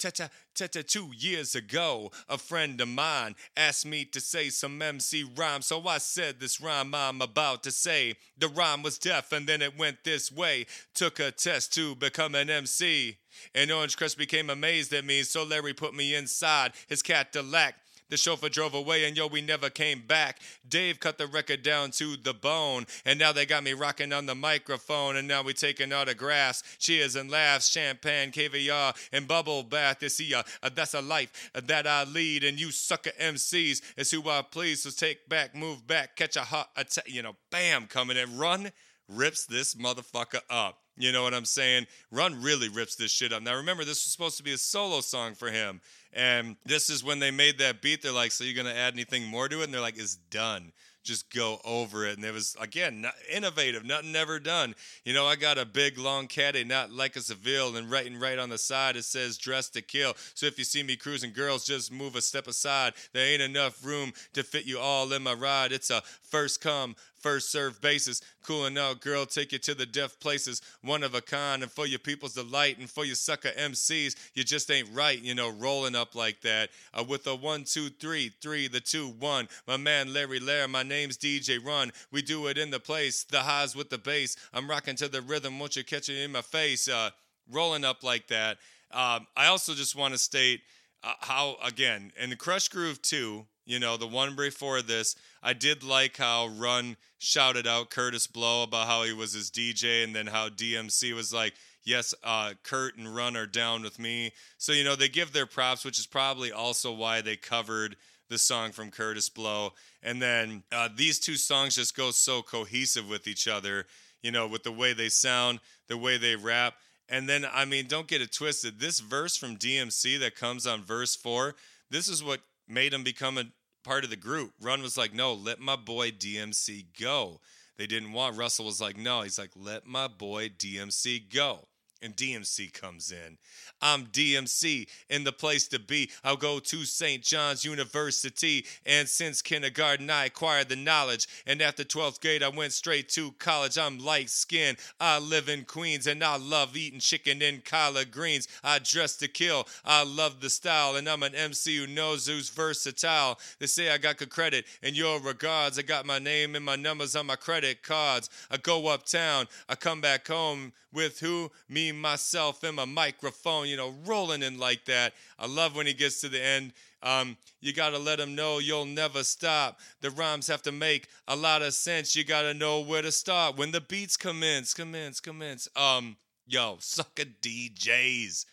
ta 0.09 0.29
ta 0.55 0.67
ta 0.67 0.83
two 0.87 1.11
years 1.17 1.55
ago, 1.55 2.11
a 2.29 2.37
friend 2.37 2.81
of 2.81 2.89
mine 2.89 3.35
asked 3.57 3.87
me 3.87 4.05
to 4.07 4.21
say 4.21 4.49
some 4.49 4.83
MC 4.83 5.25
rhyme, 5.37 5.63
so 5.63 5.87
I 5.87 5.99
said 5.99 6.41
this 6.41 6.61
rhyme 6.61 6.95
I'm 6.95 7.23
about 7.23 7.63
to 7.65 7.71
say. 7.71 8.15
The 8.37 8.49
rhyme 8.49 8.83
was 8.83 8.99
deaf, 8.99 9.33
and 9.33 9.47
then 9.47 9.63
it 9.63 9.79
went 9.79 10.05
this 10.05 10.33
way. 10.33 10.67
Took 10.95 11.21
a 11.21 11.31
test 11.31 11.73
to 11.75 11.95
become 11.95 12.35
an 12.35 12.51
MC. 12.51 13.17
And 13.55 13.71
Orange 13.71 13.97
Krush 13.97 14.17
became 14.17 14.51
amazed 14.51 14.93
at 14.93 15.05
me, 15.05 15.23
so 15.23 15.45
Larry 15.45 15.73
put 15.73 15.95
me 15.95 16.15
inside 16.15 16.73
his 16.89 17.03
Cadillac. 17.03 17.75
The 18.13 18.19
chauffeur 18.19 18.51
drove 18.51 18.75
away 18.75 19.07
and 19.07 19.17
yo, 19.17 19.27
we 19.27 19.41
never 19.41 19.71
came 19.71 20.03
back. 20.07 20.39
Dave 20.69 21.01
cut 21.01 21.17
the 21.17 21.27
record 21.27 21.63
down 21.63 21.93
to 21.93 22.15
the 22.19 22.35
bone. 22.35 22.85
And 23.07 23.19
now 23.19 23.33
they 23.33 23.47
got 23.47 23.65
me 23.65 23.73
rocking 23.73 24.13
on 24.13 24.27
the 24.27 24.35
microphone. 24.35 25.17
And 25.17 25.27
now 25.27 25.43
we 25.43 25.55
taking 25.55 25.95
autographs. 25.95 26.63
Cheers 26.79 27.17
and 27.17 27.31
laughs, 27.31 27.71
champagne, 27.71 28.31
caviar, 28.31 28.93
and 29.15 29.27
bubble 29.27 29.63
bath. 29.63 30.03
You 30.03 30.11
see, 30.11 30.35
uh, 30.35 30.43
uh, 30.63 30.69
that's 30.75 30.93
a 30.93 31.01
life 31.01 31.51
uh, 31.55 31.63
that 31.65 31.87
I 31.87 32.05
lead. 32.05 32.45
And 32.45 32.61
you 32.61 32.71
sucker 32.71 33.13
MCs 33.19 33.81
is 33.97 34.11
who 34.11 34.29
I 34.29 34.43
please. 34.43 34.83
So 34.83 34.91
take 34.91 35.27
back, 35.31 35.55
move 35.57 35.87
back, 35.87 36.15
catch 36.15 36.37
a 36.37 36.41
hot 36.41 36.69
attack. 36.77 37.09
You 37.09 37.23
know, 37.23 37.37
bam, 37.51 37.87
coming 37.87 38.19
in. 38.19 38.37
Run 38.37 38.73
rips 39.09 39.47
this 39.47 39.75
motherfucker 39.75 40.43
up. 40.51 40.83
You 40.99 41.13
know 41.13 41.23
what 41.23 41.33
I'm 41.33 41.47
saying? 41.47 41.87
Run 42.11 42.43
really 42.43 42.69
rips 42.69 42.97
this 42.97 43.11
shit 43.11 43.33
up. 43.33 43.43
Now 43.43 43.57
remember, 43.57 43.85
this 43.85 44.05
was 44.05 44.13
supposed 44.13 44.37
to 44.37 44.43
be 44.43 44.53
a 44.53 44.59
solo 44.59 45.01
song 45.01 45.35
for 45.35 45.51
him. 45.51 45.81
And 46.13 46.57
this 46.65 46.91
is 46.91 47.03
when 47.03 47.19
they 47.19 47.31
made 47.31 47.59
that 47.59 47.81
beat. 47.81 48.03
They're 48.03 48.13
like, 48.13 48.33
so 48.33 48.45
you're 48.45 48.63
gonna 48.63 48.77
add 48.77 48.95
anything 48.95 49.27
more 49.27 49.49
to 49.49 49.61
it? 49.61 49.65
And 49.65 49.75
they're 49.75 49.81
like, 49.81 49.99
it's 49.99 50.17
done. 50.17 50.73
Just 51.05 51.35
go 51.35 51.61
over 51.65 52.07
it. 52.07 52.17
And 52.17 52.25
it 52.25 52.33
was 52.33 52.57
again 52.61 53.01
not 53.01 53.15
innovative, 53.29 53.85
nothing 53.85 54.15
ever 54.15 54.39
done. 54.39 54.77
You 55.05 55.13
know, 55.13 55.27
I 55.27 55.35
got 55.35 55.59
a 55.59 55.67
big 55.67 55.99
long 55.99 56.29
caddy, 56.29 56.63
not 56.63 56.93
like 56.93 57.17
a 57.17 57.21
Seville, 57.21 57.77
and 57.77 57.91
writing 57.91 58.21
right 58.21 58.39
on 58.39 58.51
the 58.51 58.59
side 58.59 58.95
it 58.95 59.05
says 59.05 59.37
dress 59.37 59.69
to 59.71 59.83
kill. 59.83 60.15
So 60.35 60.47
if 60.47 60.59
you 60.59 60.65
see 60.65 60.83
me 60.85 60.95
cruising, 60.95 61.33
girls, 61.33 61.65
just 61.65 61.91
move 61.91 62.15
a 62.15 62.21
step 62.21 62.47
aside. 62.47 62.95
There 63.13 63.27
ain't 63.27 63.43
enough 63.43 63.85
room 63.85 64.13
to 64.35 64.45
fit 64.45 64.65
you 64.65 64.79
all 64.79 65.13
in 65.13 65.23
my 65.25 65.35
ride. 65.35 65.73
It's 65.73 65.91
a 65.91 66.03
first 66.33 66.63
come, 66.63 66.97
first 67.21 67.53
serve 67.53 67.81
basis. 67.83 68.23
Cooling 68.43 68.79
out, 68.79 69.03
girl, 69.03 69.27
take 69.27 69.53
you 69.53 69.59
to 69.59 69.75
the 69.75 69.85
deaf 69.85 70.19
places. 70.19 70.63
One 70.81 71.03
of 71.03 71.15
a 71.15 71.21
kind, 71.21 71.63
and 71.63 71.71
for 71.71 71.87
your 71.87 71.99
people's 71.99 72.33
delight, 72.33 72.79
and 72.79 72.89
for 72.89 73.05
your 73.05 73.15
sucker 73.15 73.51
MCs, 73.51 74.17
you 74.35 74.43
just 74.43 74.71
ain't 74.71 74.89
right, 74.95 75.23
you 75.23 75.35
know, 75.35 75.51
rolling 75.51 75.95
up 75.95 76.15
like 76.15 76.41
that. 76.41 76.71
Uh, 76.95 77.05
with 77.07 77.27
a 77.27 77.35
one, 77.35 77.65
two, 77.65 77.91
three, 77.91 78.33
three, 78.41 78.67
the 78.67 78.81
two, 78.81 79.09
one. 79.09 79.47
My 79.69 79.77
man 79.77 80.15
Larry 80.15 80.41
Larr, 80.41 80.69
my 80.69 80.83
name's 80.83 81.19
DJ 81.19 81.65
Run. 81.65 81.93
We 82.11 82.23
do 82.23 82.47
it 82.47 82.57
in 82.57 82.71
the 82.71 82.81
place, 82.81 83.25
the 83.25 83.41
highs 83.41 83.77
with 83.77 83.91
the 83.91 83.99
bass. 83.99 84.35
I'm 84.55 84.69
rocking 84.69 84.97
to 84.97 85.09
the 85.09 85.21
rhythm, 85.21 85.59
won't 85.59 85.77
you 85.77 85.85
catch 85.85 86.09
it 86.09 86.17
in 86.17 86.33
my 86.33 86.43
face? 86.43 86.89
Uh, 86.89 87.11
rolling 87.51 87.85
up 87.85 88.03
like 88.03 88.29
that. 88.29 88.57
Um, 88.91 89.27
I 89.37 89.47
also 89.47 89.75
just 89.75 89.95
want 89.95 90.15
to 90.15 90.19
state 90.19 90.63
uh, 91.05 91.13
how, 91.21 91.57
again, 91.63 92.13
in 92.19 92.31
the 92.31 92.37
Krush 92.37 92.71
Groove 92.71 93.03
2, 93.03 93.45
you 93.73 93.79
know, 93.79 93.97
the 93.97 94.07
one 94.07 94.37
before 94.37 94.83
this, 94.83 95.17
I 95.43 95.55
did 95.55 95.83
like 95.83 96.19
how 96.19 96.49
Run 96.49 96.99
shouted 97.19 97.67
out 97.67 97.89
Kurtis 97.89 98.31
Blow 98.31 98.65
about 98.65 98.87
how 98.87 99.03
he 99.05 99.15
was 99.15 99.33
his 99.33 99.51
DJ, 99.51 100.05
and 100.05 100.15
then 100.15 100.27
how 100.27 100.51
DMC 100.51 101.15
was 101.15 101.33
like, 101.33 101.55
yes, 101.83 102.13
uh, 102.23 102.53
Kurt 102.63 102.99
and 102.99 103.17
Run 103.17 103.35
are 103.35 103.47
down 103.47 103.83
with 103.83 103.99
me. 103.99 104.33
So, 104.59 104.73
you 104.73 104.85
know, 104.85 104.95
they 104.95 105.09
give 105.09 105.33
their 105.33 105.47
props, 105.47 105.87
which 105.87 105.99
is 105.99 106.07
probably 106.07 106.53
also 106.53 106.93
why 106.93 107.23
they 107.23 107.35
covered 107.35 107.97
the 108.29 108.37
song 108.37 108.73
from 108.73 108.91
Kurtis 108.91 109.33
Blow. 109.33 109.73
And 110.03 110.21
then 110.21 110.65
uh, 110.71 110.91
these 110.95 111.19
two 111.19 111.37
songs 111.37 111.77
just 111.77 111.97
go 111.97 112.11
so 112.11 112.43
cohesive 112.43 113.09
with 113.09 113.27
each 113.27 113.49
other, 113.49 113.87
you 114.23 114.33
know, 114.33 114.47
with 114.47 114.65
the 114.65 114.73
way 114.73 114.93
they 114.93 115.09
sound, 115.09 115.61
the 115.89 115.97
way 115.97 116.19
they 116.19 116.37
rap. 116.37 116.75
And 117.09 117.27
then, 117.27 117.47
I 117.51 117.65
mean, 117.65 117.87
don't 117.87 118.07
get 118.07 118.21
it 118.21 118.33
twisted. 118.33 118.81
This 118.81 119.01
verse 119.01 119.35
from 119.35 119.57
DMC 119.57 120.21
that 120.21 120.37
comes 120.37 120.67
on 120.67 120.83
verse 120.83 121.17
four, 121.17 121.55
this 121.91 122.07
is 122.07 122.23
what 122.23 122.41
made 122.69 122.93
him 122.93 123.03
become 123.03 123.39
a 123.39 123.45
part 123.83 124.05
of 124.05 124.11
the 124.11 124.17
group. 124.17 124.53
Run 124.61 124.83
was 124.83 124.97
like, 124.97 125.15
no, 125.15 125.33
let 125.33 125.61
my 125.61 125.77
boy 125.77 126.11
DMC 126.11 126.87
go. 127.01 127.41
They 127.77 127.87
didn't 127.87 128.13
want 128.13 128.37
Russell 128.37 128.67
was 128.67 128.81
like, 128.81 128.97
no, 128.97 129.23
he's 129.23 129.39
like, 129.39 129.51
let 129.57 129.87
my 129.87 130.09
boy 130.09 130.51
DMC 130.51 131.33
go. 131.33 131.67
And 132.03 132.17
DMC 132.17 132.73
comes 132.73 133.13
in. 133.13 133.39
I'm 133.81 134.07
DMC 134.07 134.89
in 135.09 135.23
the 135.23 135.33
place 135.33 135.69
to 135.69 135.79
be. 135.79 136.11
I'll 136.25 136.37
go 136.37 136.59
to 136.59 136.85
St. 136.85 137.23
John's 137.23 137.65
University. 137.65 138.67
And 138.85 139.09
since 139.09 139.41
kindergarten, 139.41 140.11
I 140.11 140.25
acquired 140.25 140.69
the 140.69 140.77
knowledge. 140.77 141.29
And 141.47 141.63
after 141.63 141.85
12th 141.85 142.21
grade, 142.21 142.43
I 142.43 142.49
went 142.49 142.73
straight 142.73 143.09
to 143.11 143.31
college. 143.39 143.79
I'm 143.79 143.99
light 143.99 144.31
skinned. 144.31 144.79
I 145.01 145.21
live 145.21 145.49
in 145.49 145.65
Queens. 145.65 146.09
And 146.09 146.25
I 146.25 146.39
love 146.39 146.77
eating 146.77 146.99
chicken 146.99 147.41
and 147.41 147.65
collard 147.65 148.11
greens. 148.11 148.49
I 148.65 148.81
dress 148.81 149.17
to 149.19 149.29
kill. 149.29 149.69
I 149.85 150.03
love 150.03 150.41
the 150.41 150.51
style. 150.51 150.97
And 150.97 151.09
I'm 151.09 151.23
an 151.23 151.37
MC 151.37 151.77
who 151.79 151.87
knows 151.87 152.27
who's 152.27 152.51
versatile. 152.51 153.39
They 153.61 153.67
say 153.67 153.91
I 153.91 153.99
got 153.99 154.17
good 154.17 154.31
credit. 154.31 154.67
In 154.83 154.97
your 154.97 155.21
regards, 155.21 155.79
I 155.79 155.83
got 155.83 156.05
my 156.05 156.19
name 156.19 156.57
and 156.57 156.65
my 156.65 156.77
numbers 156.77 157.15
on 157.15 157.27
my 157.27 157.37
credit 157.37 157.83
cards. 157.85 158.29
I 158.51 158.57
go 158.57 158.89
uptown. 158.89 159.47
I 159.69 159.77
come 159.77 160.01
back 160.01 160.27
home 160.27 160.73
with 160.93 161.21
who? 161.21 161.51
Me, 161.69 161.92
myself, 162.01 162.63
and 162.65 162.77
my 162.77 162.85
microphone, 162.85 163.69
you 163.69 163.77
know, 163.77 163.95
rolling 164.05 164.43
in 164.43 164.59
like 164.59 164.85
that. 164.87 165.13
I 165.39 165.47
love 165.47 165.77
when 165.77 165.87
he 165.87 165.95
gets 165.95 166.21
to 166.23 166.29
the 166.29 166.43
end. 166.43 166.73
Um, 167.03 167.37
you 167.61 167.73
gotta 167.73 167.99
let 167.99 168.21
him 168.21 168.35
know 168.35 168.59
you'll 168.59 168.85
never 168.85 169.25
stop. 169.25 169.81
The 170.01 170.11
rhymes 170.11 170.47
have 170.47 170.63
to 170.63 170.73
make 170.73 171.09
a 171.27 171.37
lot 171.37 171.63
of 171.63 171.75
sense. 171.75 172.15
You 172.15 172.25
gotta 172.25 172.55
know 172.55 172.81
where 172.81 173.03
to 173.03 173.13
start. 173.13 173.57
When 173.57 173.73
the 173.73 173.81
beats 173.81 174.17
commence, 174.17 174.73
commence, 174.73 175.21
commence. 175.21 175.69
Um, 175.75 176.17
yo, 176.47 176.77
sucker 176.81 177.25
DJs. 177.43 178.47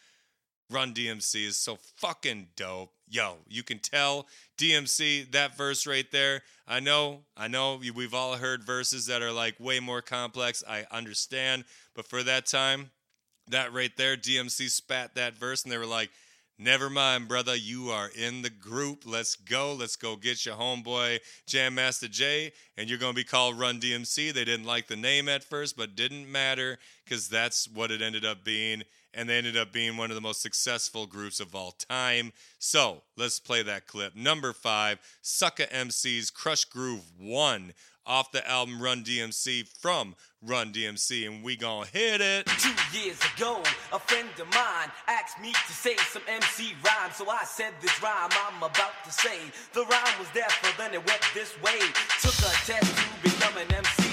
Run 0.72 0.94
DMC 0.94 1.48
is 1.48 1.58
so 1.58 1.80
fucking 1.98 2.50
dope. 2.56 2.92
Yo, 3.08 3.38
you 3.48 3.64
can 3.64 3.80
tell 3.80 4.28
DMC 4.60 5.32
that 5.32 5.58
verse 5.58 5.88
right 5.88 6.06
there. 6.12 6.44
I 6.68 6.80
know, 6.80 7.22
I 7.36 7.48
know 7.48 7.82
we've 7.96 8.14
all 8.14 8.38
heard 8.38 8.64
verses 8.64 9.08
that 9.08 9.24
are 9.24 9.32
like 9.32 9.60
way 9.60 9.80
more 9.80 10.04
complex. 10.04 10.64
I 10.68 10.86
understand, 10.92 11.64
but 11.96 12.06
for 12.06 12.22
that 12.22 12.46
time, 12.46 12.92
that 13.50 13.74
right 13.74 13.96
there, 13.98 14.16
DMC 14.18 14.70
spat 14.70 15.16
that 15.16 15.38
verse 15.38 15.64
and 15.64 15.72
they 15.72 15.78
were 15.78 15.86
like, 15.86 16.10
Never 16.62 16.90
mind, 16.90 17.30
brother. 17.30 17.56
You 17.56 17.90
are 17.92 18.10
in 18.14 18.42
the 18.42 18.50
group. 18.50 19.04
Let's 19.06 19.38
go. 19.38 19.74
Let's 19.74 19.96
go 19.96 20.18
get 20.18 20.46
your 20.46 20.56
homeboy 20.56 21.20
Jam 21.48 21.76
Master 21.76 22.10
Jay, 22.10 22.52
and 22.76 22.90
you're 22.90 23.00
going 23.00 23.14
to 23.14 23.16
be 23.16 23.24
called 23.24 23.58
Run 23.58 23.80
DMC. 23.80 24.34
They 24.34 24.44
didn't 24.44 24.66
like 24.66 24.88
the 24.88 24.98
name 24.98 25.30
at 25.30 25.42
first, 25.42 25.78
but 25.78 25.96
didn't 25.96 26.30
matter 26.30 26.78
because 27.06 27.30
that's 27.30 27.70
what 27.70 27.92
it 27.92 28.02
ended 28.02 28.26
up 28.26 28.44
being. 28.44 28.84
And 29.14 29.30
they 29.30 29.38
ended 29.38 29.56
up 29.56 29.72
being 29.72 29.96
one 29.96 30.12
of 30.12 30.16
the 30.16 30.22
most 30.22 30.42
successful 30.42 31.06
groups 31.06 31.40
of 31.40 31.56
all 31.56 31.72
time. 31.72 32.34
So 32.60 33.04
let's 33.16 33.40
play 33.40 33.64
that 33.64 33.88
clip. 33.88 34.14
Number 34.14 34.52
five, 34.52 35.00
Sucker 35.22 35.66
MC's 35.72 36.30
Krush 36.30 36.70
Groove 36.70 37.10
1 37.18 37.72
off 38.10 38.32
the 38.32 38.46
album 38.50 38.82
Run 38.82 39.04
DMC 39.04 39.68
from 39.80 40.16
Run 40.42 40.74
DMC, 40.74 41.28
and 41.28 41.44
we 41.44 41.56
gonna 41.56 41.86
hit 41.86 42.22
it. 42.22 42.48
Two 42.58 42.74
years 42.98 43.20
ago, 43.36 43.62
a 43.94 44.00
friend 44.00 44.28
of 44.42 44.48
mine 44.48 44.90
asked 45.08 45.40
me 45.40 45.54
to 45.54 45.74
say 45.74 45.96
some 46.12 46.24
MC 46.28 46.74
rhyme, 46.84 47.12
so 47.14 47.30
I 47.30 47.44
said 47.46 47.74
this 47.82 48.02
rhyme 48.02 48.32
I'm 48.48 48.58
about 48.58 48.98
to 49.06 49.12
say. 49.12 49.38
The 49.74 49.86
rhyme 49.86 50.18
was 50.18 50.28
there, 50.34 50.48
but 50.64 50.74
then 50.78 50.94
it 50.94 51.06
went 51.06 51.22
this 51.36 51.54
way. 51.62 51.80
Took 52.20 52.34
a 52.40 52.54
test 52.66 52.98
to 52.98 53.06
become 53.22 53.56
an 53.58 53.72
MC, 53.72 54.09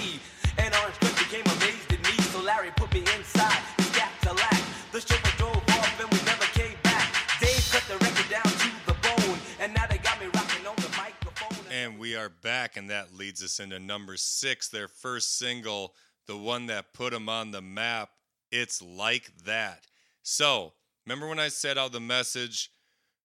we 12.07 12.15
are 12.15 12.29
back, 12.29 12.77
and 12.77 12.89
that 12.89 13.13
leads 13.13 13.43
us 13.43 13.59
into 13.59 13.81
number 13.81 14.17
six, 14.17 14.69
their 14.69 14.87
first 14.87 15.41
single, 15.41 15.93
the 16.29 16.37
one 16.37 16.67
that 16.67 16.95
put 16.95 17.13
them 17.13 17.29
on 17.29 17.51
the 17.51 17.61
map. 17.61 18.11
It's 18.53 18.81
like 18.81 19.33
that. 19.45 19.89
So, 20.23 20.75
remember 21.05 21.27
when 21.27 21.41
I 21.41 21.49
said 21.49 21.77
how 21.77 21.89
the 21.89 21.99
message 21.99 22.71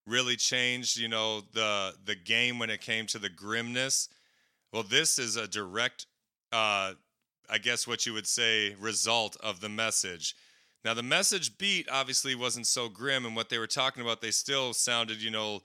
really 0.07 0.35
changed, 0.35 0.97
you 0.97 1.07
know, 1.07 1.41
the 1.53 1.93
the 2.05 2.15
game 2.15 2.57
when 2.57 2.71
it 2.71 2.81
came 2.81 3.05
to 3.07 3.19
the 3.19 3.29
grimness? 3.29 4.09
Well, 4.73 4.81
this 4.81 5.19
is 5.19 5.35
a 5.35 5.47
direct, 5.47 6.07
uh, 6.51 6.93
I 7.47 7.59
guess 7.61 7.87
what 7.87 8.07
you 8.07 8.13
would 8.13 8.25
say, 8.25 8.73
result 8.79 9.37
of 9.43 9.61
the 9.61 9.69
message. 9.69 10.35
Now, 10.83 10.95
the 10.95 11.03
message 11.03 11.59
beat 11.59 11.87
obviously 11.87 12.33
wasn't 12.33 12.65
so 12.65 12.89
grim, 12.89 13.27
and 13.27 13.35
what 13.35 13.49
they 13.49 13.59
were 13.59 13.67
talking 13.67 14.01
about, 14.01 14.21
they 14.21 14.31
still 14.31 14.73
sounded, 14.73 15.21
you 15.21 15.29
know, 15.29 15.61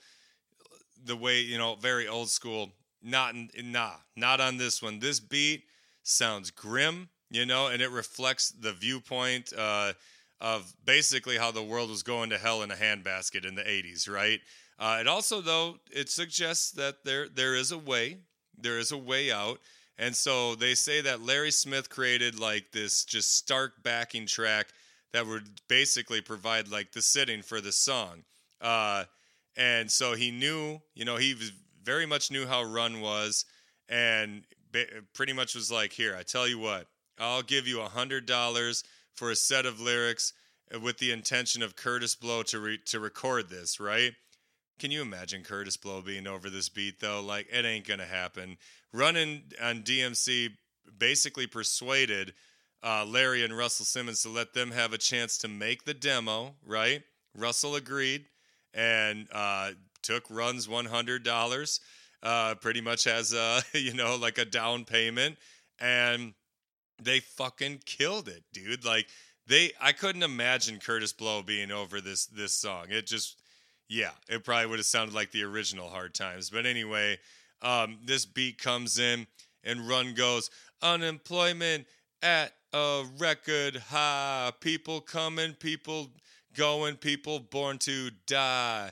the 1.03 1.17
way 1.17 1.41
you 1.41 1.57
know 1.57 1.77
very 1.77 2.07
old 2.07 2.29
school 2.29 2.73
not 3.03 3.35
nah 3.63 3.95
not 4.17 4.41
on 4.41 4.57
this 4.57 4.83
one. 4.83 4.99
This 4.99 5.21
beat 5.21 5.65
sounds 6.03 6.51
grim 6.51 7.09
you 7.31 7.45
know 7.45 7.67
and 7.67 7.83
it 7.83 7.91
reflects 7.91 8.51
the 8.51 8.73
viewpoint 8.73 9.53
uh, 9.57 9.93
of 10.41 10.73
basically 10.85 11.37
how 11.37 11.51
the 11.51 11.63
world 11.63 11.91
was 11.91 12.03
going 12.03 12.31
to 12.31 12.39
hell 12.39 12.63
in 12.63 12.71
a 12.71 12.75
handbasket 12.75 13.47
in 13.47 13.55
the 13.55 13.63
80s 13.63 14.09
right? 14.09 14.41
Uh, 14.79 14.99
it 15.01 15.09
also 15.09 15.41
though 15.41 15.77
it 15.91 16.09
suggests 16.09 16.73
that 16.73 17.05
there 17.05 17.29
there 17.29 17.55
is 17.55 17.73
a 17.73 17.79
way 17.79 18.19
there 18.59 18.79
is 18.79 18.93
a 18.93 18.99
way 18.99 19.31
out. 19.31 19.61
And 19.99 20.15
so 20.15 20.55
they 20.55 20.75
say 20.75 21.01
that 21.03 21.23
larry 21.23 21.51
smith 21.51 21.89
created 21.89 22.39
like 22.39 22.73
this 22.73 23.05
just 23.05 23.37
stark 23.37 23.83
backing 23.83 24.27
track 24.27 24.69
that 25.13 25.27
would 25.27 25.49
basically 25.69 26.21
provide 26.21 26.69
like 26.69 26.93
the 26.93 27.03
sitting 27.03 27.43
for 27.43 27.61
the 27.61 27.73
song. 27.73 28.23
Uh, 28.61 29.05
and 29.57 29.91
so 29.91 30.15
he 30.15 30.31
knew, 30.31 30.81
you 30.95 31.05
know, 31.05 31.17
he 31.17 31.35
was 31.35 31.53
very 31.87 32.05
much 32.05 32.31
knew 32.33 32.47
how 32.47 32.65
Run 32.65 33.01
was, 33.01 33.47
and 33.89 34.43
pretty 35.15 35.33
much 35.33 35.55
was 35.55 35.71
like, 35.71 35.93
"Here, 35.93 36.15
I 36.15 36.25
tell 36.25 36.47
you 36.49 36.59
what, 36.59 36.89
I'll 37.19 37.43
give 37.43 37.67
you 37.67 37.81
a 37.81 37.89
hundred 37.89 38.27
dollars 38.27 38.83
for 39.15 39.31
a 39.31 39.37
set 39.37 39.65
of 39.65 39.81
lyrics 39.81 40.33
uh, 40.75 40.81
with 40.81 40.99
the 40.99 41.13
intention 41.13 41.63
of 41.63 41.77
Kurtis 41.77 42.19
Blow 42.19 42.43
to 42.43 42.59
re- 42.59 42.81
to 42.87 43.01
record 43.01 43.49
this, 43.49 43.79
right?" 43.81 44.13
Can 44.79 44.91
you 44.91 45.01
imagine 45.01 45.43
Kurtis 45.43 45.81
Blow 45.81 46.03
being 46.03 46.27
over 46.27 46.51
this 46.51 46.69
beat 46.69 47.01
though? 47.01 47.23
Like 47.23 47.47
it 47.51 47.65
ain't 47.65 47.87
gonna 47.87 48.05
happen. 48.05 48.59
Running 48.93 49.45
on 49.63 49.83
DMC 49.83 50.51
basically 50.99 51.47
persuaded 51.47 52.35
uh, 52.83 53.07
Larry 53.07 53.43
and 53.43 53.57
Russell 53.57 53.87
Simmons 53.87 54.23
to 54.23 54.29
let 54.29 54.53
them 54.53 54.73
have 54.73 54.93
a 54.93 54.99
chance 54.99 55.39
to 55.39 55.49
make 55.49 55.85
the 55.85 55.95
demo. 55.95 56.57
Right? 56.67 57.03
Russell 57.35 57.75
agreed 57.75 58.27
and 58.77 59.27
uh, 59.33 59.71
took 60.07 60.25
Run's 60.31 60.69
one 60.69 60.87
hundred 60.87 61.23
dollars, 61.25 61.81
uh, 62.23 62.55
pretty 62.55 62.81
much 62.81 63.07
as 63.07 63.33
a 63.33 63.63
you 63.75 63.95
know 63.95 64.17
like 64.17 64.39
a 64.39 64.45
down 64.45 64.85
payment, 64.85 65.37
and 65.81 66.35
they 67.03 67.21
fucking 67.21 67.81
killed 67.85 68.29
it, 68.29 68.45
dude. 68.53 68.85
Like 68.85 69.09
they, 69.47 69.73
I 69.81 69.93
couldn't 69.93 70.23
imagine 70.23 70.79
Kurtis 70.79 71.17
Blow 71.17 71.43
being 71.43 71.71
over 71.71 72.01
this 72.01 72.27
this 72.27 72.53
song. 72.53 72.87
It 72.91 73.07
just 73.07 73.41
yeah, 73.89 74.13
it 74.29 74.45
probably 74.45 74.67
would 74.67 74.79
have 74.79 74.87
sounded 74.87 75.15
like 75.15 75.31
the 75.31 75.43
original 75.45 75.89
Hard 75.89 76.15
Times. 76.15 76.51
But 76.51 76.67
anyway, 76.67 77.19
um, 77.63 77.99
this 78.05 78.27
beat 78.27 78.59
comes 78.59 78.99
in 78.99 79.27
and 79.63 79.89
Run 79.89 80.15
goes, 80.15 80.51
unemployment 80.83 81.87
at 82.23 82.53
a 82.73 83.05
record 83.19 83.77
high. 83.77 84.53
People 84.61 85.01
coming, 85.01 85.55
people 85.55 86.11
going, 86.57 86.97
people 86.97 87.39
born 87.41 87.79
to 87.79 88.11
die. 88.27 88.91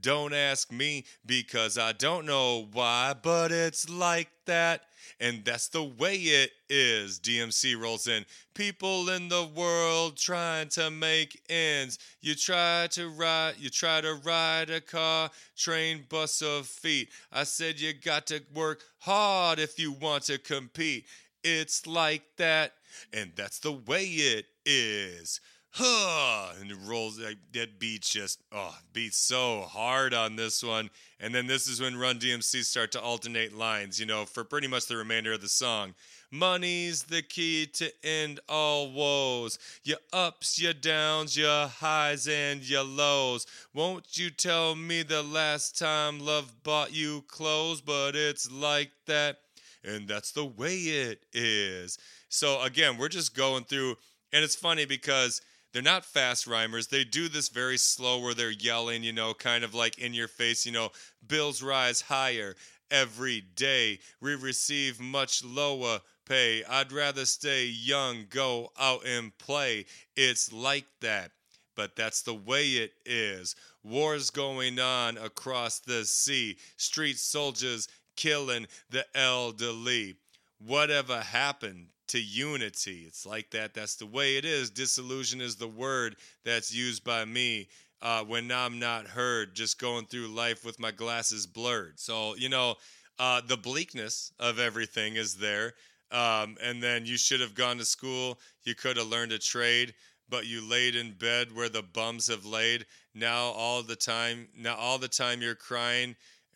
Don't 0.00 0.32
ask 0.32 0.72
me 0.72 1.04
because 1.26 1.76
I 1.78 1.92
don't 1.92 2.26
know 2.26 2.68
why, 2.72 3.14
but 3.20 3.52
it's 3.52 3.88
like 3.88 4.30
that. 4.46 4.82
And 5.20 5.44
that's 5.44 5.68
the 5.68 5.84
way 5.84 6.16
it 6.16 6.50
is. 6.68 7.20
DMC 7.20 7.80
rolls 7.80 8.08
in. 8.08 8.24
People 8.54 9.08
in 9.10 9.28
the 9.28 9.48
world 9.54 10.16
trying 10.16 10.68
to 10.70 10.90
make 10.90 11.40
ends. 11.48 11.98
You 12.20 12.34
try 12.34 12.88
to 12.92 13.08
ride, 13.08 13.54
you 13.58 13.70
try 13.70 14.00
to 14.00 14.14
ride 14.24 14.70
a 14.70 14.80
car, 14.80 15.30
train, 15.56 16.04
bus, 16.08 16.42
or 16.42 16.62
feet. 16.62 17.10
I 17.32 17.44
said 17.44 17.80
you 17.80 17.92
got 17.92 18.26
to 18.28 18.42
work 18.54 18.82
hard 18.98 19.58
if 19.58 19.78
you 19.78 19.92
want 19.92 20.24
to 20.24 20.38
compete. 20.38 21.04
It's 21.44 21.86
like 21.86 22.22
that, 22.36 22.72
and 23.12 23.32
that's 23.36 23.58
the 23.58 23.72
way 23.72 24.04
it 24.04 24.46
is. 24.64 25.40
Huh, 25.74 26.52
and 26.60 26.70
it 26.70 26.76
rolls 26.84 27.18
like 27.18 27.38
that 27.54 27.78
beat 27.78 28.02
just 28.02 28.42
oh 28.52 28.76
beats 28.92 29.16
so 29.16 29.62
hard 29.62 30.12
on 30.12 30.36
this 30.36 30.62
one. 30.62 30.90
And 31.18 31.34
then 31.34 31.46
this 31.46 31.66
is 31.66 31.80
when 31.80 31.96
run 31.96 32.18
dmc 32.18 32.62
start 32.62 32.92
to 32.92 33.00
alternate 33.00 33.56
lines 33.56 33.98
you 33.98 34.04
know 34.04 34.26
for 34.26 34.44
pretty 34.44 34.66
much 34.66 34.84
the 34.84 34.98
remainder 34.98 35.32
of 35.32 35.40
the 35.40 35.48
song. 35.48 35.94
Money's 36.30 37.04
the 37.04 37.22
key 37.22 37.64
to 37.72 37.90
end 38.04 38.38
all 38.50 38.92
woes. 38.92 39.58
Your 39.82 39.96
ups 40.12 40.60
your 40.60 40.74
downs 40.74 41.38
your 41.38 41.68
highs 41.68 42.28
and 42.28 42.68
your 42.68 42.84
lows. 42.84 43.46
Won't 43.72 44.18
you 44.18 44.28
tell 44.28 44.74
me 44.74 45.02
the 45.02 45.22
last 45.22 45.78
time 45.78 46.20
love 46.20 46.52
bought 46.62 46.92
you 46.92 47.24
clothes? 47.28 47.80
But 47.80 48.14
it's 48.14 48.52
like 48.52 48.90
that 49.06 49.38
and 49.82 50.06
that's 50.06 50.32
the 50.32 50.44
way 50.44 50.76
it 50.76 51.24
is. 51.32 51.96
So 52.28 52.60
again 52.60 52.98
we're 52.98 53.08
just 53.08 53.34
going 53.34 53.64
through 53.64 53.96
and 54.34 54.44
it's 54.44 54.56
funny 54.56 54.84
because 54.84 55.40
they're 55.72 55.82
not 55.82 56.04
fast 56.04 56.46
rhymers. 56.46 56.88
They 56.88 57.04
do 57.04 57.28
this 57.28 57.48
very 57.48 57.78
slow 57.78 58.20
where 58.20 58.34
they're 58.34 58.50
yelling, 58.50 59.02
you 59.02 59.12
know, 59.12 59.32
kind 59.32 59.64
of 59.64 59.74
like 59.74 59.98
in 59.98 60.12
your 60.12 60.28
face, 60.28 60.66
you 60.66 60.72
know, 60.72 60.90
bills 61.26 61.62
rise 61.62 62.02
higher 62.02 62.54
every 62.90 63.40
day. 63.40 63.98
We 64.20 64.34
receive 64.34 65.00
much 65.00 65.42
lower 65.42 66.00
pay. 66.26 66.62
I'd 66.64 66.92
rather 66.92 67.24
stay 67.24 67.66
young, 67.66 68.26
go 68.28 68.70
out 68.78 69.06
and 69.06 69.36
play. 69.38 69.86
It's 70.14 70.52
like 70.52 70.86
that. 71.00 71.30
But 71.74 71.96
that's 71.96 72.20
the 72.20 72.34
way 72.34 72.68
it 72.68 72.92
is. 73.06 73.56
Wars 73.82 74.28
going 74.28 74.78
on 74.78 75.16
across 75.16 75.78
the 75.78 76.04
sea. 76.04 76.58
Street 76.76 77.18
soldiers 77.18 77.88
killing 78.14 78.66
the 78.90 79.06
elderly. 79.14 80.16
Whatever 80.58 81.20
happened 81.20 81.86
to 82.12 82.22
unity. 82.22 83.04
It's 83.06 83.24
like 83.24 83.50
that. 83.52 83.72
That's 83.72 83.96
the 83.96 84.06
way 84.06 84.36
it 84.36 84.44
is. 84.44 84.68
Disillusion 84.68 85.40
is 85.40 85.56
the 85.56 85.66
word 85.68 86.16
that's 86.44 86.74
used 86.74 87.04
by 87.04 87.24
me 87.24 87.68
uh, 88.02 88.22
when 88.24 88.52
I'm 88.52 88.78
not 88.78 89.06
heard, 89.06 89.54
just 89.54 89.80
going 89.80 90.04
through 90.04 90.28
life 90.28 90.62
with 90.62 90.78
my 90.78 90.90
glasses 90.90 91.46
blurred. 91.46 91.98
So, 91.98 92.36
you 92.36 92.50
know, 92.50 92.74
uh, 93.18 93.40
the 93.46 93.56
bleakness 93.56 94.30
of 94.38 94.58
everything 94.58 95.16
is 95.16 95.36
there. 95.36 95.72
Um, 96.10 96.58
and 96.62 96.82
then 96.82 97.06
you 97.06 97.16
should 97.16 97.40
have 97.40 97.54
gone 97.54 97.78
to 97.78 97.84
school. 97.86 98.38
You 98.64 98.74
could 98.74 98.98
have 98.98 99.06
learned 99.06 99.32
a 99.32 99.38
trade, 99.38 99.94
but 100.28 100.46
you 100.46 100.68
laid 100.68 100.94
in 100.94 101.12
bed 101.12 101.54
where 101.54 101.70
the 101.70 101.82
bums 101.82 102.26
have 102.28 102.44
laid. 102.44 102.84
Now 103.14 103.52
all 103.52 103.82
the 103.82 103.96
time, 103.96 104.48
now 104.54 104.74
all 104.76 104.98
the 104.98 105.08
time 105.08 105.40
you're 105.40 105.54
crying 105.54 106.14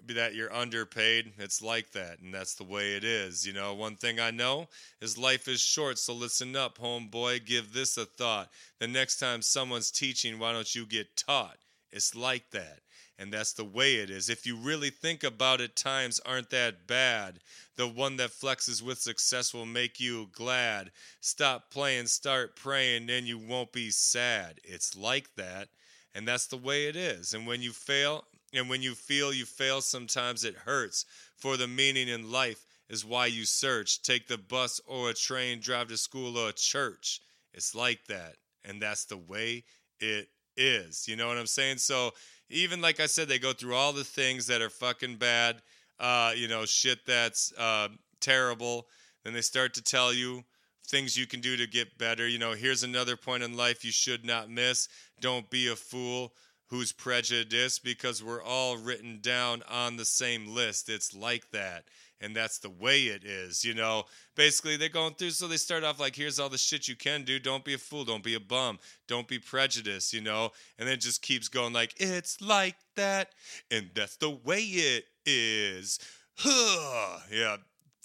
that 0.09 0.35
you're 0.35 0.53
underpaid. 0.55 1.33
It's 1.39 1.63
like 1.63 1.93
that, 1.93 2.21
and 2.21 2.33
that's 2.33 2.55
the 2.55 2.65
way 2.65 2.97
it 2.97 3.05
is. 3.05 3.47
You 3.47 3.53
know, 3.53 3.75
one 3.75 3.97
thing 3.97 4.21
I 4.21 4.31
know 4.31 4.69
is 5.01 5.19
life 5.19 5.49
is 5.49 5.61
short, 5.61 5.99
so 5.99 6.13
listen 6.15 6.55
up, 6.57 6.79
homeboy. 6.79 7.45
Give 7.45 7.73
this 7.73 7.97
a 7.97 8.07
thought. 8.07 8.51
The 8.79 8.89
next 8.89 9.19
time 9.19 9.43
someone's 9.43 9.91
teaching, 9.91 10.39
why 10.39 10.53
don't 10.53 10.75
you 10.75 10.87
get 10.87 11.17
taught? 11.17 11.57
It's 11.91 12.15
like 12.15 12.51
that. 12.51 12.81
And 13.19 13.33
that's 13.33 13.55
the 13.55 13.65
way 13.65 13.97
it 13.97 14.11
is. 14.11 14.29
If 14.29 14.47
you 14.47 14.57
really 14.57 14.91
think 14.91 15.25
about 15.25 15.63
it, 15.63 15.75
times 15.75 16.21
aren't 16.27 16.51
that 16.51 16.87
bad. 16.87 17.41
The 17.77 17.89
one 17.89 18.17
that 18.17 18.31
flexes 18.31 18.83
with 18.83 18.99
success 18.99 19.55
will 19.55 19.67
make 19.67 19.99
you 19.99 20.29
glad. 20.33 20.91
Stop 21.21 21.71
playing, 21.71 22.09
start 22.09 22.57
praying, 22.57 23.07
then 23.07 23.25
you 23.25 23.39
won't 23.39 23.73
be 23.73 23.91
sad. 23.91 24.61
It's 24.65 24.97
like 24.97 25.35
that. 25.37 25.69
And 26.15 26.29
that's 26.29 26.47
the 26.47 26.57
way 26.59 26.87
it 26.87 26.97
is. 26.97 27.33
And 27.33 27.47
when 27.47 27.63
you 27.63 27.73
fail, 27.73 28.25
and 28.57 28.69
when 28.69 28.83
you 28.83 28.95
feel 28.95 29.33
you 29.33 29.45
fail, 29.45 29.81
sometimes 29.81 30.45
it 30.45 30.57
hurts. 30.57 31.05
For 31.37 31.57
the 31.57 31.69
meaning 31.69 32.09
in 32.09 32.31
life 32.31 32.67
is 32.89 33.05
why 33.05 33.27
you 33.27 33.45
search. 33.45 34.03
Take 34.03 34.29
the 34.29 34.39
bus 34.39 34.81
or 34.87 35.11
a 35.11 35.15
train, 35.15 35.61
drive 35.61 35.89
to 35.89 35.97
school 35.97 36.39
or 36.39 36.51
a 36.51 36.53
church. 36.53 37.21
It's 37.53 37.75
like 37.75 38.07
that. 38.09 38.37
And 38.65 38.81
that's 38.81 39.05
the 39.05 39.17
way 39.17 39.65
it 40.01 40.29
is. 40.57 41.07
You 41.07 41.17
know 41.17 41.29
what 41.29 41.39
I'm 41.39 41.47
saying? 41.47 41.79
So, 41.79 42.13
even 42.49 42.81
like 42.81 43.01
I 43.01 43.07
said, 43.07 43.29
they 43.29 43.39
go 43.39 43.53
through 43.53 43.75
all 43.75 43.93
the 43.93 44.05
things 44.05 44.47
that 44.47 44.63
are 44.63 44.71
fucking 44.71 45.17
bad, 45.17 45.63
uh, 45.99 46.33
you 46.37 46.47
know, 46.47 46.65
shit 46.65 47.05
that's 47.07 47.53
uh, 47.59 47.89
terrible. 48.21 48.87
Then 49.25 49.35
they 49.35 49.41
start 49.41 49.75
to 49.75 49.83
tell 49.83 50.13
you 50.13 50.45
things 50.87 51.17
you 51.17 51.27
can 51.27 51.41
do 51.41 51.57
to 51.57 51.67
get 51.67 51.99
better. 51.99 52.29
You 52.29 52.39
know, 52.39 52.53
here's 52.53 52.85
another 52.85 53.17
point 53.17 53.43
in 53.43 53.57
life 53.57 53.85
you 53.85 53.91
should 53.91 54.25
not 54.25 54.49
miss. 54.49 54.89
Don't 55.21 55.49
be 55.51 55.69
a 55.69 55.77
fool 55.77 56.33
who's 56.69 56.93
prejudiced 56.93 57.85
because 57.85 58.23
we're 58.23 58.43
all 58.43 58.77
written 58.77 59.21
down 59.21 59.63
on 59.71 59.97
the 59.97 60.05
same 60.05 60.49
list. 60.49 60.89
It's 60.89 61.15
like 61.15 61.51
that. 61.53 61.85
And 62.21 62.35
that's 62.35 62.59
the 62.59 62.71
way 62.71 63.03
it 63.03 63.25
is, 63.25 63.65
you 63.65 63.75
know. 63.75 64.05
Basically, 64.37 64.77
they're 64.77 64.89
going 64.89 65.15
through, 65.15 65.31
so 65.31 65.47
they 65.47 65.59
start 65.59 65.85
off 65.85 66.01
like, 66.01 66.17
here's 66.17 66.41
all 66.41 66.49
the 66.49 66.57
shit 66.57 66.89
you 66.89 66.97
can 66.97 67.25
do. 67.25 67.39
Don't 67.39 67.65
be 67.65 67.75
a 67.75 67.79
fool. 67.79 68.05
Don't 68.05 68.25
be 68.25 68.35
a 68.35 68.41
bum. 68.41 68.79
Don't 69.07 69.29
be 69.29 69.39
prejudiced, 69.39 70.15
you 70.15 70.23
know. 70.23 70.51
And 70.79 70.89
then 70.89 70.95
it 70.95 71.03
just 71.03 71.21
keeps 71.21 71.49
going 71.49 71.75
like, 71.75 71.95
it's 71.99 72.41
like 72.41 72.77
that. 72.97 73.33
And 73.71 73.91
that's 73.95 74.17
the 74.17 74.31
way 74.31 74.61
it 74.61 75.05
is. 75.27 75.99
yeah, 76.45 77.59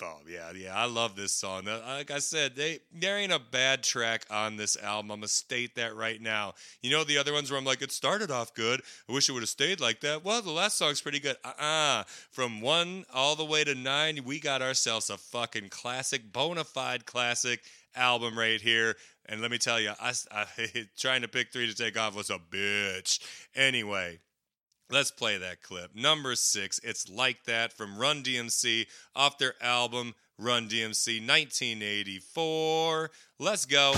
Oh 0.04 0.20
yeah, 0.28 0.52
yeah, 0.56 0.76
I 0.76 0.86
love 0.86 1.16
this 1.16 1.32
song. 1.32 1.66
Like 1.66 2.12
I 2.12 2.20
said, 2.20 2.56
they 2.56 2.80
there 2.91 3.18
ain't 3.18 3.32
a 3.32 3.39
bad 3.39 3.84
track 3.84 4.26
on 4.32 4.56
this 4.56 4.76
album. 4.78 5.12
I'm 5.12 5.20
gonna 5.20 5.28
state 5.28 5.76
that 5.76 5.95
right 5.95 6.22
now. 6.22 6.54
You 6.82 6.91
know 6.91 7.04
the 7.04 7.18
other 7.18 7.34
ones 7.34 7.52
where 7.52 7.60
I'm 7.60 7.66
like, 7.66 7.82
it 7.82 7.91
started 7.91 8.32
off 8.32 8.54
good. 8.54 8.82
I 9.10 9.14
wish 9.14 9.30
it 9.30 9.34
would 9.34 9.43
have 9.43 9.49
stayed 9.49 9.80
like 9.80 10.02
that. 10.02 10.24
Well, 10.24 10.41
the 10.41 10.52
last 10.52 10.78
song's 10.78 11.02
pretty 11.02 11.20
good. 11.20 11.38
Uh-uh. 11.43 12.04
From 12.32 12.62
one 12.62 13.06
all 13.14 13.36
the 13.36 13.45
way 13.45 13.64
to 13.64 13.76
nine, 13.76 14.22
we 14.26 14.39
got 14.39 14.62
ourselves 14.62 15.10
a 15.10 15.18
fucking 15.18 15.70
classic, 15.70 16.32
bona 16.32 16.64
fide 16.64 17.06
classic 17.06 17.62
album 17.95 18.38
right 18.38 18.62
here. 18.62 18.95
And 19.28 19.41
let 19.41 19.52
me 19.52 19.58
tell 19.58 19.80
you, 19.80 19.91
I, 19.99 20.14
I 20.32 20.45
trying 20.97 21.22
to 21.22 21.28
pick 21.28 21.52
three 21.52 21.68
to 21.68 21.76
take 21.76 21.97
off 21.97 22.16
was 22.16 22.30
a 22.30 22.39
bitch. 22.39 23.20
Anyway. 23.56 24.20
Let's 24.92 25.10
play 25.10 25.38
that 25.38 25.62
clip. 25.62 25.96
Number 25.96 26.36
six, 26.36 26.78
It's 26.84 27.08
Like 27.08 27.46
That 27.46 27.72
from 27.72 27.98
Run 27.98 28.24
DMC 28.24 28.88
off 29.16 29.38
their 29.38 29.54
album 29.62 30.16
Run 30.38 30.68
DMC 30.68 31.26
1984. 31.26 33.10
Let's 33.39 33.66
go. 33.66 33.94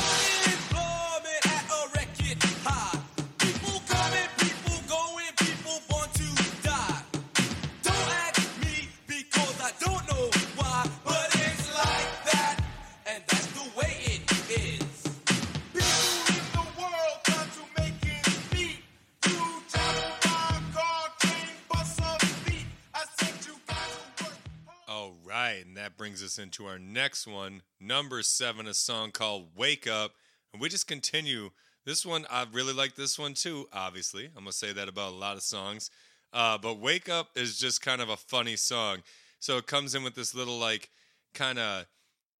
Brings 26.03 26.21
us 26.21 26.37
into 26.37 26.65
our 26.65 26.77
next 26.77 27.25
one, 27.25 27.61
number 27.79 28.21
seven, 28.21 28.67
a 28.67 28.73
song 28.73 29.09
called 29.09 29.47
Wake 29.55 29.87
Up. 29.87 30.11
And 30.51 30.61
we 30.61 30.67
just 30.67 30.85
continue. 30.85 31.49
This 31.85 32.05
one, 32.05 32.25
I 32.29 32.45
really 32.51 32.73
like 32.73 32.95
this 32.95 33.17
one 33.17 33.33
too, 33.35 33.69
obviously. 33.71 34.25
I'm 34.25 34.43
going 34.43 34.47
to 34.47 34.51
say 34.51 34.73
that 34.73 34.89
about 34.89 35.13
a 35.13 35.15
lot 35.15 35.37
of 35.37 35.43
songs. 35.43 35.89
Uh, 36.33 36.57
but 36.57 36.77
Wake 36.77 37.07
Up 37.07 37.29
is 37.37 37.57
just 37.57 37.81
kind 37.81 38.01
of 38.01 38.09
a 38.09 38.17
funny 38.17 38.57
song. 38.57 38.97
So 39.39 39.55
it 39.55 39.65
comes 39.65 39.95
in 39.95 40.03
with 40.03 40.13
this 40.13 40.35
little, 40.35 40.59
like, 40.59 40.89
kind 41.33 41.57
of, 41.57 41.85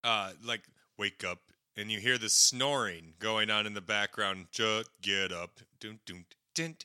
uh, 0.04 0.32
like, 0.46 0.64
wake 0.98 1.24
up. 1.24 1.40
And 1.78 1.90
you 1.90 2.02
hear 2.02 2.18
the 2.18 2.28
snoring 2.28 3.14
going 3.18 3.50
on 3.50 3.66
in 3.66 3.76
the 3.76 3.80
background. 3.80 4.48
Just 4.52 4.90
get 5.02 5.32
up. 5.32 5.62
Dun, 5.80 6.02
dun, 6.06 6.26
dun, 6.54 6.76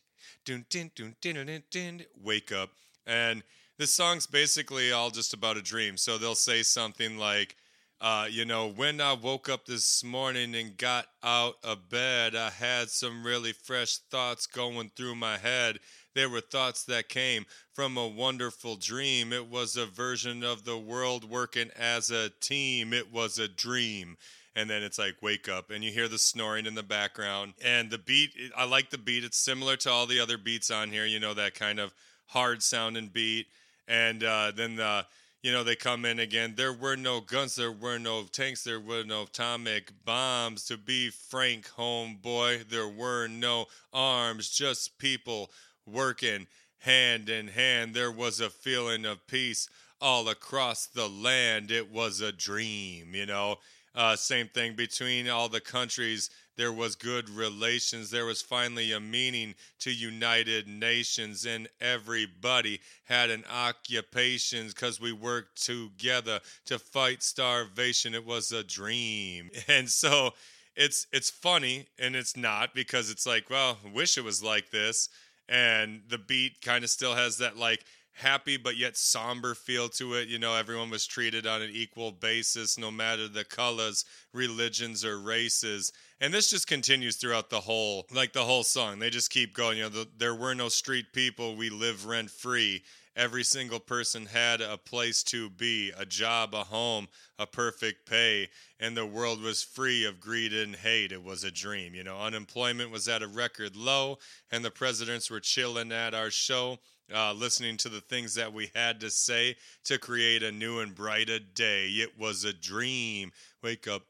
dun, 0.45 0.64
dun, 0.70 0.91
dun, 0.95 1.14
dun, 1.20 1.35
dun, 1.35 1.47
dun, 1.47 1.62
dun, 1.72 2.03
wake 2.22 2.53
up. 2.53 2.70
And 3.05 3.43
this 3.79 3.93
song's 3.93 4.26
basically 4.26 4.93
all 4.93 5.11
just 5.11 5.33
about 5.33 5.57
a 5.57 5.62
dream. 5.62 5.97
So 5.97 6.18
they'll 6.18 6.35
say 6.35 6.62
something 6.62 7.16
like, 7.16 7.57
uh, 8.01 8.26
you 8.31 8.45
know, 8.45 8.68
when 8.68 9.01
I 9.01 9.12
woke 9.12 9.49
up 9.49 9.66
this 9.66 10.05
morning 10.05 10.55
and 10.55 10.76
got 10.76 11.07
out 11.22 11.55
of 11.64 11.89
bed, 11.89 12.37
I 12.37 12.51
had 12.51 12.91
some 12.91 13.24
really 13.24 13.53
fresh 13.53 13.99
thoughts 14.11 14.47
going 14.47 14.91
through 14.97 15.16
my 15.16 15.39
head. 15.39 15.79
There 16.14 16.29
were 16.29 16.41
thoughts 16.41 16.85
that 16.85 17.09
came 17.09 17.47
from 17.72 17.97
a 17.97 18.07
wonderful 18.07 18.76
dream. 18.76 19.33
It 19.33 19.49
was 19.49 19.76
a 19.76 19.87
version 19.87 20.43
of 20.43 20.64
the 20.64 20.79
world 20.79 21.29
working 21.29 21.70
as 21.76 22.11
a 22.11 22.31
team. 22.41 22.93
It 22.93 23.12
was 23.12 23.39
a 23.39 23.49
dream. 23.49 24.16
And 24.57 24.68
then 24.68 24.83
it's 24.83 24.99
like, 24.99 25.22
wake 25.22 25.49
up. 25.49 25.70
And 25.70 25.85
you 25.85 25.93
hear 25.93 26.09
the 26.09 26.18
snoring 26.18 26.66
in 26.66 26.74
the 26.74 26.83
background. 26.83 27.55
And 27.64 27.91
the 27.91 27.99
beat, 27.99 28.31
I 28.57 28.64
like 28.64 28.91
the 28.91 28.99
beat. 28.99 29.22
It's 29.22 29.39
similar 29.39 29.76
to 29.76 29.91
all 29.91 30.07
the 30.07 30.18
other 30.18 30.39
beats 30.39 30.70
on 30.70 30.91
here, 30.91 31.07
you 31.07 31.20
know, 31.20 31.35
that 31.35 31.55
kind 31.55 31.79
of 31.79 31.95
hard 32.26 32.62
sounding 32.62 33.09
beat. 33.09 33.47
And 33.89 34.22
uh, 34.22 34.53
then 34.55 34.76
the, 34.76 35.07
you 35.43 35.51
know, 35.51 35.64
they 35.64 35.74
come 35.74 36.05
in 36.05 36.18
again. 36.18 36.55
There 36.57 36.72
were 36.72 36.97
no 36.97 37.20
guns, 37.20 37.57
there 37.57 37.72
were 37.72 37.99
no 37.99 38.24
tanks, 38.24 38.62
there 38.62 38.80
were 38.80 39.03
no 39.03 39.22
atomic 39.22 39.93
bombs. 40.05 40.64
To 40.66 40.76
be 40.76 41.11
frank, 41.11 41.70
homeboy, 41.76 42.68
there 42.68 42.89
were 42.89 43.26
no 43.26 43.66
arms, 43.93 44.51
just 44.51 44.99
people 44.99 45.51
working 45.86 46.47
hand 46.78 47.28
in 47.28 47.49
hand. 47.49 47.95
There 47.95 48.12
was 48.12 48.41
a 48.41 48.51
feeling 48.51 49.05
of 49.05 49.26
peace 49.26 49.68
all 50.01 50.28
across 50.28 50.86
the 50.86 51.09
land. 51.09 51.70
It 51.70 51.91
was 51.91 52.20
a 52.20 52.30
dream, 52.30 53.14
you 53.14 53.26
know. 53.26 53.57
Uh, 53.95 54.16
same 54.16 54.49
thing 54.49 54.74
between 54.74 55.28
all 55.28 55.49
the 55.49 55.61
countries. 55.61 56.30
There 56.57 56.72
was 56.72 56.97
good 56.97 57.30
relations. 57.30 58.11
There 58.11 58.26
was 58.26 58.43
finally 58.43 58.93
a 58.93 59.01
meaning 59.01 59.55
to 59.80 59.93
United 59.93 60.66
Nations, 60.66 61.47
and 61.47 61.68
everybody 61.80 62.80
had 63.05 63.30
an 63.30 63.45
occupation 63.51 64.66
because 64.66 65.01
we 65.01 65.12
worked 65.12 65.64
together 65.64 66.41
to 66.66 66.78
fight 66.78 67.22
starvation. 67.22 68.14
It 68.14 68.26
was 68.26 68.51
a 68.51 68.64
dream, 68.64 69.51
and 69.68 69.89
so 69.89 70.34
it's 70.74 71.07
it's 71.12 71.30
funny 71.30 71.86
and 71.99 72.14
it's 72.14 72.36
not 72.36 72.74
because 72.74 73.11
it's 73.11 73.26
like, 73.26 73.51
well, 73.51 73.78
wish 73.93 74.16
it 74.16 74.24
was 74.24 74.43
like 74.43 74.70
this, 74.70 75.09
and 75.49 76.03
the 76.09 76.18
beat 76.18 76.61
kind 76.61 76.84
of 76.84 76.91
still 76.91 77.14
has 77.14 77.39
that 77.39 77.57
like 77.57 77.84
happy 78.19 78.57
but 78.57 78.77
yet 78.77 78.97
somber 78.97 79.55
feel 79.55 79.89
to 79.89 80.14
it. 80.14 80.29
You 80.29 80.39
know, 80.39 80.55
everyone 80.55 80.91
was 80.91 81.07
treated 81.07 81.47
on 81.47 81.62
an 81.62 81.71
equal 81.73 82.12
basis, 82.12 82.79
no 82.79 82.91
matter 82.91 83.29
the 83.29 83.45
colors, 83.45 84.05
religions, 84.33 85.05
or 85.05 85.19
races. 85.19 85.93
And 86.21 86.35
this 86.35 86.51
just 86.51 86.66
continues 86.66 87.16
throughout 87.16 87.49
the 87.49 87.61
whole, 87.61 88.07
like 88.12 88.33
the 88.33 88.45
whole 88.45 88.64
song. 88.64 88.99
They 88.99 89.11
just 89.11 89.31
keep 89.31 89.55
going. 89.55 89.79
You 89.79 89.85
know, 89.85 89.89
the, 89.91 90.09
there 90.19 90.35
were 90.35 90.55
no 90.55 90.69
street 90.69 91.12
people. 91.12 91.57
We 91.57 91.71
live 91.71 92.07
rent 92.07 92.31
free. 92.31 92.83
Every 93.14 93.43
single 93.43 93.81
person 93.81 94.27
had 94.27 94.61
a 94.61 94.77
place 94.77 95.25
to 95.25 95.51
be, 95.51 95.91
a 95.99 96.07
job, 96.07 96.55
a 96.55 96.62
home, 96.62 97.09
a 97.37 97.49
perfect 97.49 98.09
pay, 98.09 98.49
and 98.79 98.97
the 98.97 99.07
world 99.07 99.43
was 99.43 99.61
free 99.61 100.05
of 100.05 100.21
greed 100.21 100.53
and 100.53 100.77
hate. 100.77 101.11
It 101.11 101.25
was 101.25 101.43
a 101.43 101.51
dream. 101.51 101.97
You 101.97 102.05
know, 102.05 102.16
unemployment 102.16 102.93
was 102.93 103.09
at 103.09 103.23
a 103.25 103.27
record 103.27 103.75
low, 103.75 104.19
and 104.53 104.64
the 104.64 104.71
presidents 104.71 105.31
were 105.33 105.41
chilling 105.41 105.91
at 105.91 106.14
our 106.14 106.31
show 106.31 106.79
uh, 107.15 107.33
listening 107.33 107.77
to 107.79 107.89
the 107.89 108.01
things 108.01 108.35
that 108.35 108.53
we 108.53 108.71
had 108.75 109.01
to 109.01 109.11
say 109.11 109.57
to 109.85 109.99
create 109.99 110.43
a 110.43 110.53
new 110.53 110.81
and 110.81 110.95
brighter 110.95 111.39
day. 111.39 111.87
It 111.89 112.19
was 112.19 112.45
a 112.45 112.53
dream. 112.53 113.33
Wake 113.63 113.89
up. 113.89 114.03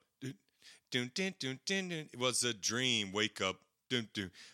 It 0.92 2.18
was 2.18 2.44
a 2.44 2.54
dream. 2.54 3.12
Wake 3.12 3.40
up. 3.40 3.56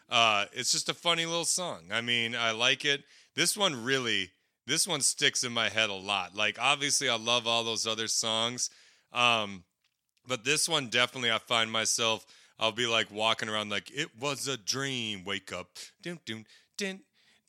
Uh, 0.09 0.45
it's 0.53 0.73
just 0.73 0.89
a 0.89 0.95
funny 0.95 1.27
little 1.27 1.45
song. 1.45 1.85
I 1.93 2.01
mean, 2.01 2.37
I 2.37 2.53
like 2.53 2.85
it. 2.85 3.03
This 3.35 3.57
one 3.57 3.85
really, 3.85 4.31
this 4.67 4.87
one 4.87 5.01
sticks 5.01 5.43
in 5.43 5.53
my 5.53 5.69
head 5.69 5.91
a 5.91 5.95
lot. 5.95 6.37
Like, 6.37 6.59
obviously, 6.61 7.09
I 7.09 7.17
love 7.17 7.47
all 7.47 7.65
those 7.65 7.87
other 7.87 8.07
songs. 8.07 8.71
Um, 9.13 9.65
but 10.27 10.45
this 10.45 10.69
one 10.69 10.89
definitely, 10.89 11.33
I 11.33 11.39
find 11.39 11.71
myself, 11.71 12.27
I'll 12.59 12.73
be 12.73 12.87
like 12.87 13.11
walking 13.11 13.49
around 13.49 13.71
like, 13.71 13.91
it 13.91 14.11
was 14.19 14.47
a 14.47 14.57
dream. 14.57 15.25
Wake 15.25 15.53
up. 15.53 15.69
Dun, 16.03 16.21
dun, 16.25 16.47
dun 16.79 17.01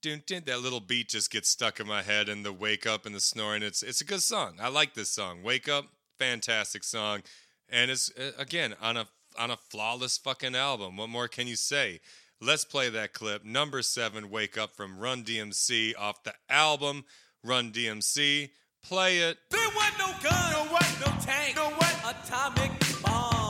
dun, 0.02 0.24
dun, 0.28 0.44
that 0.46 0.62
little 0.62 0.80
beat 0.80 1.10
just 1.10 1.32
gets 1.32 1.50
stuck 1.50 1.80
in 1.80 1.88
my 1.88 2.02
head 2.04 2.30
and 2.30 2.46
the 2.46 2.54
wake 2.54 2.86
up 2.86 3.06
and 3.06 3.14
the 3.16 3.20
snoring. 3.20 3.64
It's 3.64 3.82
it's 3.84 4.02
a 4.02 4.06
good 4.06 4.22
song. 4.22 4.58
I 4.62 4.70
like 4.70 4.94
this 4.94 5.10
song. 5.10 5.44
Wake 5.44 5.68
up, 5.70 5.86
fantastic 6.20 6.84
song, 6.84 7.22
and 7.70 7.90
it's 7.92 8.12
uh, 8.18 8.32
again 8.38 8.76
on 8.82 8.98
a 8.98 9.08
on 9.38 9.52
a 9.52 9.58
flawless 9.58 10.18
fucking 10.18 10.56
album. 10.56 10.98
What 10.98 11.10
more 11.10 11.28
can 11.28 11.48
you 11.48 11.56
say? 11.56 12.00
Let's 12.42 12.66
play 12.66 12.90
that 12.90 13.14
clip. 13.14 13.46
Number 13.46 13.82
seven, 13.82 14.30
Wake 14.30 14.58
Up 14.58 14.76
from 14.76 15.00
Run 15.00 15.24
DMC 15.24 15.94
off 15.98 16.24
the 16.24 16.34
album 16.50 17.06
Run 17.44 17.72
DMC. 17.72 18.50
Play 18.84 19.20
it. 19.20 19.38
There 19.50 19.68
wasn't 19.76 20.00
no 20.00 20.30
gun, 20.30 20.52
No 20.52 20.72
what? 20.72 20.98
no 21.00 21.12
tank, 21.22 21.56
No 21.56 21.70
what? 21.72 22.16
atomic 22.24 22.72
bomb. 23.02 23.45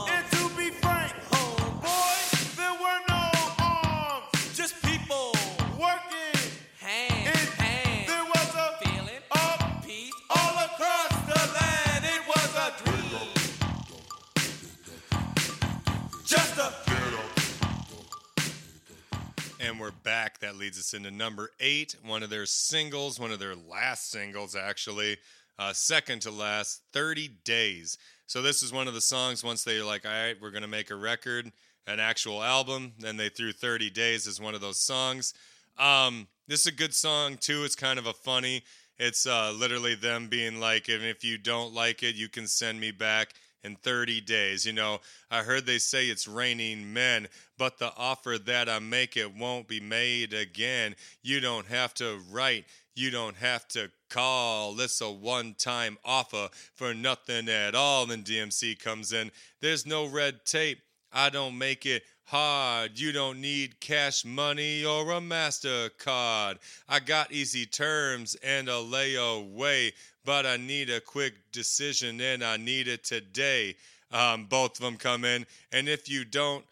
And 19.76 19.82
we're 19.82 19.90
back. 19.90 20.38
That 20.38 20.56
leads 20.56 20.78
us 20.78 20.94
into 20.94 21.10
number 21.10 21.50
eight, 21.60 21.96
one 22.02 22.22
of 22.22 22.30
their 22.30 22.46
singles, 22.46 23.20
one 23.20 23.30
of 23.30 23.38
their 23.38 23.54
last 23.54 24.10
singles, 24.10 24.56
actually. 24.56 25.18
Uh, 25.58 25.74
second 25.74 26.22
to 26.22 26.30
last, 26.30 26.80
30 26.94 27.28
Days. 27.44 27.98
So, 28.26 28.40
this 28.40 28.62
is 28.62 28.72
one 28.72 28.88
of 28.88 28.94
the 28.94 29.02
songs 29.02 29.44
once 29.44 29.64
they're 29.64 29.84
like, 29.84 30.06
all 30.06 30.12
right, 30.12 30.34
we're 30.40 30.50
going 30.50 30.62
to 30.62 30.66
make 30.66 30.90
a 30.90 30.96
record, 30.96 31.52
an 31.86 32.00
actual 32.00 32.42
album. 32.42 32.94
Then 32.98 33.18
they 33.18 33.28
threw 33.28 33.52
30 33.52 33.90
Days 33.90 34.26
as 34.26 34.40
one 34.40 34.54
of 34.54 34.62
those 34.62 34.80
songs. 34.80 35.34
Um, 35.78 36.26
this 36.48 36.60
is 36.60 36.68
a 36.68 36.72
good 36.72 36.94
song, 36.94 37.36
too. 37.36 37.62
It's 37.64 37.76
kind 37.76 37.98
of 37.98 38.06
a 38.06 38.14
funny. 38.14 38.62
It's 38.98 39.26
uh, 39.26 39.52
literally 39.52 39.94
them 39.94 40.28
being 40.28 40.58
like, 40.58 40.88
if 40.88 41.22
you 41.22 41.36
don't 41.36 41.74
like 41.74 42.02
it, 42.02 42.14
you 42.14 42.30
can 42.30 42.46
send 42.46 42.80
me 42.80 42.92
back 42.92 43.34
in 43.66 43.76
30 43.76 44.22
days. 44.22 44.64
You 44.64 44.72
know, 44.72 45.00
I 45.30 45.42
heard 45.42 45.66
they 45.66 45.78
say 45.78 46.06
it's 46.06 46.28
raining 46.28 46.92
men, 46.92 47.28
but 47.58 47.78
the 47.78 47.92
offer 47.96 48.38
that 48.46 48.68
I 48.68 48.78
make 48.78 49.16
it 49.16 49.36
won't 49.36 49.68
be 49.68 49.80
made 49.80 50.32
again. 50.32 50.94
You 51.22 51.40
don't 51.40 51.66
have 51.66 51.92
to 51.94 52.20
write, 52.30 52.64
you 52.94 53.10
don't 53.10 53.36
have 53.36 53.68
to 53.68 53.90
call. 54.08 54.80
It's 54.80 55.00
a 55.00 55.10
one-time 55.10 55.98
offer 56.04 56.48
for 56.74 56.94
nothing 56.94 57.48
at 57.48 57.74
all. 57.74 58.06
Then 58.06 58.22
DMC 58.22 58.78
comes 58.78 59.12
in. 59.12 59.30
There's 59.60 59.84
no 59.84 60.06
red 60.06 60.44
tape. 60.44 60.78
I 61.12 61.28
don't 61.28 61.58
make 61.58 61.84
it 61.86 62.04
hard. 62.24 62.98
You 62.98 63.12
don't 63.12 63.40
need 63.40 63.80
cash 63.80 64.24
money 64.24 64.84
or 64.84 65.10
a 65.12 65.20
MasterCard. 65.20 66.58
I 66.88 67.00
got 67.00 67.32
easy 67.32 67.66
terms 67.66 68.36
and 68.42 68.68
a 68.68 68.72
layaway, 68.72 69.92
but 70.26 70.44
I 70.44 70.58
need 70.58 70.90
a 70.90 71.00
quick 71.00 71.34
decision 71.52 72.20
and 72.20 72.42
I 72.44 72.58
need 72.58 72.88
it 72.88 73.04
today. 73.04 73.76
Um, 74.12 74.44
both 74.44 74.72
of 74.72 74.84
them 74.84 74.96
come 74.96 75.24
in. 75.24 75.46
And 75.72 75.88
if 75.88 76.10
you 76.10 76.24
don't, 76.24 76.64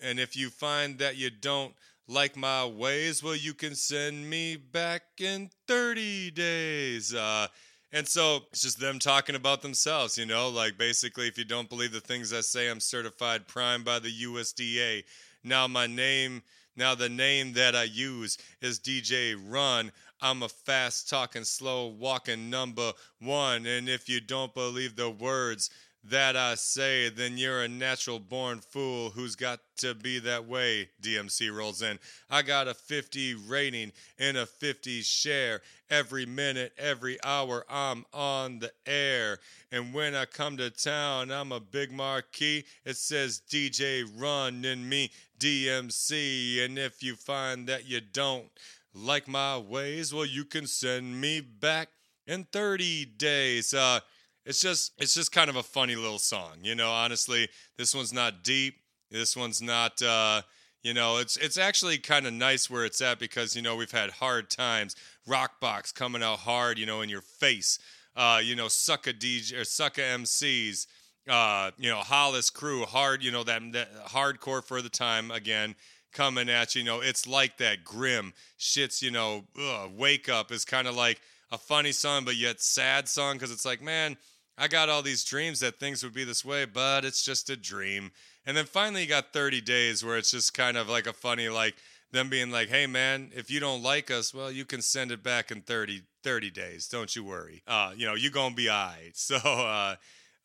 and 0.00 0.18
if 0.18 0.36
you 0.36 0.50
find 0.50 0.98
that 0.98 1.16
you 1.16 1.30
don't 1.30 1.74
like 2.08 2.36
my 2.36 2.64
ways, 2.64 3.22
well, 3.22 3.36
you 3.36 3.54
can 3.54 3.74
send 3.74 4.28
me 4.28 4.56
back 4.56 5.02
in 5.18 5.50
30 5.68 6.30
days. 6.32 7.14
Uh, 7.14 7.46
and 7.92 8.08
so 8.08 8.40
it's 8.50 8.62
just 8.62 8.80
them 8.80 8.98
talking 8.98 9.36
about 9.36 9.62
themselves, 9.62 10.18
you 10.18 10.26
know, 10.26 10.48
like 10.48 10.76
basically, 10.76 11.28
if 11.28 11.38
you 11.38 11.44
don't 11.44 11.68
believe 11.68 11.92
the 11.92 12.00
things 12.00 12.32
I 12.32 12.40
say, 12.40 12.68
I'm 12.68 12.80
certified 12.80 13.46
prime 13.46 13.84
by 13.84 13.98
the 13.98 14.10
USDA. 14.10 15.04
Now, 15.44 15.68
my 15.68 15.86
name, 15.86 16.42
now 16.74 16.94
the 16.94 17.08
name 17.08 17.52
that 17.52 17.76
I 17.76 17.84
use 17.84 18.38
is 18.60 18.80
DJ 18.80 19.36
Run. 19.48 19.92
I'm 20.20 20.42
a 20.42 20.48
fast 20.48 21.08
talking, 21.08 21.44
slow 21.44 21.88
walking 21.88 22.50
number 22.50 22.92
one. 23.20 23.66
And 23.66 23.88
if 23.88 24.08
you 24.08 24.20
don't 24.20 24.54
believe 24.54 24.96
the 24.96 25.10
words 25.10 25.70
that 26.06 26.36
I 26.36 26.54
say, 26.54 27.08
then 27.08 27.38
you're 27.38 27.62
a 27.62 27.68
natural 27.68 28.18
born 28.18 28.60
fool 28.60 29.10
who's 29.10 29.36
got 29.36 29.60
to 29.78 29.94
be 29.94 30.18
that 30.20 30.46
way. 30.46 30.90
DMC 31.00 31.54
rolls 31.54 31.80
in. 31.80 31.98
I 32.30 32.42
got 32.42 32.68
a 32.68 32.74
50 32.74 33.34
rating 33.34 33.92
and 34.18 34.36
a 34.36 34.44
50 34.44 35.00
share. 35.02 35.62
Every 35.90 36.26
minute, 36.26 36.72
every 36.76 37.18
hour, 37.24 37.64
I'm 37.70 38.04
on 38.12 38.58
the 38.58 38.72
air. 38.86 39.38
And 39.72 39.94
when 39.94 40.14
I 40.14 40.26
come 40.26 40.56
to 40.58 40.70
town, 40.70 41.30
I'm 41.30 41.52
a 41.52 41.60
big 41.60 41.90
marquee. 41.90 42.64
It 42.84 42.96
says 42.96 43.40
DJ 43.48 44.04
Run 44.16 44.64
and 44.64 44.88
me, 44.88 45.10
DMC. 45.38 46.64
And 46.64 46.78
if 46.78 47.02
you 47.02 47.16
find 47.16 47.66
that 47.68 47.88
you 47.88 48.00
don't 48.00 48.50
like 48.94 49.26
my 49.26 49.58
ways, 49.58 50.14
well, 50.14 50.24
you 50.24 50.44
can 50.44 50.66
send 50.66 51.20
me 51.20 51.40
back 51.40 51.88
in 52.26 52.44
30 52.44 53.06
days. 53.16 53.74
Uh, 53.74 54.00
it's 54.46 54.60
just 54.60 54.92
it's 54.98 55.14
just 55.14 55.32
kind 55.32 55.48
of 55.50 55.56
a 55.56 55.62
funny 55.62 55.96
little 55.96 56.18
song, 56.18 56.58
you 56.62 56.74
know. 56.74 56.90
Honestly, 56.90 57.48
this 57.78 57.94
one's 57.94 58.12
not 58.12 58.44
deep. 58.44 58.76
This 59.10 59.36
one's 59.36 59.62
not. 59.62 60.00
Uh, 60.02 60.42
you 60.82 60.92
know, 60.92 61.16
it's 61.16 61.36
it's 61.38 61.56
actually 61.56 61.96
kind 61.98 62.26
of 62.26 62.34
nice 62.34 62.68
where 62.68 62.84
it's 62.84 63.00
at 63.00 63.18
because 63.18 63.56
you 63.56 63.62
know 63.62 63.74
we've 63.74 63.90
had 63.90 64.10
hard 64.10 64.50
times. 64.50 64.96
Rockbox 65.26 65.94
coming 65.94 66.22
out 66.22 66.40
hard, 66.40 66.78
you 66.78 66.84
know, 66.84 67.00
in 67.00 67.08
your 67.08 67.22
face. 67.22 67.78
Uh, 68.14 68.40
you 68.42 68.54
know, 68.54 68.66
sucka 68.66 69.18
DJ 69.18 69.54
or 69.54 69.62
sucka 69.62 70.02
MCs. 70.02 70.86
Uh, 71.26 71.70
you 71.78 71.88
know, 71.88 72.00
Hollis 72.00 72.50
crew, 72.50 72.84
hard. 72.84 73.22
You 73.22 73.30
know 73.30 73.44
that, 73.44 73.62
that 73.72 74.06
hardcore 74.08 74.62
for 74.62 74.82
the 74.82 74.90
time 74.90 75.30
again 75.30 75.74
coming 76.14 76.48
at 76.48 76.74
you. 76.74 76.80
You 76.80 76.86
know, 76.86 77.00
it's 77.00 77.26
like 77.26 77.58
that 77.58 77.84
grim 77.84 78.32
shits. 78.58 79.02
You 79.02 79.10
know, 79.10 79.44
ugh, 79.60 79.90
wake 79.94 80.28
up 80.28 80.50
is 80.50 80.64
kind 80.64 80.88
of 80.88 80.96
like 80.96 81.20
a 81.52 81.58
funny 81.58 81.92
song, 81.92 82.24
but 82.24 82.36
yet 82.36 82.60
sad 82.60 83.08
song 83.08 83.34
because 83.34 83.50
it's 83.50 83.66
like, 83.66 83.82
man, 83.82 84.16
I 84.56 84.68
got 84.68 84.88
all 84.88 85.02
these 85.02 85.24
dreams 85.24 85.60
that 85.60 85.78
things 85.78 86.02
would 86.02 86.14
be 86.14 86.24
this 86.24 86.44
way, 86.44 86.64
but 86.64 87.04
it's 87.04 87.24
just 87.24 87.50
a 87.50 87.56
dream. 87.56 88.12
And 88.46 88.56
then 88.56 88.66
finally, 88.66 89.02
you 89.02 89.08
got 89.08 89.32
30 89.32 89.60
days 89.60 90.04
where 90.04 90.16
it's 90.16 90.30
just 90.30 90.54
kind 90.54 90.76
of 90.76 90.88
like 90.88 91.06
a 91.06 91.12
funny, 91.12 91.48
like 91.48 91.74
them 92.12 92.28
being 92.28 92.50
like, 92.50 92.68
hey, 92.68 92.86
man, 92.86 93.30
if 93.34 93.50
you 93.50 93.58
don't 93.58 93.82
like 93.82 94.10
us, 94.10 94.32
well, 94.32 94.50
you 94.50 94.64
can 94.64 94.80
send 94.80 95.10
it 95.10 95.22
back 95.22 95.50
in 95.50 95.62
30, 95.62 96.02
30 96.22 96.50
days. 96.50 96.88
Don't 96.88 97.14
you 97.16 97.24
worry. 97.24 97.62
Uh, 97.66 97.92
you 97.96 98.06
know, 98.06 98.14
you're 98.14 98.30
to 98.30 98.54
be 98.54 98.68
all 98.68 98.86
right. 98.86 99.12
So, 99.14 99.36
uh, 99.36 99.96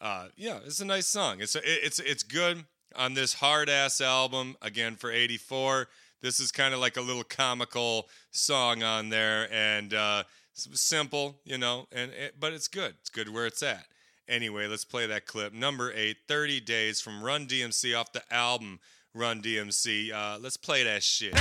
uh, 0.01 0.28
yeah, 0.38 0.59
it's 0.65 0.80
a 0.80 0.86
nice 0.86 1.07
song. 1.07 1.41
It's, 1.41 1.55
a, 1.55 1.61
it's, 1.63 1.99
it's 1.99 2.24
good 2.24 2.65
on 2.96 3.14
this 3.14 3.36
hard 3.36 3.70
ass 3.70 4.02
album, 4.02 4.56
again, 4.62 4.96
for 4.96 5.12
84. 5.12 5.88
This 6.22 6.40
is 6.40 6.52
kind 6.52 6.74
of 6.74 6.80
like 6.80 6.98
a 6.98 7.02
little 7.02 7.24
comical 7.24 8.10
song 8.32 8.84
on 8.84 9.10
there 9.10 9.48
and 9.54 9.94
uh, 9.94 10.24
simple, 10.54 11.38
you 11.46 11.58
know, 11.58 11.88
and 11.92 12.12
it, 12.12 12.36
but 12.40 12.54
it's 12.54 12.68
good. 12.68 12.96
It's 13.00 13.10
good 13.10 13.30
where 13.30 13.46
it's 13.46 13.64
at. 13.64 13.86
Anyway, 14.28 14.68
let's 14.68 14.86
play 14.86 15.08
that 15.08 15.26
clip. 15.26 15.54
Number 15.54 15.92
eight, 15.96 16.18
30 16.28 16.60
Days 16.62 17.02
from 17.02 17.24
Run 17.24 17.48
DMC 17.48 17.98
off 17.98 18.12
the 18.12 18.22
album 18.32 18.80
Run 19.14 19.42
DMC. 19.42 20.12
Uh, 20.12 20.38
let's 20.40 20.58
play 20.58 20.84
that 20.84 21.04
shit. 21.04 21.34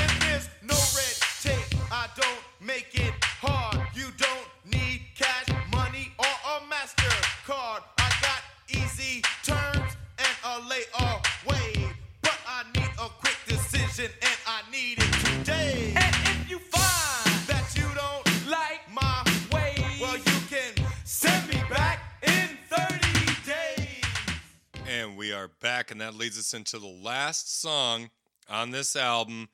That 26.08 26.16
leads 26.16 26.38
us 26.38 26.54
into 26.54 26.78
the 26.78 26.86
last 26.86 27.60
song 27.60 28.08
on 28.48 28.70
this 28.70 28.96
album, 28.96 29.46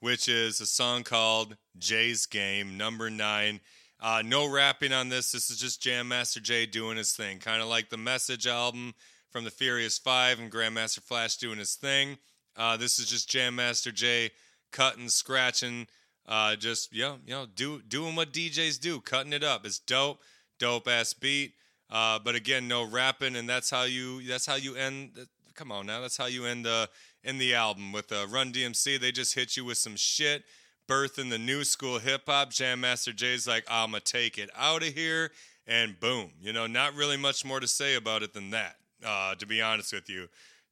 which 0.00 0.28
is 0.28 0.60
a 0.60 0.66
song 0.66 1.04
called 1.04 1.56
Jay's 1.78 2.26
Game, 2.26 2.76
number 2.76 3.08
nine. 3.08 3.60
Uh, 3.98 4.22
no 4.22 4.46
rapping 4.46 4.92
on 4.92 5.08
this. 5.08 5.32
This 5.32 5.48
is 5.48 5.56
just 5.56 5.80
Jam 5.80 6.08
Master 6.08 6.38
Jay 6.38 6.66
doing 6.66 6.98
his 6.98 7.12
thing, 7.12 7.38
kind 7.38 7.62
of 7.62 7.68
like 7.68 7.88
the 7.88 7.96
Message 7.96 8.46
album 8.46 8.92
from 9.30 9.44
the 9.44 9.50
Furious 9.50 9.96
Five 9.96 10.38
and 10.38 10.52
Grandmaster 10.52 11.00
Flash 11.00 11.38
doing 11.38 11.58
his 11.58 11.76
thing. 11.76 12.18
Uh, 12.58 12.76
this 12.76 12.98
is 12.98 13.06
just 13.06 13.30
Jam 13.30 13.56
Master 13.56 13.90
Jay 13.90 14.32
cutting, 14.70 15.08
scratching, 15.08 15.86
uh, 16.28 16.56
just 16.56 16.92
you 16.92 17.04
know, 17.04 17.16
you 17.24 17.32
know, 17.32 17.46
do 17.46 17.80
doing 17.88 18.16
what 18.16 18.34
DJs 18.34 18.78
do, 18.78 19.00
cutting 19.00 19.32
it 19.32 19.42
up. 19.42 19.64
It's 19.64 19.78
dope, 19.78 20.20
dope 20.58 20.88
ass 20.88 21.14
beat. 21.14 21.54
Uh, 21.88 22.18
but 22.18 22.34
again, 22.34 22.68
no 22.68 22.84
rapping, 22.84 23.34
and 23.34 23.48
that's 23.48 23.70
how 23.70 23.84
you 23.84 24.22
that's 24.24 24.44
how 24.44 24.56
you 24.56 24.74
end. 24.74 25.12
Come 25.54 25.72
on 25.72 25.86
now, 25.86 26.00
that's 26.00 26.16
how 26.16 26.26
you 26.26 26.46
end 26.46 26.64
the 26.64 26.88
end 27.24 27.40
the 27.40 27.54
album 27.54 27.92
with 27.92 28.10
uh, 28.12 28.26
Run 28.28 28.52
DMC. 28.52 29.00
They 29.00 29.12
just 29.12 29.34
hit 29.34 29.56
you 29.56 29.64
with 29.64 29.78
some 29.78 29.96
shit, 29.96 30.44
birth 30.86 31.18
in 31.18 31.28
the 31.28 31.38
new 31.38 31.64
school 31.64 31.98
hip 31.98 32.22
hop. 32.26 32.50
Jam 32.50 32.80
Master 32.80 33.12
Jay's 33.12 33.46
like, 33.46 33.64
I'ma 33.68 33.98
take 34.04 34.38
it 34.38 34.50
out 34.56 34.82
of 34.82 34.94
here, 34.94 35.30
and 35.66 35.98
boom. 35.98 36.32
You 36.40 36.52
know, 36.52 36.66
not 36.66 36.94
really 36.94 37.16
much 37.16 37.44
more 37.44 37.60
to 37.60 37.68
say 37.68 37.94
about 37.94 38.22
it 38.22 38.34
than 38.34 38.50
that. 38.50 38.76
Uh, 39.04 39.34
to 39.34 39.46
be 39.46 39.60
honest 39.60 39.92
with 39.92 40.08
you, 40.08 40.28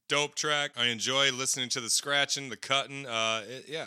dope 0.08 0.34
track. 0.34 0.72
I 0.76 0.86
enjoy 0.86 1.32
listening 1.32 1.68
to 1.70 1.80
the 1.80 1.90
scratching, 1.90 2.48
the 2.48 2.56
cutting. 2.56 3.06
Uh, 3.06 3.42
it, 3.48 3.64
yeah, 3.68 3.86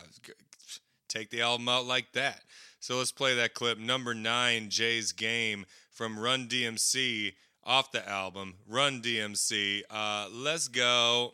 take 1.08 1.30
the 1.30 1.42
album 1.42 1.70
out 1.70 1.86
like 1.86 2.12
that. 2.14 2.42
So 2.80 2.98
let's 2.98 3.14
play 3.14 3.36
that 3.36 3.54
clip. 3.54 3.78
Number 3.78 4.14
nine, 4.14 4.70
Jay's 4.70 5.14
Game 5.14 5.66
from 5.90 6.20
Run 6.20 6.48
DMC 6.48 7.34
off 7.66 7.92
the 7.92 8.08
album 8.08 8.56
Run 8.68 9.02
DMC. 9.02 9.82
Uh, 9.90 10.28
let's 10.32 10.68
go. 10.68 11.34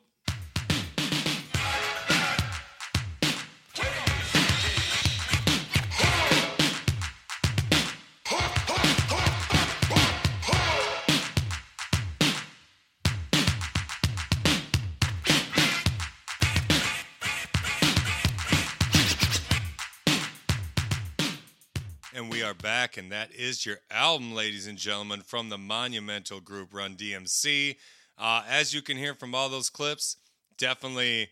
And 22.20 22.30
we 22.30 22.44
are 22.44 22.54
back, 22.54 22.98
and 22.98 23.14
that 23.14 23.34
is 23.34 23.66
your 23.66 23.78
album, 23.90 24.34
ladies 24.34 24.68
and 24.68 24.78
gentlemen, 24.78 25.22
from 25.22 25.48
the 25.48 25.58
monumental 25.58 26.42
group 26.42 26.74
Run 26.74 26.98
DMC. 26.98 27.78
Uh, 28.18 28.44
as 28.46 28.74
you 28.74 28.82
can 28.82 28.98
hear 28.98 29.16
from 29.16 29.34
all 29.34 29.48
those 29.48 29.70
clips, 29.70 30.18
definitely 30.58 31.30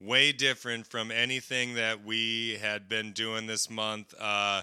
way 0.00 0.30
different 0.30 0.86
from 0.86 1.10
anything 1.10 1.74
that 1.74 2.04
we 2.04 2.56
had 2.62 2.88
been 2.88 3.10
doing 3.10 3.48
this 3.48 3.68
month. 3.68 4.14
Uh, 4.16 4.62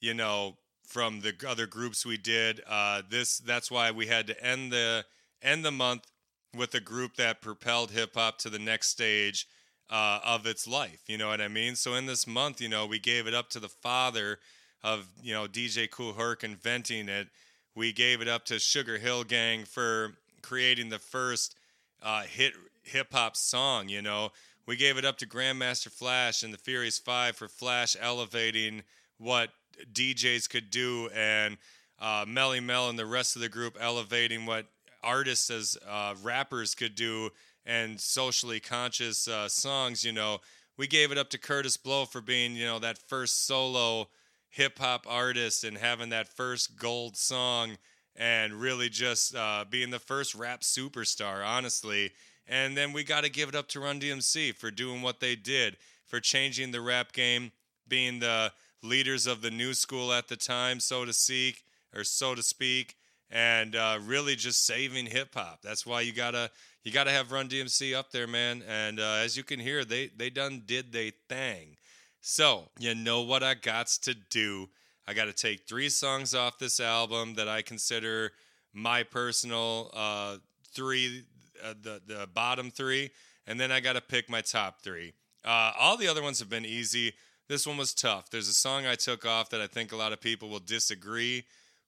you 0.00 0.14
know, 0.14 0.56
from 0.82 1.20
the 1.20 1.34
other 1.46 1.66
groups 1.66 2.06
we 2.06 2.16
did. 2.16 2.62
Uh, 2.66 3.02
this 3.10 3.36
that's 3.36 3.70
why 3.70 3.90
we 3.90 4.06
had 4.06 4.26
to 4.28 4.42
end 4.42 4.72
the 4.72 5.04
end 5.42 5.62
the 5.62 5.70
month 5.70 6.10
with 6.56 6.74
a 6.74 6.80
group 6.80 7.16
that 7.16 7.42
propelled 7.42 7.90
hip 7.90 8.14
hop 8.14 8.38
to 8.38 8.48
the 8.48 8.58
next 8.58 8.88
stage 8.88 9.46
uh, 9.90 10.20
of 10.24 10.46
its 10.46 10.66
life. 10.66 11.02
You 11.06 11.18
know 11.18 11.28
what 11.28 11.42
I 11.42 11.48
mean? 11.48 11.76
So 11.76 11.96
in 11.96 12.06
this 12.06 12.26
month, 12.26 12.62
you 12.62 12.68
know, 12.70 12.86
we 12.86 12.98
gave 12.98 13.26
it 13.26 13.34
up 13.34 13.50
to 13.50 13.60
the 13.60 13.68
father 13.68 14.38
of 14.84 15.06
you 15.22 15.32
know 15.32 15.46
DJ 15.46 15.90
Kool 15.90 16.14
Herc 16.14 16.44
inventing 16.44 17.08
it. 17.08 17.28
We 17.74 17.92
gave 17.92 18.20
it 18.20 18.28
up 18.28 18.44
to 18.46 18.58
Sugar 18.58 18.98
Hill 18.98 19.24
Gang 19.24 19.64
for 19.64 20.12
creating 20.42 20.90
the 20.90 20.98
first 20.98 21.56
uh, 22.02 22.22
hit 22.22 22.52
hip 22.82 23.08
hop 23.12 23.36
song. 23.36 23.88
You 23.88 24.02
know, 24.02 24.30
we 24.66 24.76
gave 24.76 24.98
it 24.98 25.04
up 25.04 25.18
to 25.18 25.26
Grandmaster 25.26 25.90
Flash 25.90 26.42
and 26.42 26.52
the 26.52 26.58
Furious 26.58 26.98
Five 26.98 27.36
for 27.36 27.48
Flash 27.48 27.96
elevating 28.00 28.82
what 29.18 29.50
DJs 29.92 30.50
could 30.50 30.70
do, 30.70 31.08
and 31.14 31.56
uh, 32.00 32.24
Melle 32.26 32.62
Mel 32.62 32.88
and 32.88 32.98
the 32.98 33.06
rest 33.06 33.36
of 33.36 33.42
the 33.42 33.48
group 33.48 33.76
elevating 33.80 34.46
what 34.46 34.66
artists 35.02 35.50
as 35.50 35.76
uh, 35.88 36.14
rappers 36.22 36.74
could 36.74 36.94
do 36.94 37.30
and 37.64 38.00
socially 38.00 38.60
conscious 38.60 39.28
uh, 39.28 39.48
songs. 39.48 40.04
You 40.04 40.12
know, 40.12 40.40
we 40.76 40.86
gave 40.86 41.12
it 41.12 41.18
up 41.18 41.30
to 41.30 41.38
Kurtis 41.38 41.80
Blow 41.80 42.04
for 42.04 42.20
being 42.20 42.56
you 42.56 42.66
know 42.66 42.78
that 42.80 42.98
first 42.98 43.46
solo 43.46 44.08
hip 44.52 44.78
hop 44.78 45.06
artist 45.08 45.64
and 45.64 45.76
having 45.76 46.10
that 46.10 46.28
first 46.28 46.78
gold 46.78 47.16
song 47.16 47.72
and 48.14 48.52
really 48.52 48.90
just 48.90 49.34
uh, 49.34 49.64
being 49.68 49.90
the 49.90 49.98
first 49.98 50.34
rap 50.34 50.60
superstar, 50.60 51.44
honestly. 51.44 52.10
And 52.46 52.76
then 52.76 52.92
we 52.92 53.02
got 53.02 53.24
to 53.24 53.30
give 53.30 53.48
it 53.48 53.54
up 53.54 53.68
to 53.68 53.80
Run 53.80 53.98
DMC 53.98 54.54
for 54.54 54.70
doing 54.70 55.00
what 55.00 55.20
they 55.20 55.34
did, 55.34 55.78
for 56.06 56.20
changing 56.20 56.70
the 56.70 56.82
rap 56.82 57.12
game, 57.12 57.52
being 57.88 58.18
the 58.18 58.52
leaders 58.82 59.26
of 59.26 59.40
the 59.40 59.50
new 59.50 59.72
school 59.72 60.12
at 60.12 60.28
the 60.28 60.36
time, 60.36 60.80
so 60.80 61.04
to 61.06 61.12
speak, 61.12 61.62
or 61.94 62.04
so 62.04 62.34
to 62.34 62.42
speak, 62.42 62.96
and 63.30 63.74
uh, 63.74 63.98
really 64.04 64.36
just 64.36 64.66
saving 64.66 65.06
hip 65.06 65.34
hop. 65.34 65.62
That's 65.62 65.86
why 65.86 66.02
you 66.02 66.12
gotta 66.12 66.50
you 66.84 66.92
gotta 66.92 67.12
have 67.12 67.32
Run 67.32 67.48
DMC 67.48 67.94
up 67.94 68.10
there, 68.10 68.26
man. 68.26 68.62
And 68.68 69.00
uh, 69.00 69.20
as 69.24 69.36
you 69.36 69.44
can 69.44 69.60
hear, 69.60 69.84
they 69.84 70.10
they 70.14 70.28
done 70.28 70.64
did 70.66 70.92
they 70.92 71.12
thing. 71.28 71.76
So, 72.24 72.68
you 72.78 72.94
know 72.94 73.22
what 73.22 73.42
I 73.42 73.54
got 73.54 73.88
to 74.02 74.14
do. 74.14 74.68
I 75.08 75.12
got 75.12 75.24
to 75.24 75.32
take 75.32 75.66
three 75.66 75.88
songs 75.88 76.36
off 76.36 76.56
this 76.56 76.78
album 76.78 77.34
that 77.34 77.48
I 77.48 77.62
consider 77.62 78.30
my 78.72 79.02
personal 79.02 79.90
uh, 79.92 80.36
three, 80.72 81.24
uh, 81.64 81.74
the 81.82 82.00
the 82.06 82.28
bottom 82.32 82.70
three, 82.70 83.10
and 83.48 83.58
then 83.58 83.72
I 83.72 83.80
got 83.80 83.94
to 83.94 84.00
pick 84.00 84.30
my 84.30 84.40
top 84.40 84.82
three. 84.82 85.14
Uh, 85.44 85.72
all 85.76 85.96
the 85.96 86.06
other 86.06 86.22
ones 86.22 86.38
have 86.38 86.48
been 86.48 86.64
easy. 86.64 87.12
This 87.48 87.66
one 87.66 87.76
was 87.76 87.92
tough. 87.92 88.30
There's 88.30 88.48
a 88.48 88.54
song 88.54 88.86
I 88.86 88.94
took 88.94 89.26
off 89.26 89.50
that 89.50 89.60
I 89.60 89.66
think 89.66 89.90
a 89.90 89.96
lot 89.96 90.12
of 90.12 90.20
people 90.20 90.48
will 90.48 90.60
disagree 90.60 91.42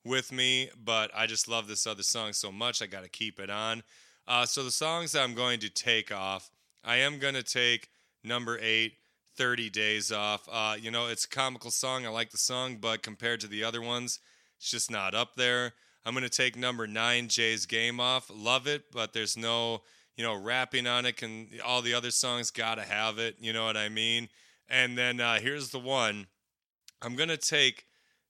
with 0.04 0.32
me, 0.32 0.68
but 0.84 1.12
I 1.14 1.28
just 1.28 1.46
love 1.46 1.68
this 1.68 1.86
other 1.86 2.02
song 2.02 2.32
so 2.32 2.50
much. 2.50 2.82
I 2.82 2.86
got 2.86 3.04
to 3.04 3.08
keep 3.08 3.38
it 3.38 3.50
on. 3.50 3.84
Uh, 4.26 4.46
so 4.46 4.64
the 4.64 4.72
songs 4.72 5.12
that 5.12 5.22
I'm 5.22 5.34
going 5.34 5.60
to 5.60 5.70
take 5.70 6.10
off, 6.10 6.50
I 6.84 6.96
am 6.96 7.20
going 7.20 7.34
to 7.34 7.44
take 7.44 7.90
number 8.24 8.58
eight, 8.60 8.94
30 9.36 9.70
Days 9.70 10.12
off. 10.12 10.48
Uh, 10.50 10.76
you 10.80 10.90
know, 10.90 11.06
it's 11.06 11.24
a 11.24 11.28
comical 11.28 11.70
song. 11.70 12.06
I 12.06 12.10
like 12.10 12.30
the 12.30 12.38
song, 12.38 12.78
but 12.80 13.02
compared 13.02 13.40
to 13.40 13.46
the 13.46 13.64
other 13.64 13.82
ones, 13.82 14.20
it's 14.58 14.70
just 14.70 14.90
not 14.90 15.14
up 15.14 15.34
there. 15.36 15.72
I'm 16.04 16.12
going 16.12 16.24
to 16.24 16.30
take 16.30 16.56
number 16.56 16.86
nine, 16.86 17.28
Jay's 17.28 17.66
Game 17.66 17.98
off. 17.98 18.30
Love 18.32 18.66
it, 18.66 18.92
but 18.92 19.12
there's 19.12 19.36
no, 19.36 19.82
you 20.16 20.24
know, 20.24 20.34
rapping 20.34 20.86
on 20.86 21.06
it. 21.06 21.16
Can 21.16 21.48
all 21.64 21.82
the 21.82 21.94
other 21.94 22.10
songs 22.10 22.50
got 22.50 22.76
to 22.76 22.82
have 22.82 23.18
it? 23.18 23.36
You 23.40 23.52
know 23.52 23.64
what 23.64 23.76
I 23.76 23.88
mean? 23.88 24.28
And 24.68 24.98
then 24.98 25.20
uh, 25.20 25.40
here's 25.40 25.70
the 25.70 25.78
one. 25.78 26.26
I'm 27.02 27.16
going 27.16 27.28
to 27.30 27.36
take 27.36 27.86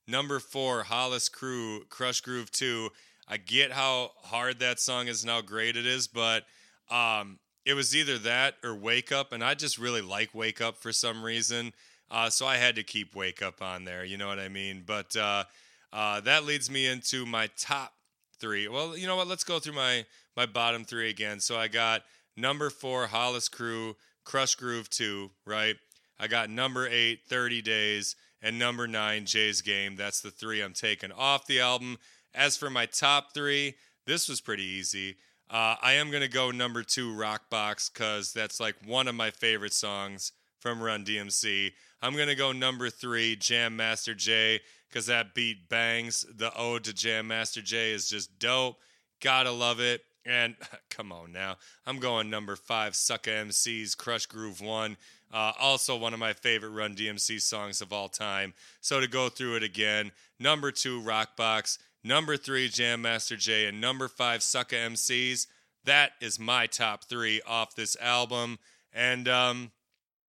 number 0.07 0.39
four, 0.39 0.83
Hollis 0.83 1.29
Crew, 1.29 1.83
Krush 1.89 2.21
Groove 2.23 2.51
2. 2.51 2.89
I 3.27 3.37
get 3.37 3.71
how 3.71 4.11
hard 4.23 4.59
that 4.59 4.79
song 4.79 5.07
is 5.07 5.23
and 5.23 5.31
how 5.31 5.41
great 5.41 5.75
it 5.75 5.85
is, 5.85 6.07
but 6.07 6.43
um, 6.89 7.39
it 7.65 7.73
was 7.73 7.95
either 7.95 8.17
that 8.19 8.55
or 8.63 8.75
Wake 8.75 9.11
Up, 9.11 9.31
and 9.31 9.43
I 9.43 9.55
just 9.55 9.77
really 9.77 10.01
like 10.01 10.33
Wake 10.33 10.61
Up 10.61 10.77
for 10.77 10.91
some 10.91 11.23
reason. 11.23 11.73
Uh, 12.11 12.29
so 12.29 12.45
I 12.45 12.57
had 12.57 12.75
to 12.75 12.83
keep 12.83 13.15
Wake 13.15 13.41
Up 13.41 13.61
on 13.61 13.85
there, 13.85 14.05
you 14.05 14.17
know 14.17 14.27
what 14.27 14.39
I 14.39 14.49
mean? 14.49 14.83
But 14.85 15.15
uh, 15.15 15.45
uh, 15.91 16.21
that 16.21 16.45
leads 16.45 16.69
me 16.69 16.85
into 16.85 17.25
my 17.25 17.49
top 17.57 17.93
three. 18.39 18.67
Well, 18.67 18.95
you 18.95 19.07
know 19.07 19.15
what? 19.15 19.27
Let's 19.27 19.43
go 19.43 19.59
through 19.59 19.73
my, 19.73 20.05
my 20.37 20.45
bottom 20.45 20.85
three 20.85 21.09
again. 21.09 21.39
So 21.39 21.57
I 21.57 21.67
got 21.67 22.03
number 22.37 22.69
four, 22.69 23.07
Hollis 23.07 23.49
Crew, 23.49 23.95
Krush 24.25 24.55
Groove 24.57 24.89
2, 24.89 25.31
right? 25.45 25.75
I 26.19 26.27
got 26.27 26.49
number 26.49 26.87
eight, 26.87 27.21
30 27.27 27.61
Days, 27.61 28.15
and 28.41 28.59
number 28.59 28.87
nine, 28.87 29.25
Jay's 29.25 29.61
Game. 29.61 29.95
That's 29.95 30.21
the 30.21 30.31
three 30.31 30.61
I'm 30.61 30.73
taking 30.73 31.11
off 31.11 31.47
the 31.47 31.59
album. 31.59 31.97
As 32.33 32.57
for 32.57 32.69
my 32.69 32.85
top 32.85 33.33
three, 33.33 33.75
this 34.05 34.29
was 34.29 34.41
pretty 34.41 34.63
easy. 34.63 35.15
Uh, 35.49 35.75
I 35.81 35.93
am 35.93 36.09
to 36.21 36.27
go 36.27 36.51
number 36.51 36.83
two, 36.83 37.13
Rock 37.13 37.49
Box, 37.49 37.89
because 37.89 38.33
that's 38.33 38.59
like 38.59 38.75
one 38.85 39.07
of 39.07 39.15
my 39.15 39.29
favorite 39.31 39.73
songs 39.73 40.31
from 40.59 40.81
Run 40.81 41.05
DMC. 41.05 41.71
I'm 42.01 42.15
to 42.27 42.35
go 42.35 42.51
number 42.51 42.89
three, 42.89 43.35
Jam 43.35 43.75
Master 43.75 44.15
Jay, 44.15 44.61
because 44.89 45.05
that 45.05 45.35
beat 45.35 45.69
bangs. 45.69 46.25
The 46.35 46.55
ode 46.57 46.83
to 46.85 46.93
Jam 46.93 47.27
Master 47.27 47.61
Jay 47.61 47.91
is 47.91 48.09
just 48.09 48.39
dope. 48.39 48.77
Gotta 49.21 49.51
love 49.51 49.79
it. 49.79 50.01
And 50.25 50.55
come 50.89 51.11
on 51.11 51.31
now, 51.31 51.57
I'm 51.85 51.99
going 51.99 52.29
number 52.29 52.55
five, 52.55 52.95
Sucker 52.95 53.31
MC's 53.31 53.95
Krush 53.95 54.27
Groove 54.27 54.61
One. 54.61 54.97
Uh, 55.33 55.51
also, 55.59 55.95
one 55.95 56.13
of 56.13 56.19
my 56.19 56.33
favorite 56.33 56.69
Run 56.69 56.95
DMC 56.95 57.41
songs 57.41 57.81
of 57.81 57.91
all 57.91 58.09
time. 58.09 58.53
So, 58.81 58.99
to 58.99 59.07
go 59.07 59.29
through 59.29 59.57
it 59.57 59.63
again 59.63 60.11
number 60.39 60.71
two, 60.71 61.01
Rockbox. 61.01 61.77
Number 62.05 62.37
three, 62.37 62.69
Jam 62.69 63.01
Master 63.01 63.35
Jay. 63.35 63.65
And 63.65 63.81
number 63.81 64.07
five, 64.07 64.43
Sucker 64.43 64.75
MCs. 64.75 65.47
That 65.85 66.11
is 66.21 66.39
my 66.39 66.67
top 66.67 67.05
three 67.05 67.41
off 67.47 67.73
this 67.73 67.97
album. 67.99 68.59
And, 68.93 69.27
um, 69.27 69.71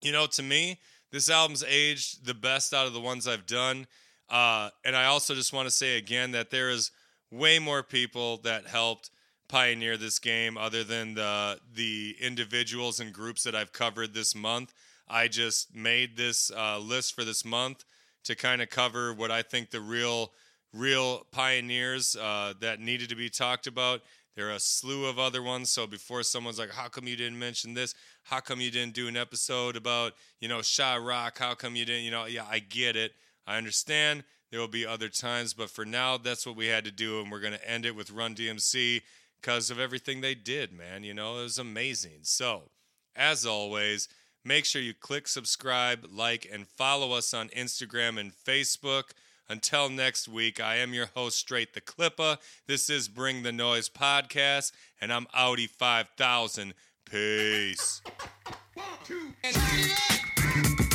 you 0.01 0.11
know, 0.11 0.27
to 0.27 0.43
me, 0.43 0.81
this 1.13 1.29
album's 1.29 1.63
aged 1.69 2.25
the 2.25 2.33
best 2.33 2.73
out 2.73 2.87
of 2.87 2.95
the 2.95 3.01
ones 3.01 3.29
I've 3.29 3.45
done. 3.45 3.87
Uh, 4.31 4.71
and 4.87 4.97
I 4.97 5.05
also 5.05 5.35
just 5.35 5.53
want 5.53 5.67
to 5.67 5.71
say 5.71 5.99
again 5.99 6.33
that 6.33 6.51
there 6.51 6.71
is 6.71 6.93
way 7.31 7.59
more 7.59 7.83
people 7.83 8.39
that 8.39 8.67
helped 8.67 9.11
pioneer 9.47 9.99
this 9.99 10.19
game 10.19 10.57
other 10.57 10.83
than 10.83 11.15
the 11.15 11.61
the 11.75 12.17
individuals 12.21 13.01
and 13.01 13.13
groups 13.13 13.43
that 13.45 13.55
I've 13.55 13.73
covered 13.73 14.15
this 14.15 14.35
month. 14.35 14.73
I 15.07 15.29
just 15.29 15.77
made 15.77 16.17
this 16.17 16.51
uh, 16.51 16.79
list 16.79 17.15
for 17.15 17.23
this 17.23 17.45
month 17.45 17.85
to 18.25 18.35
kind 18.35 18.63
of 18.63 18.71
cover 18.71 19.13
what 19.13 19.31
I 19.31 19.43
think 19.43 19.71
the 19.71 19.81
real 19.83 20.33
real 20.77 21.27
pioneers 21.31 22.17
uh, 22.17 22.55
that 22.61 22.81
needed 22.81 23.09
to 23.09 23.17
be 23.17 23.31
talked 23.31 23.67
about. 23.67 24.03
There 24.37 24.49
are 24.49 24.55
a 24.55 24.61
slew 24.61 25.07
of 25.07 25.19
other 25.19 25.43
ones. 25.43 25.71
So 25.71 25.87
before 25.87 26.23
someone's 26.23 26.59
like, 26.59 26.71
"How 26.71 26.89
come 26.89 27.07
you 27.07 27.17
didn't 27.17 27.39
mention 27.39 27.75
this? 27.75 27.95
How 28.25 28.41
come 28.41 28.61
you 28.61 28.71
didn't 28.71 28.95
do 28.95 29.09
an 29.09 29.17
episode 29.17 29.77
about 29.77 30.13
you 30.41 30.49
know 30.49 30.63
Sha-Rock? 30.63 31.39
How 31.39 31.55
come 31.55 31.75
you 31.75 31.85
didn't? 31.85 32.05
You 32.05 32.11
know, 32.11 32.27
yeah, 32.27 32.45
I 32.49 32.59
get 32.59 32.97
it. 32.97 33.13
I 33.47 33.57
understand. 33.57 34.25
There 34.51 34.61
will 34.61 34.69
be 34.69 34.87
other 34.87 35.09
times, 35.09 35.55
but 35.55 35.71
for 35.71 35.85
now, 35.85 36.19
that's 36.19 36.47
what 36.47 36.57
we 36.57 36.67
had 36.67 36.85
to 36.85 36.93
do, 36.93 37.21
and 37.21 37.33
we're 37.33 37.41
gonna 37.41 37.59
end 37.65 37.85
it 37.87 37.97
with 37.97 38.11
Run 38.11 38.35
DMC 38.35 39.03
because 39.41 39.71
of 39.71 39.81
everything 39.81 40.21
they 40.21 40.35
did, 40.35 40.73
man. 40.73 41.03
You 41.03 41.15
know, 41.15 41.39
it 41.39 41.43
was 41.43 41.59
amazing. 41.59 42.21
So, 42.23 42.71
as 43.15 43.47
always, 43.47 44.09
make 44.45 44.65
sure 44.65 44.83
you 44.83 44.95
click 44.95 45.29
subscribe, 45.29 46.07
like, 46.13 46.47
and 46.51 46.69
follow 46.69 47.13
us 47.13 47.33
on 47.35 47.49
Instagram 47.49 48.21
and 48.21 48.33
Facebook. 48.33 49.13
Until 49.49 49.89
next 49.89 50.29
week, 50.29 50.61
I 50.61 50.77
am 50.77 50.93
your 50.93 51.07
host, 51.15 51.39
Straight 51.39 51.73
the 51.73 51.81
Clipper. 51.81 52.39
This 52.67 52.91
is 52.91 53.09
Bring 53.09 53.45
the 53.45 53.53
Noise 53.53 53.89
podcast, 53.89 54.73
and 55.01 55.13
I'm 55.13 55.27
Audi 55.33 55.69
5000. 55.69 56.75
Peace. 57.05 58.03
One, 58.75 58.87
two, 59.05 59.33
and 59.45 60.86